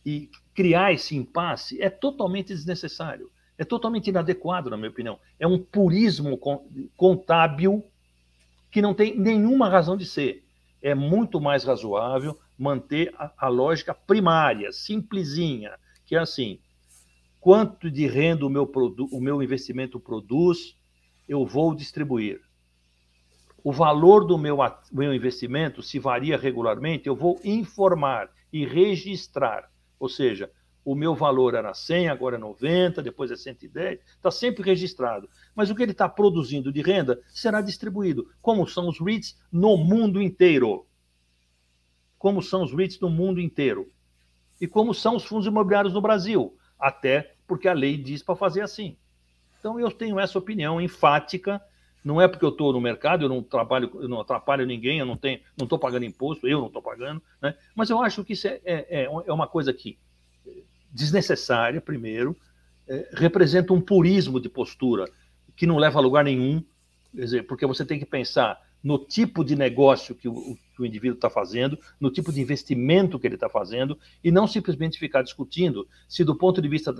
[0.05, 3.31] e criar esse impasse é totalmente desnecessário.
[3.57, 5.19] É totalmente inadequado, na minha opinião.
[5.39, 6.39] É um purismo
[6.95, 7.85] contábil
[8.71, 10.43] que não tem nenhuma razão de ser.
[10.81, 16.59] É muito mais razoável manter a, a lógica primária, simplesinha, que é assim:
[17.39, 18.71] quanto de renda o meu,
[19.11, 20.75] o meu investimento produz,
[21.31, 22.41] eu vou distribuir
[23.63, 24.57] o valor do meu,
[24.91, 29.69] meu investimento, se varia regularmente, eu vou informar e registrar.
[29.99, 30.51] Ou seja,
[30.83, 35.29] o meu valor era 100, agora é 90, depois é 110, está sempre registrado.
[35.55, 39.77] Mas o que ele está produzindo de renda será distribuído, como são os REITs no
[39.77, 40.87] mundo inteiro.
[42.17, 43.87] Como são os REITs no mundo inteiro.
[44.59, 48.61] E como são os fundos imobiliários no Brasil, até porque a lei diz para fazer
[48.61, 48.97] assim.
[49.61, 51.61] Então eu tenho essa opinião enfática
[52.03, 55.05] não é porque eu estou no mercado, eu não trabalho, eu não atrapalho ninguém, eu
[55.05, 57.53] não tenho, não estou pagando imposto, eu não estou pagando, né?
[57.75, 59.99] Mas eu acho que isso é, é, é uma coisa que
[60.91, 62.35] desnecessária, primeiro,
[62.87, 65.05] é, representa um purismo de postura
[65.55, 66.63] que não leva a lugar nenhum,
[67.15, 70.85] quer dizer, porque você tem que pensar no tipo de negócio que o, que o
[70.85, 75.21] indivíduo está fazendo, no tipo de investimento que ele está fazendo, e não simplesmente ficar
[75.21, 76.93] discutindo se, do ponto de vista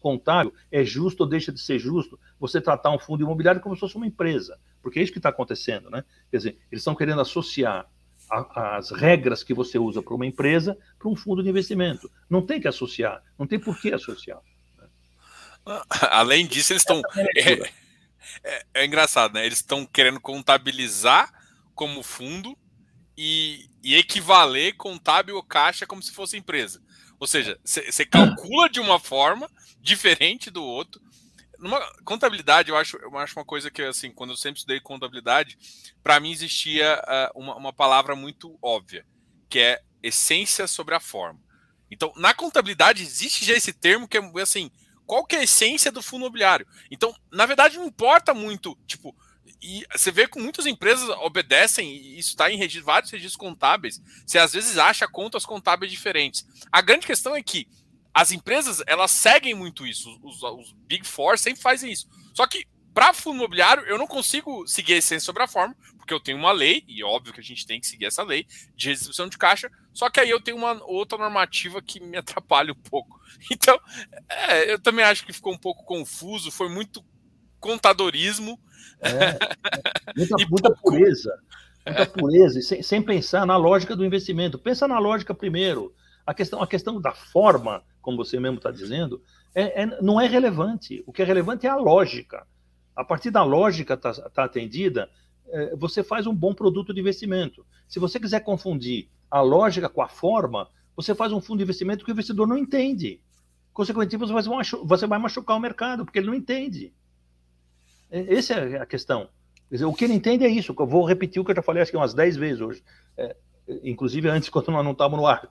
[0.00, 3.80] contábil, é justo ou deixa de ser justo você tratar um fundo imobiliário como se
[3.80, 6.04] fosse uma empresa, porque é isso que está acontecendo, né?
[6.30, 7.88] Quer dizer, eles estão querendo associar
[8.30, 12.10] a, as regras que você usa para uma empresa para um fundo de investimento.
[12.28, 14.40] Não tem que associar, não tem por que associar.
[16.10, 17.00] Além disso, eles estão.
[17.36, 17.70] É,
[18.42, 19.44] é, é, engraçado, né?
[19.44, 21.32] Eles estão querendo contabilizar
[21.74, 22.56] como fundo
[23.16, 26.82] e, e equivaler contábil ou caixa como se fosse empresa.
[27.20, 29.50] Ou seja, você calcula de uma forma
[29.80, 31.00] diferente do outro.
[31.58, 35.58] Numa contabilidade, eu acho, eu acho uma coisa que, assim, quando eu sempre estudei contabilidade,
[36.02, 37.02] para mim existia
[37.34, 39.04] uh, uma, uma palavra muito óbvia,
[39.48, 41.40] que é essência sobre a forma.
[41.90, 44.70] Então, na contabilidade existe já esse termo que é assim,
[45.08, 46.66] qual que é a essência do fundo imobiliário?
[46.90, 49.16] Então, na verdade, não importa muito, tipo,
[49.60, 54.38] e você vê que muitas empresas obedecem, e isso está em vários registros contábeis, você
[54.38, 56.46] às vezes acha contas contábeis diferentes.
[56.70, 57.66] A grande questão é que
[58.12, 62.06] as empresas, elas seguem muito isso, os, os Big Four sempre fazem isso.
[62.34, 65.74] Só que, para fundo imobiliário, eu não consigo seguir a essência sobre a forma,
[66.08, 68.46] porque eu tenho uma lei, e óbvio que a gente tem que seguir essa lei,
[68.74, 72.72] de redistribuição de caixa, só que aí eu tenho uma outra normativa que me atrapalha
[72.72, 73.20] um pouco.
[73.52, 73.78] Então,
[74.26, 77.04] é, eu também acho que ficou um pouco confuso, foi muito
[77.60, 78.58] contadorismo,
[79.00, 79.38] é,
[80.16, 81.38] muita, muita pureza.
[81.86, 84.58] Muita pureza, sem, sem pensar na lógica do investimento.
[84.58, 85.94] Pensa na lógica primeiro.
[86.26, 89.22] A questão, a questão da forma, como você mesmo está dizendo,
[89.54, 91.02] é, é, não é relevante.
[91.06, 92.46] O que é relevante é a lógica.
[92.96, 95.08] A partir da lógica está tá atendida, é,
[95.76, 97.64] você faz um bom produto de investimento.
[97.88, 102.04] Se você quiser confundir a lógica com a forma, você faz um fundo de investimento
[102.04, 103.20] que o investidor não entende.
[103.72, 106.92] Consequentemente, você vai, machucar, o mercado, porque ele não entende.
[108.10, 109.28] Essa é a questão.
[109.70, 110.74] Dizer, o que ele entende é isso.
[110.76, 112.82] Eu vou repetir o que eu já falei acho que umas 10 vezes hoje.
[113.16, 113.36] É,
[113.84, 115.48] inclusive antes, quando nós não estávamos no ar.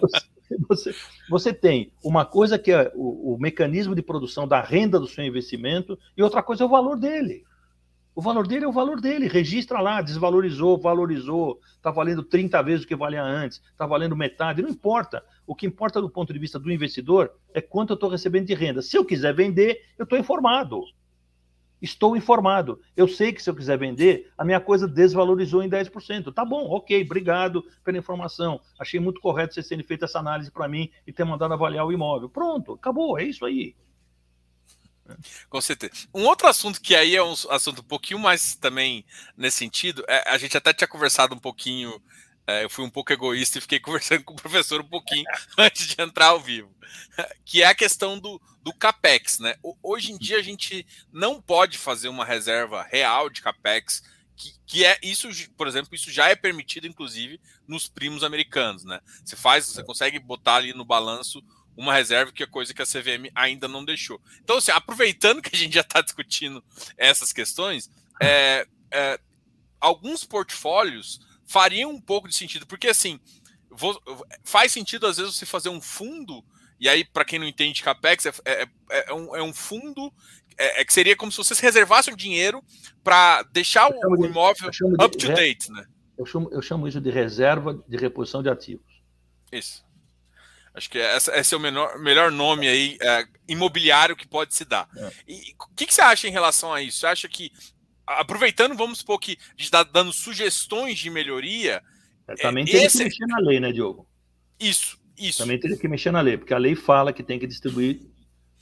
[0.00, 0.26] Você,
[0.68, 0.94] você,
[1.30, 5.24] você, tem uma coisa que é o, o, mecanismo de produção da renda do seu
[5.24, 7.44] investimento e outra coisa é o valor dele.
[8.18, 9.28] O valor dele é o valor dele.
[9.28, 14.60] Registra lá, desvalorizou, valorizou, está valendo 30 vezes o que valia antes, está valendo metade,
[14.60, 15.24] não importa.
[15.46, 18.54] O que importa do ponto de vista do investidor é quanto eu estou recebendo de
[18.54, 18.82] renda.
[18.82, 20.82] Se eu quiser vender, eu estou informado.
[21.80, 22.80] Estou informado.
[22.96, 26.34] Eu sei que se eu quiser vender, a minha coisa desvalorizou em 10%.
[26.34, 28.60] Tá bom, ok, obrigado pela informação.
[28.80, 31.92] Achei muito correto você ter feito essa análise para mim e ter mandado avaliar o
[31.92, 32.28] imóvel.
[32.28, 33.76] Pronto, acabou, é isso aí.
[35.48, 35.92] Com certeza.
[36.14, 39.04] Um outro assunto que aí é um assunto um pouquinho mais também
[39.36, 42.00] nesse sentido, é, a gente até tinha conversado um pouquinho
[42.48, 45.24] é, eu fui um pouco egoísta e fiquei conversando com o professor um pouquinho
[45.58, 46.74] antes de entrar ao vivo,
[47.44, 49.54] que é a questão do, do capex, né?
[49.82, 54.02] Hoje em dia a gente não pode fazer uma reserva real de capex,
[54.34, 55.28] que, que é isso,
[55.58, 59.00] por exemplo, isso já é permitido inclusive nos primos americanos, né?
[59.22, 61.44] Você faz, você consegue botar ali no balanço
[61.78, 64.20] uma reserva, que é coisa que a CVM ainda não deixou.
[64.42, 66.62] Então, assim, aproveitando que a gente já está discutindo
[66.96, 67.88] essas questões,
[68.20, 69.20] é, é,
[69.80, 73.20] alguns portfólios fariam um pouco de sentido, porque assim,
[73.70, 73.96] vou,
[74.42, 76.44] faz sentido às vezes você fazer um fundo,
[76.80, 80.12] e aí, para quem não entende CAPEX, é, é, é, é um, é um fundo
[80.58, 82.60] é, que seria como se vocês reservassem o dinheiro
[83.04, 84.68] para deixar o, de, imóvel
[85.00, 85.86] up to date, né?
[86.18, 89.00] Eu chamo, eu chamo isso de reserva de reposição de ativos.
[89.52, 89.86] Isso.
[90.78, 94.88] Acho que esse é o menor, melhor nome aí é, imobiliário que pode se dar.
[94.96, 95.10] É.
[95.26, 97.00] E o que, que, você acha em relação a isso?
[97.00, 97.50] Você acha que,
[98.06, 101.82] aproveitando, vamos supor que a gente está dando sugestões de melhoria.
[102.28, 102.98] É, também tem esse...
[102.98, 104.08] que mexer na lei, né, Diogo?
[104.60, 105.38] Isso, isso.
[105.38, 108.00] Também tem que mexer na lei, porque a lei fala que tem que distribuir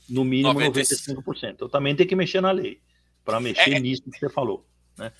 [0.09, 1.21] no mínimo 95%.
[1.23, 1.51] 95%.
[1.51, 2.81] Então também tem que mexer na lei,
[3.23, 4.67] para mexer é, nisso que você falou.
[4.97, 5.11] Né?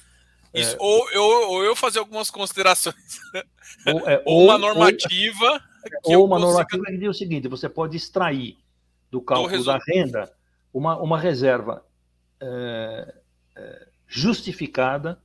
[0.54, 3.20] Isso, é, ou, eu, ou eu fazer algumas considerações.
[3.86, 5.52] Ou, é, ou uma normativa.
[5.54, 5.62] Ou,
[6.04, 6.52] ou uma consiga...
[6.52, 8.58] normativa que diz o seguinte: você pode extrair
[9.10, 10.32] do cálculo da renda
[10.74, 11.86] uma, uma reserva
[12.40, 13.16] é,
[13.56, 15.22] é, justificada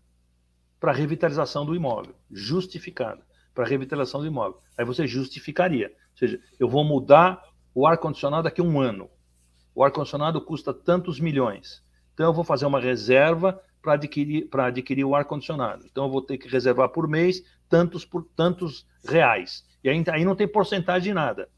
[0.80, 2.14] para revitalização do imóvel.
[2.30, 3.22] Justificada
[3.54, 4.60] para revitalização do imóvel.
[4.76, 5.88] Aí você justificaria.
[5.88, 7.42] Ou seja, eu vou mudar
[7.74, 9.10] o ar-condicionado daqui a um ano.
[9.74, 11.82] O ar-condicionado custa tantos milhões.
[12.14, 15.86] Então eu vou fazer uma reserva para adquirir, adquirir o ar-condicionado.
[15.86, 19.64] Então eu vou ter que reservar por mês tantos por tantos reais.
[19.82, 21.48] E aí, aí não tem porcentagem de nada.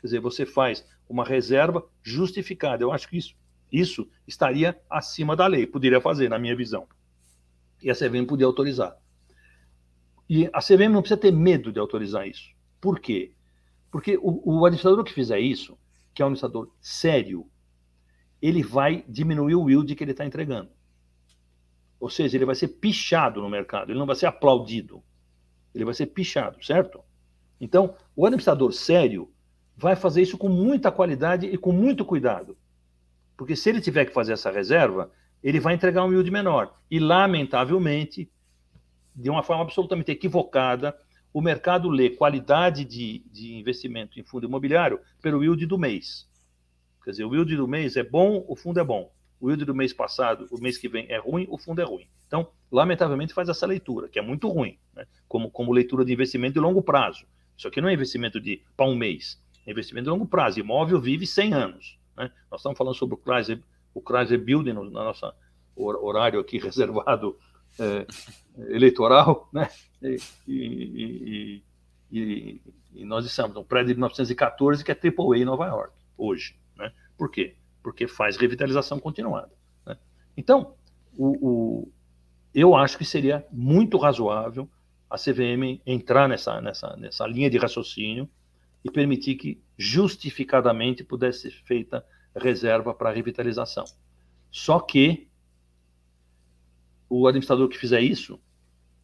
[0.00, 2.82] Quer dizer, você faz uma reserva justificada.
[2.82, 3.34] Eu acho que isso,
[3.70, 5.66] isso estaria acima da lei.
[5.66, 6.86] Poderia fazer, na minha visão.
[7.82, 8.96] E a CVM podia autorizar.
[10.28, 12.50] E a CVM não precisa ter medo de autorizar isso.
[12.80, 13.34] Por quê?
[13.90, 15.78] Porque o, o administrador que fizer isso,
[16.14, 17.46] que é um administrador sério,
[18.40, 20.70] ele vai diminuir o yield que ele está entregando.
[22.00, 25.02] Ou seja, ele vai ser pichado no mercado, ele não vai ser aplaudido.
[25.74, 27.02] Ele vai ser pichado, certo?
[27.60, 29.30] Então, o administrador sério
[29.76, 32.56] vai fazer isso com muita qualidade e com muito cuidado.
[33.36, 35.10] Porque se ele tiver que fazer essa reserva,
[35.42, 36.74] ele vai entregar um yield menor.
[36.90, 38.30] E, lamentavelmente,
[39.14, 40.96] de uma forma absolutamente equivocada,
[41.32, 46.28] o mercado lê qualidade de, de investimento em fundo imobiliário pelo yield do mês.
[47.02, 49.10] Quer dizer, o yield do mês é bom, o fundo é bom
[49.44, 52.08] o yield do mês passado, o mês que vem é ruim, o fundo é ruim.
[52.26, 55.06] Então, lamentavelmente, faz essa leitura, que é muito ruim, né?
[55.28, 57.26] como, como leitura de investimento de longo prazo.
[57.56, 60.60] Isso aqui não é investimento de para um mês, é investimento de longo prazo.
[60.60, 61.98] Imóvel vive 100 anos.
[62.16, 62.30] Né?
[62.50, 63.60] Nós estamos falando sobre o Chrysler,
[63.94, 65.32] o Chrysler Building, no nosso
[65.76, 67.38] horário aqui reservado
[67.78, 68.06] é,
[68.68, 69.68] eleitoral, né?
[70.02, 71.62] E, e,
[72.12, 72.60] e,
[72.94, 76.56] e, nós estamos um prédio de 1914 que é AAA em Nova York, hoje.
[76.76, 76.92] Né?
[77.16, 77.56] Por quê?
[77.84, 79.52] porque faz revitalização continuada.
[79.86, 79.96] Né?
[80.34, 80.74] Então,
[81.16, 81.92] o, o,
[82.54, 84.66] eu acho que seria muito razoável
[85.14, 88.28] a CVM entrar nessa, nessa, nessa linha de raciocínio
[88.84, 92.04] e permitir que justificadamente pudesse ser feita
[92.34, 93.84] reserva para revitalização.
[94.50, 95.28] Só que
[97.08, 98.40] o administrador que fizer isso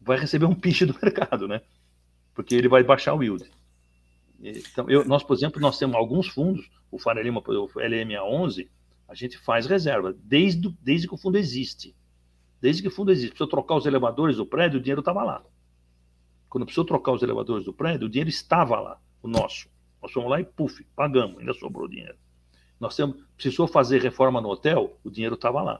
[0.01, 1.61] vai receber um pitch do mercado, né?
[2.33, 3.49] Porque ele vai baixar o yield.
[4.43, 8.67] Então, eu, nós, por exemplo, nós temos alguns fundos, o Faria Lima, o LMA11,
[9.07, 11.95] a gente faz reserva, desde, desde que o fundo existe.
[12.59, 13.29] Desde que o fundo existe.
[13.29, 15.43] Precisou trocar os elevadores do prédio, o dinheiro estava lá.
[16.51, 19.69] Quando precisou trocar os elevadores do prédio, o dinheiro estava lá, o nosso.
[20.01, 22.17] Nós fomos lá e, puf, pagamos, ainda sobrou dinheiro.
[22.77, 25.79] Nós temos, precisou fazer reforma no hotel, o dinheiro estava lá.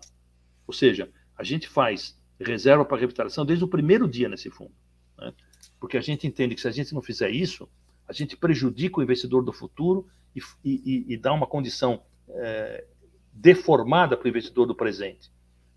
[0.65, 4.72] Ou seja, a gente faz reserva para revitalização desde o primeiro dia nesse fundo.
[5.18, 5.34] Né?
[5.77, 7.68] Porque a gente entende que se a gente não fizer isso,
[8.07, 12.85] a gente prejudica o investidor do futuro e, e, e dá uma condição é,
[13.34, 15.30] deformada para o investidor do presente.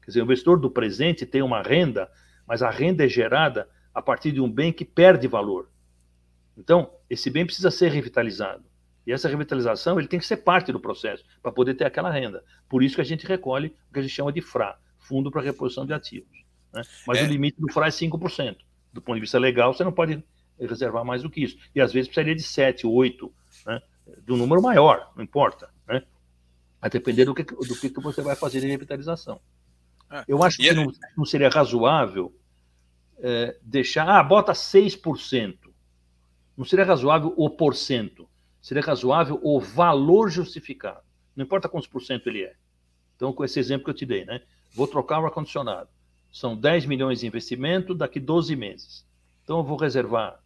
[0.02, 2.08] Quer dizer, o investidor do presente tem uma renda,
[2.46, 5.70] mas a renda é gerada a partir de um bem que perde valor.
[6.56, 8.64] Então, esse bem precisa ser revitalizado.
[9.06, 12.42] E essa revitalização ele tem que ser parte do processo para poder ter aquela renda.
[12.68, 15.42] Por isso que a gente recolhe o que a gente chama de FRA, Fundo para
[15.42, 16.44] Reposição de Ativos.
[16.72, 16.82] Né?
[17.06, 17.24] Mas é.
[17.24, 18.56] o limite do FRA é 5%.
[18.92, 20.24] Do ponto de vista legal, você não pode
[20.58, 21.58] reservar mais do que isso.
[21.74, 23.32] E às vezes precisaria de 7, 8,
[23.66, 23.82] né?
[24.22, 25.68] do número maior, não importa.
[25.86, 26.02] Né?
[26.80, 29.40] A depender do que, do que você vai fazer de revitalização.
[30.10, 30.24] É.
[30.28, 32.32] Eu acho que não, não, seria razoável
[33.26, 34.06] é, deixar.
[34.06, 35.56] Ah, bota 6%.
[36.56, 38.28] Não seria razoável o porcento.
[38.60, 41.00] Seria razoável o valor justificado.
[41.34, 42.54] Não importa quantos por cento ele é.
[43.16, 44.42] Então, com esse exemplo que eu te dei, né?
[44.74, 45.88] Vou trocar o ar-condicionado.
[46.30, 49.06] São 10 milhões de investimento daqui 12 meses.
[49.42, 50.38] Então, eu vou reservar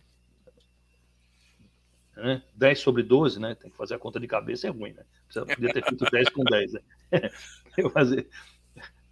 [2.17, 2.43] né?
[2.55, 3.55] 10 sobre 12, né?
[3.55, 5.05] Tem que fazer a conta de cabeça, é ruim, né?
[5.33, 6.81] Podia ter feito 10 com 10, né?
[7.93, 8.29] Fazer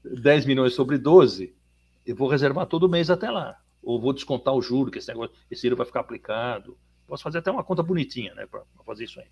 [0.05, 1.55] 10 milhões sobre 12,
[2.07, 3.59] eu vou reservar todo mês até lá.
[3.83, 6.78] Ou vou descontar o juro, que esse negócio, esse dinheiro vai ficar aplicado.
[7.07, 8.47] Posso fazer até uma conta bonitinha, né?
[8.47, 9.27] Para fazer isso aí.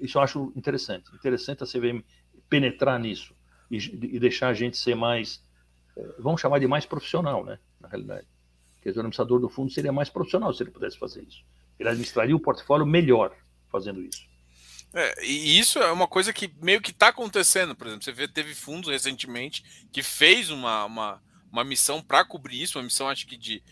[0.00, 1.14] isso eu acho interessante.
[1.14, 2.02] Interessante a CVM
[2.48, 3.34] penetrar nisso
[3.70, 5.42] e, e deixar a gente ser mais,
[5.96, 7.58] é, vamos chamar de mais profissional, né?
[7.80, 8.26] Na realidade.
[8.84, 11.42] Dizer, o administrador do fundo seria mais profissional se ele pudesse fazer isso.
[11.78, 13.34] Ele administraria o portfólio melhor
[13.70, 14.26] fazendo isso.
[14.92, 18.28] É, e isso é uma coisa que meio que está acontecendo, por exemplo, você vê,
[18.28, 21.22] teve fundos recentemente que fez uma, uma,
[21.54, 23.62] uma missão para cobrir isso, uma missão acho que de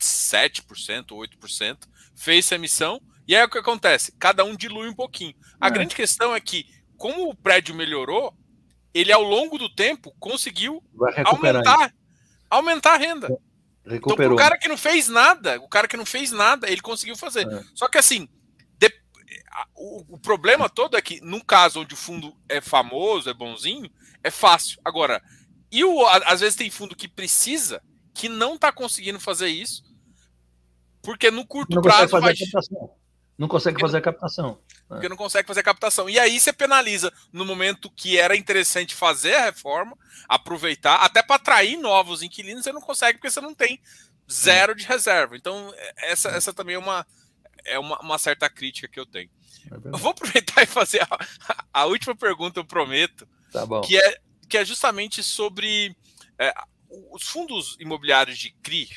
[0.00, 1.78] 7%, 8%,
[2.16, 4.12] fez essa missão, e aí o que acontece?
[4.18, 5.34] Cada um dilui um pouquinho.
[5.60, 5.70] A é.
[5.70, 6.66] grande questão é que,
[6.96, 8.36] como o prédio melhorou,
[8.92, 10.82] ele ao longo do tempo conseguiu
[11.24, 11.94] aumentar,
[12.50, 13.28] aumentar a renda.
[13.86, 13.96] Recuperou.
[13.96, 17.16] Então, pro cara que não fez nada, o cara que não fez nada, ele conseguiu
[17.16, 17.46] fazer.
[17.46, 17.62] É.
[17.74, 18.28] Só que assim,
[18.76, 18.92] de,
[19.76, 23.88] o, o, problema todo é que, num caso onde o fundo é famoso, é bonzinho,
[24.24, 24.80] é fácil.
[24.84, 25.22] Agora,
[25.70, 27.82] e o, às vezes tem fundo que precisa,
[28.12, 29.84] que não está conseguindo fazer isso,
[31.02, 32.34] porque no curto não prazo vai.
[33.38, 34.50] Não consegue porque fazer a captação.
[34.50, 34.56] Né?
[34.86, 36.10] Porque não consegue fazer a captação.
[36.10, 39.96] E aí você penaliza no momento que era interessante fazer a reforma,
[40.28, 43.80] aproveitar, até para atrair novos inquilinos, você não consegue porque você não tem
[44.30, 45.38] zero de reserva.
[45.38, 47.06] Então, é, essa, essa também é uma,
[47.64, 49.30] é uma, uma certa crítica que eu tenho.
[49.70, 53.26] É eu vou aproveitar e fazer a, a, última pergunta, eu prometo.
[53.50, 53.80] Tá bom.
[53.80, 54.20] Que é,
[54.50, 55.96] que é justamente sobre
[56.36, 56.52] é,
[57.12, 58.90] os fundos imobiliários de CRI,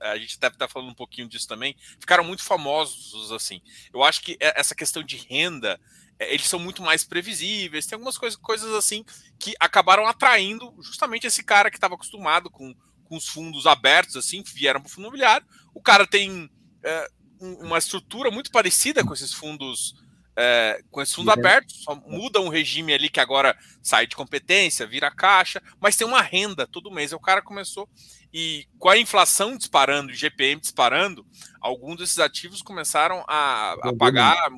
[0.00, 3.60] a gente deve estar falando um pouquinho disso também, ficaram muito famosos assim.
[3.92, 5.80] Eu acho que essa questão de renda,
[6.18, 9.04] é, eles são muito mais previsíveis, tem algumas coisas, coisas assim
[9.38, 12.72] que acabaram atraindo justamente esse cara que estava acostumado com,
[13.04, 15.46] com os fundos abertos, assim, vieram para o fundo imobiliário.
[15.74, 16.48] O cara tem
[16.84, 17.10] é,
[17.40, 19.94] uma estrutura muito parecida com esses fundos
[20.36, 24.86] é, com esse fundo aberto, só muda um regime ali que agora sai de competência,
[24.86, 27.12] vira caixa, mas tem uma renda todo mês.
[27.12, 27.88] O cara começou
[28.32, 31.26] e com a inflação disparando, o GPM disparando,
[31.60, 34.50] alguns desses ativos começaram a, a pagar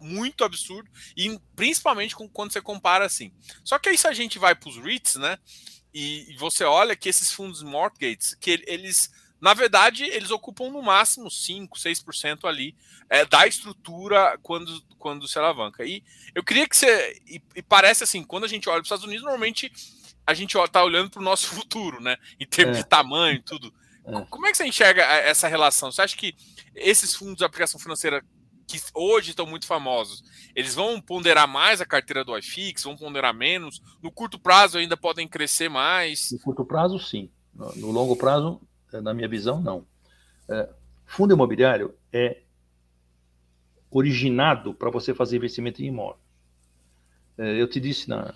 [0.00, 3.32] muito absurdo, e principalmente com, quando você compara assim.
[3.64, 5.38] Só que aí se a gente vai para os REITs, né?
[5.92, 9.10] E, e, você olha que esses fundos mortgages, que eles,
[9.40, 12.74] na verdade, eles ocupam no máximo 5, 6% ali
[13.08, 15.84] é, da estrutura quando, quando se alavanca.
[15.84, 16.02] E
[16.34, 17.20] eu queria que você.
[17.26, 19.72] E, e parece assim, quando a gente olha para os Estados Unidos, normalmente
[20.26, 22.16] a gente está olhando para o nosso futuro, né?
[22.38, 22.82] Em termos é.
[22.82, 23.72] de tamanho e tudo.
[24.04, 24.20] É.
[24.28, 25.92] Como é que você enxerga essa relação?
[25.92, 26.34] Você acha que
[26.74, 28.24] esses fundos de aplicação financeira
[28.66, 30.22] que hoje estão muito famosos,
[30.54, 33.80] eles vão ponderar mais a carteira do iFix, vão ponderar menos?
[34.02, 36.30] No curto prazo ainda podem crescer mais?
[36.32, 37.30] No curto prazo, sim.
[37.54, 38.60] No, longo prazo,
[38.92, 39.86] na minha visão, não.
[40.48, 40.68] É,
[41.04, 42.42] fundo imobiliário é
[43.90, 46.20] originado para você fazer investimento em imóvel.
[47.36, 48.34] É, eu te disse na,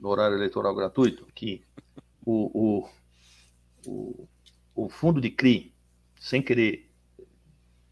[0.00, 1.62] no horário eleitoral gratuito, que
[2.24, 2.88] o, o,
[3.86, 4.28] o,
[4.74, 5.74] o fundo de CRI,
[6.20, 6.90] sem querer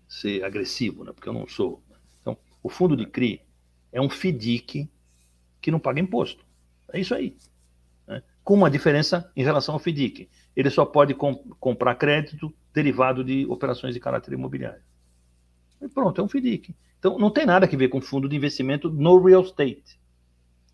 [0.09, 1.83] ser agressivo, né, porque eu não sou.
[2.21, 3.41] Então, o fundo de CRI
[3.91, 4.91] é um FDIC
[5.61, 6.45] que não paga imposto.
[6.93, 7.37] É isso aí.
[8.07, 8.23] Né?
[8.45, 10.29] Com uma diferença em relação ao FDIC.
[10.55, 14.83] Ele só pode comp comprar crédito derivado de operações de caráter imobiliário.
[15.81, 16.75] E pronto, é um FDIC.
[16.99, 19.99] Então, não tem nada a ver com fundo de investimento no real estate.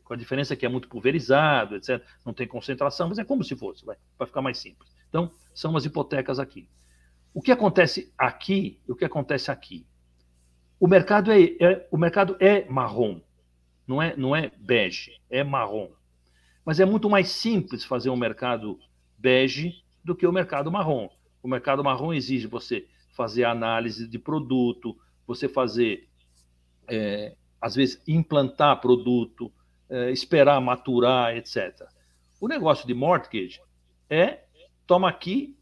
[0.04, 2.02] Com a diferença que é muito pulverizado, etc.
[2.24, 4.94] Não tem concentração, mas é como se fosse, para ficar mais simples.
[5.08, 6.68] Então, são as hipotecas aqui.
[7.32, 9.86] O que acontece aqui, o que acontece aqui?
[10.78, 13.20] O mercado é, é, o mercado é marrom,
[13.86, 15.88] não é, não é bege, é marrom.
[16.64, 18.78] Mas é muito mais simples fazer um mercado
[19.18, 21.08] bege do que o mercado marrom.
[21.42, 26.08] O mercado marrom exige você fazer análise de produto, você fazer,
[26.88, 29.52] é, às vezes, implantar produto,
[29.94, 31.86] é, esperar maturar, etc.
[32.40, 33.60] O negócio de mortgage
[34.10, 34.40] é
[34.88, 35.56] toma aqui,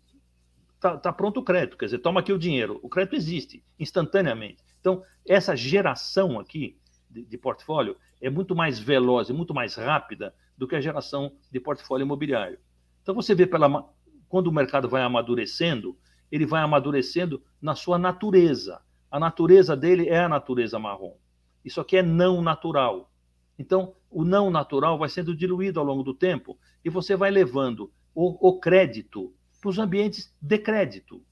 [0.80, 2.80] tá, tá, pronto o crédito, quer dizer, toma aqui o dinheiro.
[2.82, 4.64] O crédito existe instantaneamente.
[4.80, 6.78] Então, essa geração aqui
[7.10, 11.32] de, de portfólio é muito mais veloz e muito mais rápida do que a geração
[11.50, 12.58] de portfólio imobiliário.
[13.02, 13.86] Então, você vê pela,
[14.30, 15.94] quando o mercado vai amadurecendo,
[16.30, 18.80] ele vai amadurecendo na sua natureza.
[19.10, 21.14] A natureza dele é a natureza marrom.
[21.62, 23.11] Isso aqui é não natural.
[23.58, 27.90] Então, o não natural vai sendo diluído ao longo do tempo e você vai levando
[28.14, 31.22] o, o crédito para os ambientes de crédito,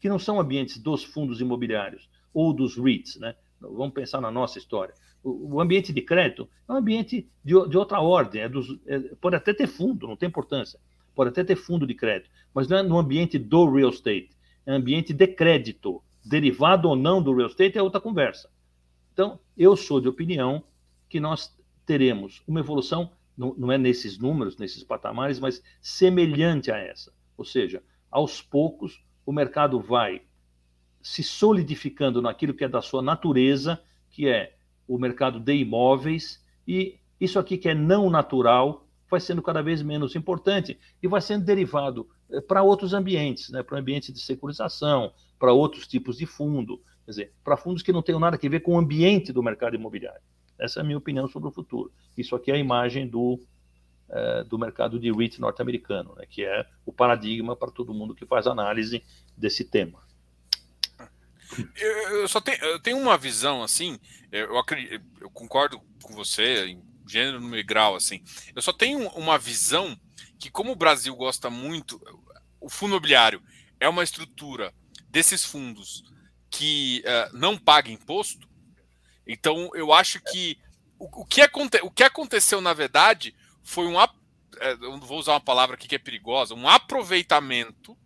[0.00, 3.16] que não são ambientes dos fundos imobiliários ou dos REITs.
[3.16, 3.34] Né?
[3.60, 4.94] Vamos pensar na nossa história.
[5.22, 8.42] O, o ambiente de crédito é um ambiente de, de outra ordem.
[8.42, 10.80] É dos, é, pode até ter fundo, não tem importância.
[11.14, 14.30] Pode até ter fundo de crédito, mas não é no ambiente do real estate.
[14.66, 16.02] É ambiente de crédito.
[16.24, 18.50] Derivado ou não do real estate é outra conversa.
[19.12, 20.64] Então, eu sou de opinião
[21.08, 26.78] que nós teremos uma evolução, não, não é nesses números, nesses patamares, mas semelhante a
[26.78, 27.12] essa.
[27.36, 30.22] Ou seja, aos poucos, o mercado vai
[31.02, 33.80] se solidificando naquilo que é da sua natureza,
[34.10, 34.56] que é
[34.86, 39.82] o mercado de imóveis, e isso aqui que é não natural vai sendo cada vez
[39.82, 43.62] menos importante e vai sendo derivado eh, para outros ambientes, né?
[43.62, 48.02] para ambientes de securização, para outros tipos de fundo, quer dizer, para fundos que não
[48.02, 50.22] tenham nada a ver com o ambiente do mercado imobiliário.
[50.58, 51.92] Essa é a minha opinião sobre o futuro.
[52.16, 53.40] Isso aqui é a imagem do,
[54.08, 58.26] é, do mercado de REIT norte-americano, né, que é o paradigma para todo mundo que
[58.26, 59.02] faz análise
[59.36, 60.02] desse tema.
[61.76, 63.98] Eu, eu só tenho, eu tenho uma visão assim,
[64.32, 68.22] eu, acredito, eu concordo com você em gênero, e grau, assim.
[68.54, 69.98] Eu só tenho uma visão
[70.38, 72.00] que, como o Brasil gosta muito,
[72.60, 73.42] o fundo imobiliário
[73.78, 74.72] é uma estrutura
[75.08, 76.02] desses fundos
[76.50, 78.48] que uh, não paga imposto,
[79.26, 80.58] então, eu acho que
[80.98, 84.00] o, o, que, aconte, o que aconteceu, na verdade, foi um.
[84.00, 87.96] É, vou usar uma palavra aqui que é perigosa, um aproveitamento,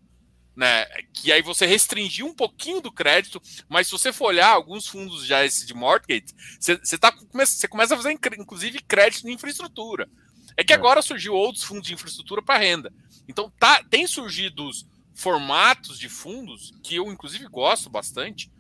[0.57, 0.87] né?
[1.13, 5.27] Que aí você restringiu um pouquinho do crédito, mas se você for olhar alguns fundos
[5.27, 6.27] já esse de mortgage,
[6.59, 10.09] você, você, tá, você começa a fazer, inclusive, crédito de infraestrutura.
[10.57, 10.77] É que é.
[10.77, 12.93] agora surgiu outros fundos de infraestrutura para renda.
[13.29, 14.69] Então, tá, tem surgido
[15.15, 18.51] formatos de fundos que eu, inclusive, gosto bastante.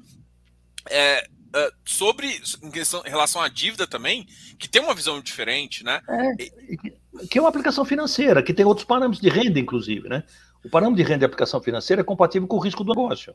[0.91, 4.27] É, Uh, sobre em, questão, em relação à dívida também,
[4.59, 6.01] que tem uma visão diferente, né?
[6.09, 10.25] É, que é uma aplicação financeira, que tem outros parâmetros de renda, inclusive, né?
[10.65, 13.35] O parâmetro de renda de aplicação financeira é compatível com o risco do negócio.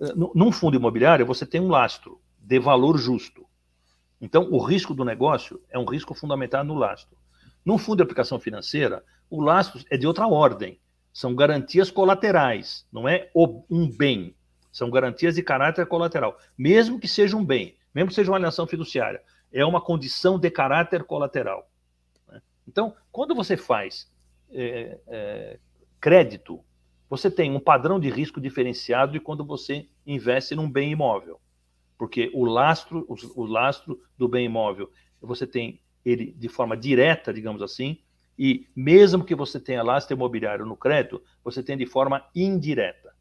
[0.00, 3.46] Eh, num fundo imobiliário, você tem um lastro de valor justo.
[4.20, 7.16] Então, o risco do negócio é um risco fundamentado no lastro.
[7.64, 10.80] Num fundo de aplicação financeira, o lastro é de outra ordem.
[11.12, 14.34] São garantias colaterais, não é um bem.
[14.72, 18.66] São garantias de caráter colateral, mesmo que seja um bem, mesmo que seja uma alienação
[18.66, 19.22] fiduciária,
[19.52, 21.68] é uma condição de caráter colateral.
[22.28, 22.40] Né?
[22.66, 24.10] Então, quando você faz
[24.52, 25.58] é, é,
[26.00, 26.62] crédito,
[27.08, 31.40] você tem um padrão de risco diferenciado de quando você investe num bem imóvel,
[31.98, 34.90] porque o lastro, o, o lastro do bem imóvel,
[35.20, 37.98] você tem ele de forma direta, digamos assim,
[38.38, 43.14] e mesmo que você tenha lastro imobiliário no crédito, você tem de forma indireta.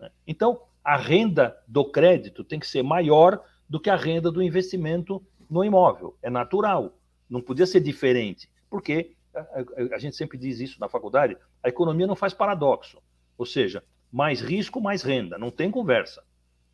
[0.00, 0.10] Né?
[0.26, 5.24] Então, a renda do crédito tem que ser maior do que a renda do investimento
[5.48, 6.16] no imóvel.
[6.22, 6.96] É natural.
[7.28, 8.48] Não podia ser diferente.
[8.68, 12.98] Porque a, a, gente sempre diz isso na faculdade: a economia não faz paradoxo.
[13.38, 13.82] Ou seja,
[14.12, 15.38] mais risco, mais renda.
[15.38, 16.22] Não tem conversa.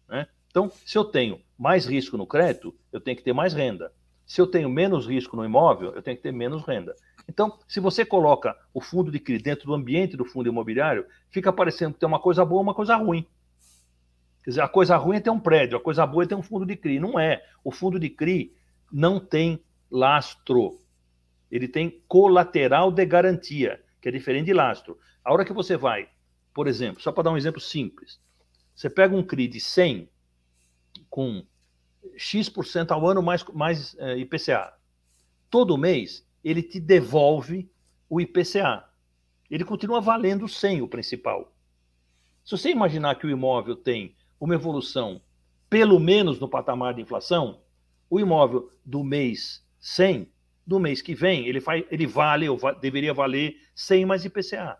[0.08, 0.26] Né?
[0.48, 3.92] Então, se eu tenho mais risco no crédito, eu tenho que ter mais renda.
[4.26, 6.94] Se eu tenho menos risco no imóvel, eu tenho que ter menos renda.
[7.28, 11.52] Então, se você coloca o fundo de CRI dentro do ambiente do fundo imobiliário, fica
[11.52, 13.26] parecendo que tem uma coisa boa uma coisa ruim.
[14.42, 16.42] Quer dizer, a coisa ruim é ter um prédio, a coisa boa é ter um
[16.42, 16.98] fundo de CRI.
[16.98, 17.44] Não é.
[17.62, 18.54] O fundo de CRI
[18.90, 20.80] não tem lastro.
[21.50, 24.98] Ele tem colateral de garantia, que é diferente de lastro.
[25.24, 26.08] A hora que você vai,
[26.54, 28.20] por exemplo, só para dar um exemplo simples,
[28.74, 30.08] você pega um CRI de 100
[31.10, 31.44] com
[32.16, 34.72] X% ao ano mais, mais é, IPCA.
[35.50, 37.70] Todo mês, ele te devolve
[38.08, 38.84] o IPCA.
[39.50, 41.52] Ele continua valendo 100, o principal.
[42.44, 45.20] Se você imaginar que o imóvel tem uma evolução,
[45.68, 47.60] pelo menos no patamar de inflação,
[48.08, 50.26] o imóvel do mês 100
[50.70, 54.78] no mês que vem, ele, faz, ele vale, ou va deveria valer 100 mais IPCA.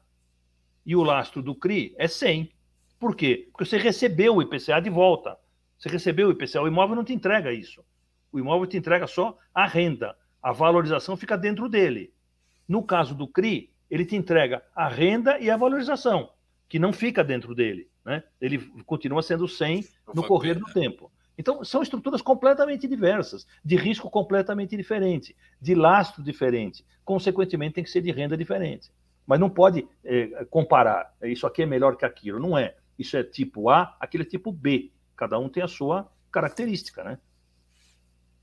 [0.87, 2.49] E o lastro do CRI é 100.
[2.97, 3.49] Por quê?
[3.51, 5.37] Porque você recebeu o IPCA de volta.
[5.77, 7.85] Você recebeu o IPCA, o imóvel não te entrega isso.
[8.31, 10.17] O imóvel te entrega só a renda.
[10.41, 12.15] A valorização fica dentro dele.
[12.69, 16.31] No caso do CRI, ele te entrega a renda e a valorização,
[16.69, 17.90] que não fica dentro dele.
[18.05, 18.23] Né?
[18.41, 21.11] Ele continua sendo 100 no correr do tempo.
[21.37, 26.85] Então, são estruturas completamente diversas, de risco completamente diferente, de lastro diferente.
[27.05, 28.91] Consequentemente, tem que ser de renda diferente.
[29.27, 31.15] Mas não pode é, comparar.
[31.23, 32.39] Isso aqui é melhor que aquilo.
[32.39, 32.77] Não é.
[32.99, 34.93] Isso é tipo A, aquele é tipo B.
[35.17, 37.19] Cada um tem a sua característica, né?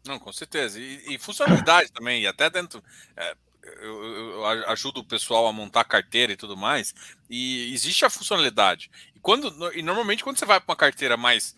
[0.08, 0.80] Não, com certeza.
[0.80, 2.82] E, e funcionalidade também, e até dentro.
[3.16, 3.36] É,
[3.82, 6.94] eu, eu, ajudo o pessoal a montar carteira e tudo mais,
[7.30, 8.90] e existe a funcionalidade.
[9.16, 11.56] E, quando, e normalmente, quando você vai para uma carteira mais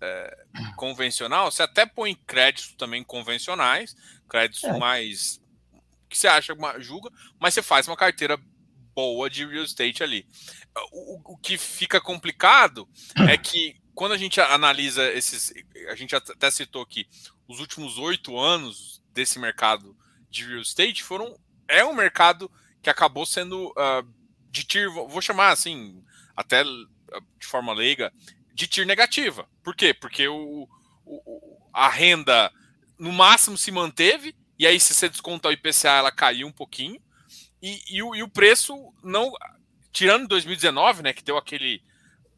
[0.00, 0.44] é,
[0.76, 3.96] convencional, você até põe créditos também convencionais,
[4.28, 4.78] créditos é.
[4.78, 5.40] mais.
[6.08, 8.38] que você acha, uma, julga, mas você faz uma carteira
[8.94, 10.26] boa de real estate ali.
[10.92, 12.88] O, o que fica complicado
[13.28, 15.52] é que quando a gente analisa esses.
[15.90, 17.06] A gente até citou aqui
[17.46, 19.96] os últimos oito anos desse mercado
[20.30, 21.36] de real estate foram
[21.70, 22.50] é um mercado
[22.82, 24.06] que acabou sendo uh,
[24.50, 26.02] de tier, vou chamar assim,
[26.36, 28.12] até ah, de forma leiga,
[28.52, 29.48] de tier negativa.
[29.62, 29.94] Por quê?
[29.94, 30.68] Porque o,
[31.04, 32.52] o, a renda
[32.98, 37.00] no máximo se manteve, e aí se você descontar o IPCA, ela caiu um pouquinho,
[37.62, 39.32] e, e, o, e o preço não.
[39.92, 41.82] Tirando 2019, né, que deu aquele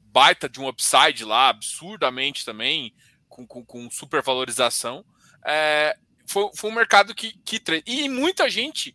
[0.07, 2.95] baita de um upside lá, absurdamente também,
[3.29, 5.05] com, com, com supervalorização.
[5.45, 5.97] É,
[6.27, 7.63] foi, foi um mercado que, que.
[7.87, 8.95] E muita gente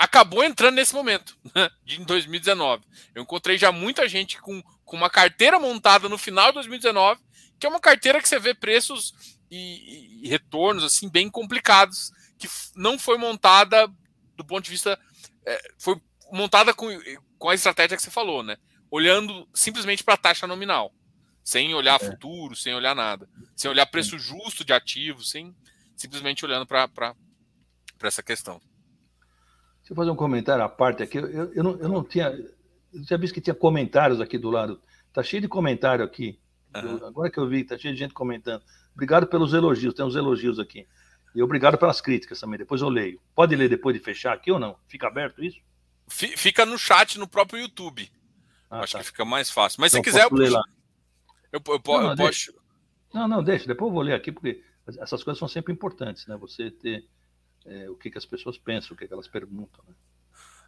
[0.00, 2.82] acabou entrando nesse momento, né, de 2019.
[3.14, 7.20] Eu encontrei já muita gente com, com uma carteira montada no final de 2019,
[7.58, 9.12] que é uma carteira que você vê preços
[9.50, 13.86] e, e retornos assim bem complicados, que não foi montada
[14.34, 14.98] do ponto de vista.
[15.44, 16.00] É, foi
[16.32, 16.88] montada com,
[17.38, 18.56] com a estratégia que você falou, né?
[18.90, 20.94] Olhando simplesmente para a taxa nominal
[21.44, 22.04] sem olhar é.
[22.10, 25.54] futuro, sem olhar nada, sem olhar preço justo de ativos, sem
[25.94, 27.14] simplesmente olhando para
[28.02, 28.60] essa questão.
[29.90, 31.18] Deixa eu fazer um comentário à parte aqui.
[31.18, 32.26] Eu, eu, não, eu não tinha.
[32.92, 34.80] Eu tinha visto que tinha comentários aqui do lado.
[35.12, 36.38] Tá cheio de comentário aqui.
[36.76, 36.98] Uhum.
[36.98, 38.62] Eu, agora que eu vi, tá cheio de gente comentando.
[38.94, 40.86] Obrigado pelos elogios, tem uns elogios aqui.
[41.34, 42.58] E obrigado pelas críticas também.
[42.58, 43.20] Depois eu leio.
[43.34, 44.76] Pode ler depois de fechar aqui ou não?
[44.86, 45.58] Fica aberto isso?
[46.08, 48.08] Fica no chat no próprio YouTube.
[48.70, 48.98] Ah, Acho tá.
[49.00, 49.80] que fica mais fácil.
[49.80, 50.62] Mas então, se quiser, eu, ler lá.
[51.50, 52.54] Eu, eu, não, eu não, posso.
[53.12, 53.66] Não, não, deixa.
[53.66, 56.36] Depois eu vou ler aqui, porque essas coisas são sempre importantes, né?
[56.36, 57.08] Você ter
[57.66, 59.94] é, o que, que as pessoas pensam, o que, que elas perguntam, né?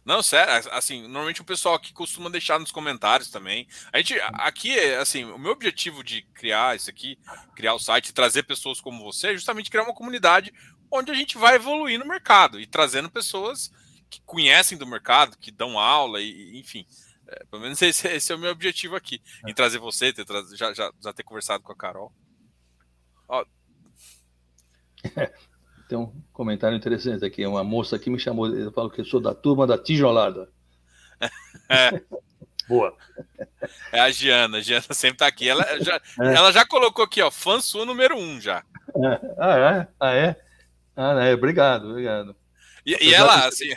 [0.05, 3.65] Não, sério, assim, normalmente o pessoal aqui costuma deixar nos comentários também.
[3.91, 7.17] A gente, aqui, assim, o meu objetivo de criar isso aqui,
[7.55, 10.53] criar o site, trazer pessoas como você, é justamente criar uma comunidade
[10.91, 13.71] onde a gente vai evoluir no mercado e trazendo pessoas
[14.09, 16.85] que conhecem do mercado, que dão aula, e, enfim.
[17.25, 19.49] É, pelo menos esse, esse, é o meu objetivo aqui, é.
[19.49, 20.25] em trazer você, ter,
[20.55, 22.13] já, já, já ter conversado com a Carol.
[23.29, 23.45] Ó.
[25.93, 27.45] Tem um comentário interessante aqui.
[27.45, 30.49] Uma moça aqui me chamou, eu falo que eu sou da turma da tijolada.
[31.69, 32.01] É.
[32.67, 32.97] Boa.
[33.91, 35.47] É a Giana, a Giana sempre está aqui.
[35.47, 36.33] Ela já, é.
[36.33, 38.63] ela já colocou aqui, ó, fã sua número um já.
[38.95, 39.35] É.
[39.37, 39.87] Ah, é?
[39.99, 40.35] Ah, é?
[40.95, 41.33] Ah, é.
[41.35, 42.35] Obrigado, obrigado.
[42.83, 43.69] E, e ela, assim,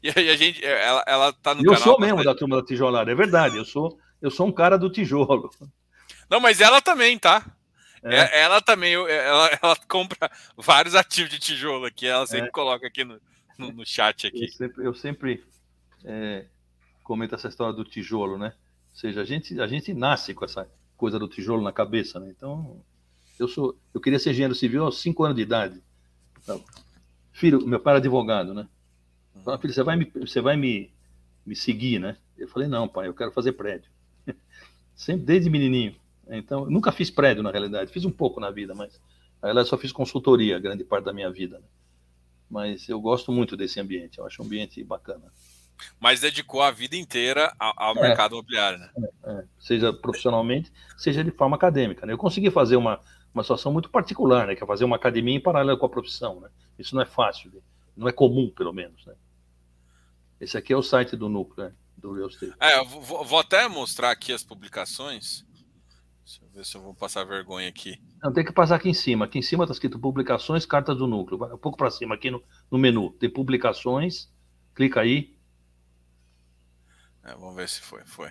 [0.00, 1.78] e a gente, ela, ela tá no eu canal.
[1.80, 3.56] Eu sou mesmo da turma da tijolada, é verdade.
[3.56, 5.50] Eu sou, eu sou um cara do tijolo.
[6.30, 7.44] Não, mas ela também, tá?
[8.02, 8.16] É.
[8.16, 12.06] é ela também, ela, ela compra vários ativos de tijolo aqui.
[12.06, 12.52] Ela sempre é.
[12.52, 13.20] coloca aqui no,
[13.58, 14.44] no, no, chat aqui.
[14.44, 15.44] Eu sempre, eu sempre
[16.04, 16.46] é,
[17.02, 18.54] comento essa história do tijolo, né?
[18.90, 22.28] Ou seja, a gente, a gente nasce com essa coisa do tijolo na cabeça, né?
[22.30, 22.82] Então,
[23.38, 25.82] eu sou, eu queria ser engenheiro civil aos 5 anos de idade.
[27.32, 28.68] Filho, meu pai era advogado, né?
[29.44, 30.92] Falei, filho, você vai, me, você vai me,
[31.44, 32.16] me seguir, né?
[32.36, 33.90] Eu falei, não, pai, eu quero fazer prédio.
[34.94, 35.96] Sempre desde menininho.
[36.28, 37.90] Então, nunca fiz prédio, na realidade.
[37.90, 39.00] Fiz um pouco na vida, mas
[39.40, 41.58] na realidade só fiz consultoria grande parte da minha vida.
[41.58, 41.64] Né?
[42.48, 45.32] Mas eu gosto muito desse ambiente, eu acho um ambiente bacana.
[45.98, 48.90] Mas dedicou a vida inteira ao, é, mercado imobiliário, né?
[48.96, 49.44] É, é.
[49.58, 52.06] Seja profissionalmente, seja de forma acadêmica.
[52.06, 52.12] Né?
[52.12, 53.00] Eu consegui fazer uma,
[53.34, 54.54] uma situação muito particular, né?
[54.54, 56.50] Que é fazer uma academia em paralelo com a profissão, né?
[56.78, 57.62] Isso não é fácil,
[57.96, 59.14] não é comum, pelo menos, né?
[60.40, 61.72] Esse aqui é o site do núcleo, né?
[61.96, 62.52] do Real Estate.
[62.58, 65.44] É, vou, vou, até mostrar aqui as publicações.
[66.24, 68.00] Deixa eu ver se eu vou passar vergonha aqui.
[68.22, 69.24] Não, tem que passar aqui em cima.
[69.24, 71.38] Aqui em cima está escrito publicações, cartas do núcleo.
[71.38, 73.10] Vai um pouco para cima aqui no, no menu.
[73.18, 74.32] Tem publicações.
[74.74, 75.36] Clica aí.
[77.24, 78.04] É, vamos ver se foi.
[78.04, 78.30] Foi.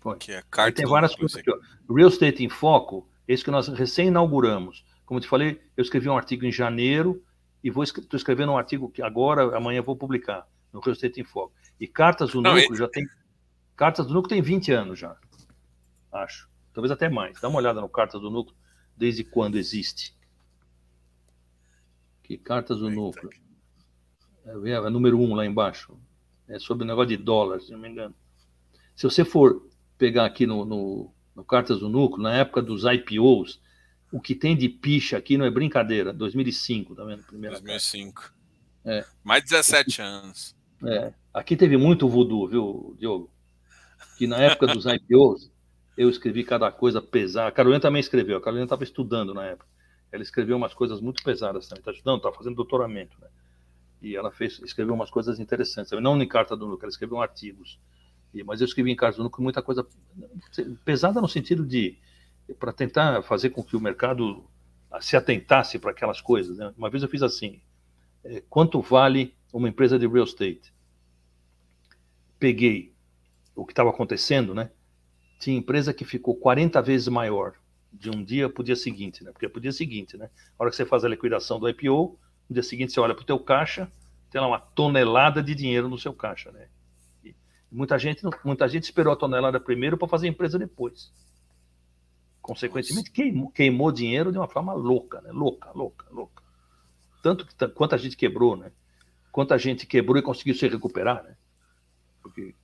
[0.00, 0.14] foi.
[0.14, 1.50] Aqui é carta tem várias coisas aqui.
[1.50, 1.94] Ó.
[1.94, 4.84] Real Estate em Foco, esse que nós recém inauguramos.
[5.04, 7.22] Como eu te falei, eu escrevi um artigo em janeiro
[7.62, 11.24] e vou estou escrevendo um artigo que agora, amanhã vou publicar no Real Estate em
[11.24, 11.52] Foco.
[11.80, 13.06] E Cartas do Não, Núcleo já tem
[13.76, 15.16] Cartas do Núcleo tem 20 anos já,
[16.12, 16.48] acho.
[16.72, 17.40] Talvez até mais.
[17.40, 18.56] Dá uma olhada no Cartas do Núcleo,
[18.96, 20.14] desde quando existe.
[22.22, 23.30] Que Cartas do Núcleo.
[24.44, 25.98] É, é número um lá embaixo.
[26.48, 28.14] É sobre o negócio de dólares, se não me engano.
[28.96, 33.60] Se você for pegar aqui no, no, no Cartas do Núcleo, na época dos IPOs,
[34.10, 36.12] o que tem de picha aqui não é brincadeira.
[36.12, 37.22] 2005, tá vendo?
[37.24, 38.32] Primeira 2005.
[38.84, 39.04] É.
[39.22, 40.56] Mais 17 anos.
[40.84, 41.12] É.
[41.34, 43.30] Aqui teve muito voodoo, viu, Diogo?
[44.16, 45.50] Que na época dos IPOs,
[45.98, 47.48] eu escrevi cada coisa pesada.
[47.48, 48.36] A Carolina também escreveu.
[48.36, 49.68] A Carolina estava estudando na época.
[50.12, 51.80] Ela escreveu umas coisas muito pesadas também.
[51.80, 53.20] Está estudando, está fazendo doutoramento.
[53.20, 53.26] Né?
[54.00, 55.90] E ela fez, escreveu umas coisas interessantes.
[56.00, 57.80] Não em carta do núcleo, ela escreveu artigos.
[58.32, 59.84] E, mas eu escrevi em carta do núcleo muita coisa
[60.84, 61.98] pesada no sentido de
[62.60, 64.44] para tentar fazer com que o mercado
[65.00, 66.58] se atentasse para aquelas coisas.
[66.58, 66.72] Né?
[66.78, 67.60] Uma vez eu fiz assim:
[68.22, 70.72] é, quanto vale uma empresa de real estate?
[72.38, 72.94] Peguei
[73.56, 74.70] o que estava acontecendo, né?
[75.38, 77.54] Tinha empresa que ficou 40 vezes maior
[77.92, 79.30] de um dia para o dia seguinte, né?
[79.32, 80.28] Porque para o dia seguinte, né?
[80.58, 83.22] A hora que você faz a liquidação do IPO, no dia seguinte você olha para
[83.22, 83.90] o teu caixa,
[84.30, 86.68] tem lá uma tonelada de dinheiro no seu caixa, né?
[87.24, 87.34] E
[87.70, 91.12] muita gente, muita gente esperou a tonelada primeiro para fazer a empresa depois.
[92.42, 95.30] Consequentemente, queimou, queimou dinheiro de uma forma louca, né?
[95.32, 96.42] Louca, louca, louca.
[97.22, 98.72] Tanto que quanta gente quebrou, né?
[99.30, 101.36] Quanta gente quebrou e conseguiu se recuperar, né?
[102.22, 102.54] Porque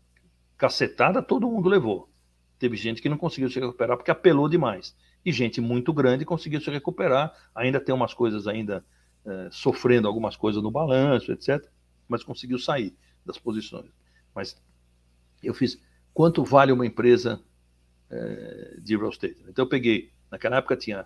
[0.56, 2.08] cacetada todo mundo levou.
[2.64, 4.96] Teve gente que não conseguiu se recuperar porque apelou demais.
[5.22, 7.30] E gente muito grande conseguiu se recuperar.
[7.54, 8.82] Ainda tem umas coisas ainda
[9.22, 11.62] é, sofrendo algumas coisas no balanço, etc.
[12.08, 13.90] Mas conseguiu sair das posições.
[14.34, 14.58] Mas
[15.42, 15.78] eu fiz
[16.14, 17.38] quanto vale uma empresa
[18.08, 19.44] é, de real estate.
[19.46, 21.04] Então eu peguei, naquela época tinha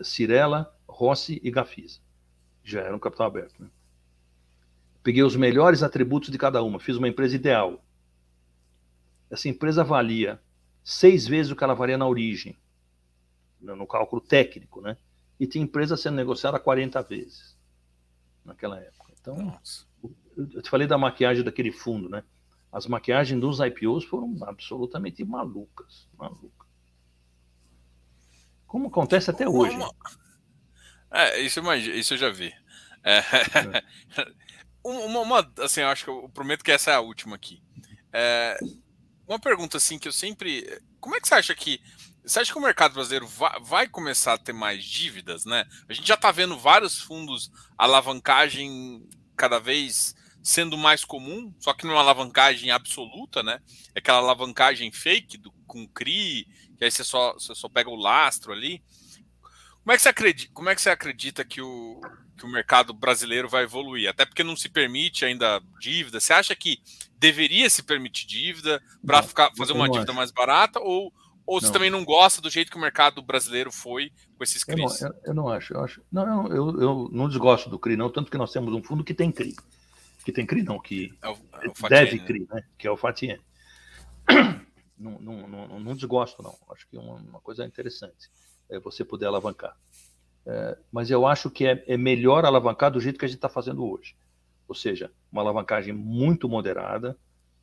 [0.00, 2.00] Cirela, Rossi e Gafisa.
[2.64, 3.62] Já era um capital aberto.
[3.62, 3.68] Né?
[5.02, 7.84] Peguei os melhores atributos de cada uma, fiz uma empresa ideal.
[9.28, 10.40] Essa empresa valia
[10.86, 12.56] seis vezes o que ela valia na origem,
[13.60, 14.96] no cálculo técnico, né?
[15.38, 17.58] E tinha empresa sendo negociada 40 vezes
[18.44, 19.12] naquela época.
[19.20, 19.84] Então, Nossa.
[20.36, 22.22] eu te falei da maquiagem daquele fundo, né?
[22.70, 26.68] As maquiagens dos IPOs foram absolutamente malucas, malucas.
[28.64, 29.74] Como acontece até hoje.
[29.74, 29.92] Uma...
[31.10, 32.54] É, isso, isso eu já vi.
[33.02, 33.18] É...
[33.18, 33.84] É.
[34.84, 37.60] uma, uma, assim, eu acho que eu prometo que essa é a última aqui.
[38.12, 38.56] É,
[39.26, 40.80] uma pergunta assim que eu sempre.
[41.00, 41.80] Como é que você acha que.
[42.24, 45.64] Você acha que o mercado brasileiro vai, vai começar a ter mais dívidas, né?
[45.88, 51.86] A gente já está vendo vários fundos alavancagem cada vez sendo mais comum, só que
[51.86, 53.60] não é alavancagem absoluta, né?
[53.94, 56.46] É aquela alavancagem fake do, com CRI,
[56.78, 58.82] que aí você só, você só pega o lastro ali.
[59.82, 62.00] Como é que você acredita, como é que, você acredita que, o,
[62.36, 64.08] que o mercado brasileiro vai evoluir?
[64.08, 66.20] Até porque não se permite ainda dívida.
[66.20, 66.80] Você acha que
[67.18, 70.16] deveria se permitir dívida para fazer uma dívida acho.
[70.16, 70.80] mais barata?
[70.80, 71.12] Ou,
[71.46, 75.00] ou você também não gosta do jeito que o mercado brasileiro foi com esses CRIs?
[75.00, 75.74] Eu não, eu, eu não acho.
[75.74, 78.82] Eu, acho não, eu, eu não desgosto do CRI, não, tanto que nós temos um
[78.82, 79.56] fundo que tem CRI
[80.26, 82.64] que tem CRI, não, que é o, é o deve CRI, né?
[82.76, 83.38] que é o Fatien.
[84.98, 86.56] Não, não, não, não, desgosto, não.
[86.70, 88.30] Acho que é uma, uma coisa interessante
[88.68, 89.76] é você poder alavancar.
[90.46, 93.48] É, mas eu acho que é, é, melhor alavancar do jeito que a gente está
[93.48, 94.14] fazendo hoje.
[94.68, 97.16] Ou seja, uma alavancagem muito moderada,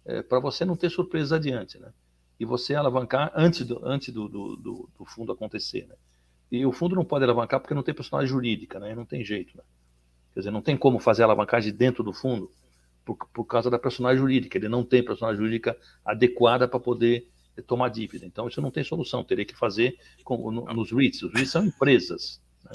[0.06, 1.94] é, para você não ter surpresas adiante, né?
[2.40, 5.96] E você alavancar antes do, antes do, do, do, do fundo acontecer, né?
[6.52, 8.94] E o fundo não pode alavancar porque não tem personagem jurídica, né?
[8.94, 9.64] Não tem jeito, né?
[10.34, 12.52] Quer dizer, não tem como fazer alavancagem dentro do fundo
[13.06, 14.58] por, por causa da personagem jurídica.
[14.58, 17.30] Ele não tem personagem jurídica adequada para poder
[17.66, 18.26] tomar dívida.
[18.26, 19.24] Então, isso não tem solução.
[19.24, 21.24] Teria que fazer com, no, nos REITs.
[21.24, 22.42] Os REITs são empresas.
[22.64, 22.72] Né?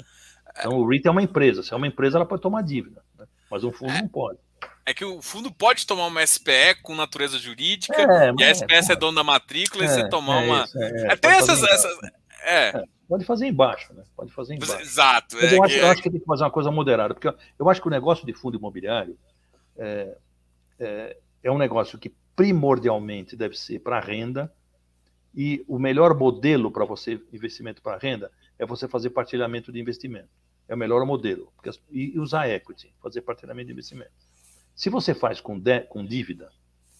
[0.57, 1.63] Então, o REIT é uma empresa.
[1.63, 3.01] Se é uma empresa, ela pode tomar dívida.
[3.17, 3.25] Né?
[3.49, 4.39] Mas um fundo é, não pode.
[4.85, 8.89] É que o fundo pode tomar uma SPE com natureza jurídica, é, e a SPS
[8.89, 10.63] é, é dono da matrícula, e você é, tomar é uma.
[10.63, 11.63] Isso, é, Até essas.
[11.63, 11.97] essas
[12.43, 12.83] é.
[13.07, 14.03] Pode fazer embaixo, né?
[14.15, 14.79] Pode fazer embaixo.
[14.79, 15.35] Exato.
[15.35, 15.81] Mas eu, é acho, que...
[15.81, 18.25] eu acho que tem que fazer uma coisa moderada, porque eu acho que o negócio
[18.25, 19.17] de fundo imobiliário
[19.77, 20.15] é,
[20.79, 24.53] é, é um negócio que primordialmente deve ser para renda,
[25.35, 30.29] e o melhor modelo para você investimento para renda é você fazer partilhamento de investimento.
[30.67, 31.51] É o melhor modelo.
[31.89, 34.11] E usar equity, fazer partilhamento de investimento.
[34.75, 36.51] Se você faz com, de, com dívida,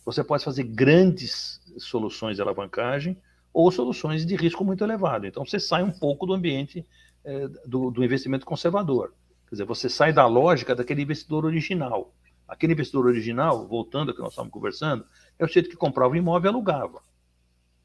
[0.04, 3.16] você pode fazer grandes soluções de alavancagem
[3.54, 5.28] ou soluções de risco muito elevado.
[5.28, 6.86] Então, você sai um pouco do ambiente
[7.24, 9.14] é, do, do, investimento conservador.
[9.48, 12.14] Quer dizer, você sai da lógica daquele investidor original.
[12.48, 15.06] Aquele investidor original, voltando ao que nós estávamos conversando,
[15.38, 17.02] é o jeito que comprava um imóvel e alugava.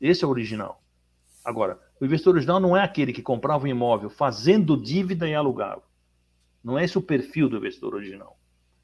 [0.01, 0.83] Esse é o original.
[1.45, 5.83] Agora, o investidor original não é aquele que comprava um imóvel fazendo dívida e alugava.
[6.63, 8.39] Não é esse o perfil do investidor original.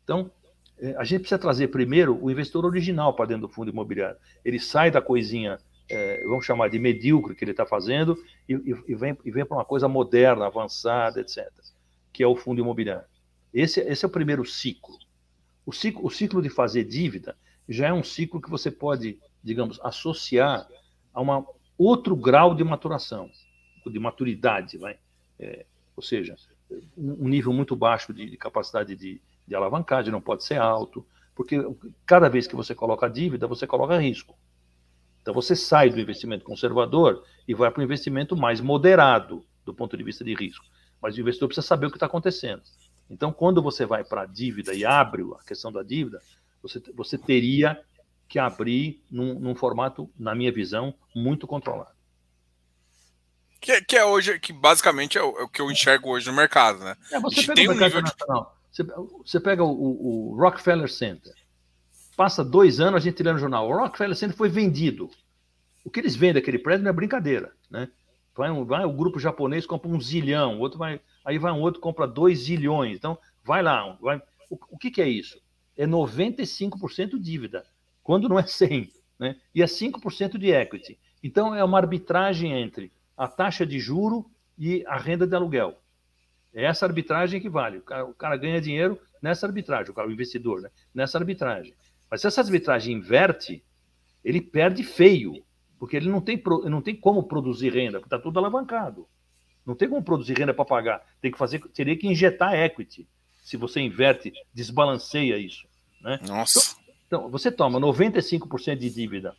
[0.05, 0.31] Então,
[0.79, 4.19] é, a gente precisa trazer primeiro o investidor original para dentro do fundo imobiliário.
[4.45, 5.59] Ele sai da coisinha,
[5.89, 8.17] é, vamos chamar de medíocre que ele está fazendo
[8.49, 8.55] e,
[8.87, 11.49] e, vem, e vem para uma coisa moderna, avançada, etc.,
[12.13, 13.07] que é o fundo imobiliário.
[13.53, 14.97] Esse, esse é o primeiro ciclo.
[15.67, 16.07] O, ciclo.
[16.07, 17.37] o ciclo de fazer dívida
[17.69, 20.67] já é um ciclo que você pode, digamos, associar
[21.13, 21.45] a uma
[21.85, 23.31] outro grau de maturação,
[23.87, 24.99] de maturidade, vai.
[25.39, 25.65] É,
[25.97, 26.37] ou seja,
[26.97, 31.05] um nível muito baixo de, de capacidade de, de alavancagem, não pode ser alto,
[31.35, 31.57] porque
[32.05, 34.37] cada vez que você coloca dívida, você coloca risco.
[35.23, 39.97] Então você sai do investimento conservador e vai para o investimento mais moderado do ponto
[39.97, 40.65] de vista de risco.
[41.01, 42.63] Mas o investidor precisa saber o que está acontecendo.
[43.09, 46.21] Então, quando você vai para a dívida e abre a questão da dívida,
[46.63, 47.81] você, você teria
[48.31, 51.91] que abrir num, num formato, na minha visão, muito controlado.
[53.61, 56.37] Que, que, é hoje, que basicamente é o, é o, que eu enxergo hoje no
[56.37, 56.97] mercado, né?
[57.11, 58.57] É, você pega tem o um nível nacional.
[58.71, 61.35] Você, você pega o, o, Rockefeller Center.
[62.17, 63.69] Passa dois anos a gente lê no jornal.
[63.69, 65.11] O Rockefeller Center foi vendido.
[65.85, 67.89] O que eles vendem aquele prédio não é brincadeira, né?
[68.37, 71.81] Vai, um, vai o grupo japonês compra um zilhão, outro vai, aí vai um outro
[71.81, 72.97] compra dois zilhões.
[72.97, 73.99] Então, vai lá.
[74.01, 75.37] Vai, o, o que, que é isso?
[75.77, 77.65] É 95% dívida,
[78.03, 79.37] quando não é 100, né?
[79.55, 80.99] E é 5% de equity.
[81.23, 85.81] Então, é uma arbitragem entre a taxa de juro e a renda de aluguel.
[86.53, 87.79] É essa arbitragem que vale.
[87.79, 90.71] O cara, o cara ganha dinheiro nessa arbitragem, o, cara, o investidor, né?
[90.95, 91.75] nessa arbitragem.
[92.11, 93.63] Mas se essa arbitragem inverte,
[94.25, 95.45] ele perde feio,
[95.79, 99.07] porque ele não tem, não tem como produzir renda, porque está tudo alavancado.
[99.65, 101.07] Não tem como produzir renda para pagar.
[101.21, 103.07] Tem que fazer, teria que injetar equity.
[103.43, 105.69] Se você inverte, desbalanceia isso.
[106.01, 106.19] Né?
[106.27, 106.77] Nossa.
[107.11, 109.35] Então, você toma 95% de dívida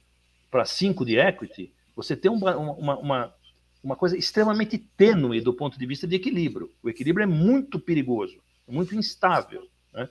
[0.52, 3.36] para 5% de equity, você tem uma, uma, uma,
[3.82, 6.70] uma coisa extremamente tênue do ponto de vista de equilíbrio.
[6.84, 8.36] O equilíbrio é muito perigoso,
[8.68, 9.66] muito instável.
[9.94, 10.10] Né?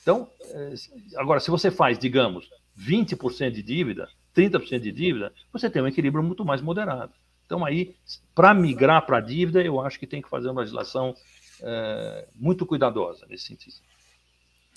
[0.00, 0.74] Então, é,
[1.16, 2.48] agora, se você faz, digamos,
[2.78, 7.12] 20% de dívida, 30% de dívida, você tem um equilíbrio muito mais moderado.
[7.44, 7.96] Então, aí,
[8.36, 11.12] para migrar para a dívida, eu acho que tem que fazer uma legislação
[11.60, 13.74] é, muito cuidadosa nesse sentido.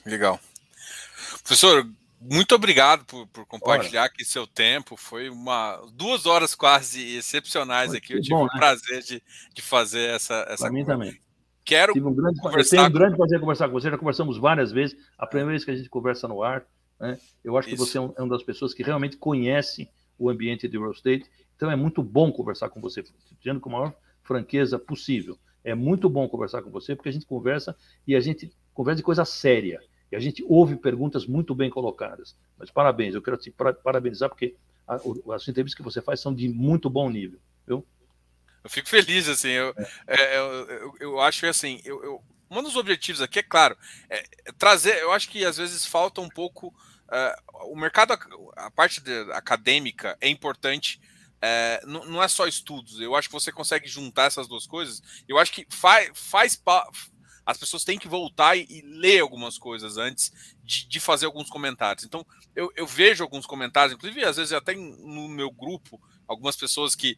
[0.03, 0.39] Legal.
[1.43, 1.87] Professor,
[2.19, 4.09] muito obrigado por, por compartilhar Ora.
[4.09, 4.97] aqui seu tempo.
[4.97, 8.13] Foi uma duas horas quase excepcionais aqui.
[8.13, 8.53] Eu tive bom, o né?
[8.57, 9.23] prazer de,
[9.53, 10.45] de fazer essa.
[10.49, 11.19] essa Para mim também.
[11.63, 12.77] Quero tive um grande, conversar.
[12.77, 13.91] Tenho um grande prazer conversar com você.
[13.91, 14.97] Já conversamos várias vezes.
[15.17, 16.65] A primeira vez que a gente conversa no ar.
[16.99, 17.19] Né?
[17.43, 17.77] Eu acho Isso.
[17.77, 20.91] que você é, um, é uma das pessoas que realmente conhece o ambiente de real
[20.91, 21.25] estate.
[21.55, 23.03] Então é muito bom conversar com você,
[23.39, 25.37] dizendo com a maior franqueza possível.
[25.63, 27.75] É muito bom conversar com você, porque a gente conversa
[28.07, 29.79] e a gente conversa de coisa séria.
[30.11, 32.35] E a gente ouve perguntas muito bem colocadas.
[32.57, 34.55] Mas parabéns, eu quero te parabenizar, porque
[34.87, 37.39] as entrevistas que você faz são de muito bom nível.
[37.67, 37.85] Viu?
[38.63, 39.87] Eu fico feliz, assim, eu, é.
[40.07, 43.77] É, eu, eu, eu, acho assim, eu, eu, um dos objetivos aqui, é claro,
[44.09, 48.13] é, é trazer, eu acho que às vezes falta um pouco, uh, o mercado,
[48.55, 49.01] a parte
[49.33, 50.99] acadêmica é importante,
[51.41, 55.01] é, não, não, é só estudos, eu acho que você consegue juntar essas duas coisas,
[55.27, 56.61] eu acho que faz, faz,
[57.47, 60.33] as pessoas têm que voltar e, e ler algumas coisas antes
[60.65, 62.03] de, de, fazer alguns comentários.
[62.03, 65.97] Então, eu, eu, vejo alguns comentários, inclusive às vezes até no meu grupo,
[66.27, 67.17] algumas pessoas que,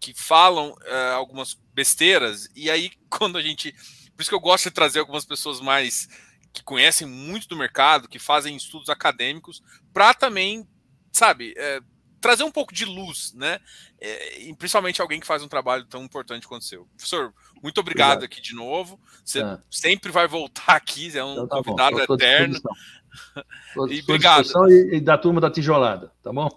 [0.00, 3.70] que falam uh, algumas besteiras, e aí quando a gente.
[4.16, 6.08] Por isso que eu gosto de trazer algumas pessoas mais
[6.52, 10.68] que conhecem muito do mercado, que fazem estudos acadêmicos, para também,
[11.12, 11.80] sabe, é,
[12.20, 13.60] trazer um pouco de luz, né?
[14.00, 16.86] É, principalmente alguém que faz um trabalho tão importante quanto o seu.
[16.96, 17.32] Professor,
[17.62, 18.24] muito obrigado, obrigado.
[18.24, 19.00] aqui de novo.
[19.24, 19.58] Você é.
[19.70, 22.58] sempre vai voltar aqui, é um então, tá convidado eterno.
[23.90, 24.48] e obrigado.
[24.68, 26.48] E, e, da turma da tijolada, tá bom?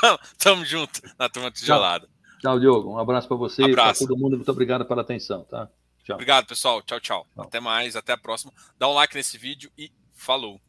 [0.00, 2.06] Tamo, tamo junto na turma da tijolada.
[2.06, 2.92] Tchau, tchau Diogo.
[2.92, 4.36] Um abraço para você e para todo mundo.
[4.36, 5.68] Muito obrigado pela atenção, tá?
[6.04, 6.14] Tchau.
[6.14, 6.82] Obrigado, pessoal.
[6.82, 7.44] Tchau, tchau, tchau.
[7.44, 8.52] Até mais, até a próxima.
[8.78, 10.60] Dá um like nesse vídeo e falou.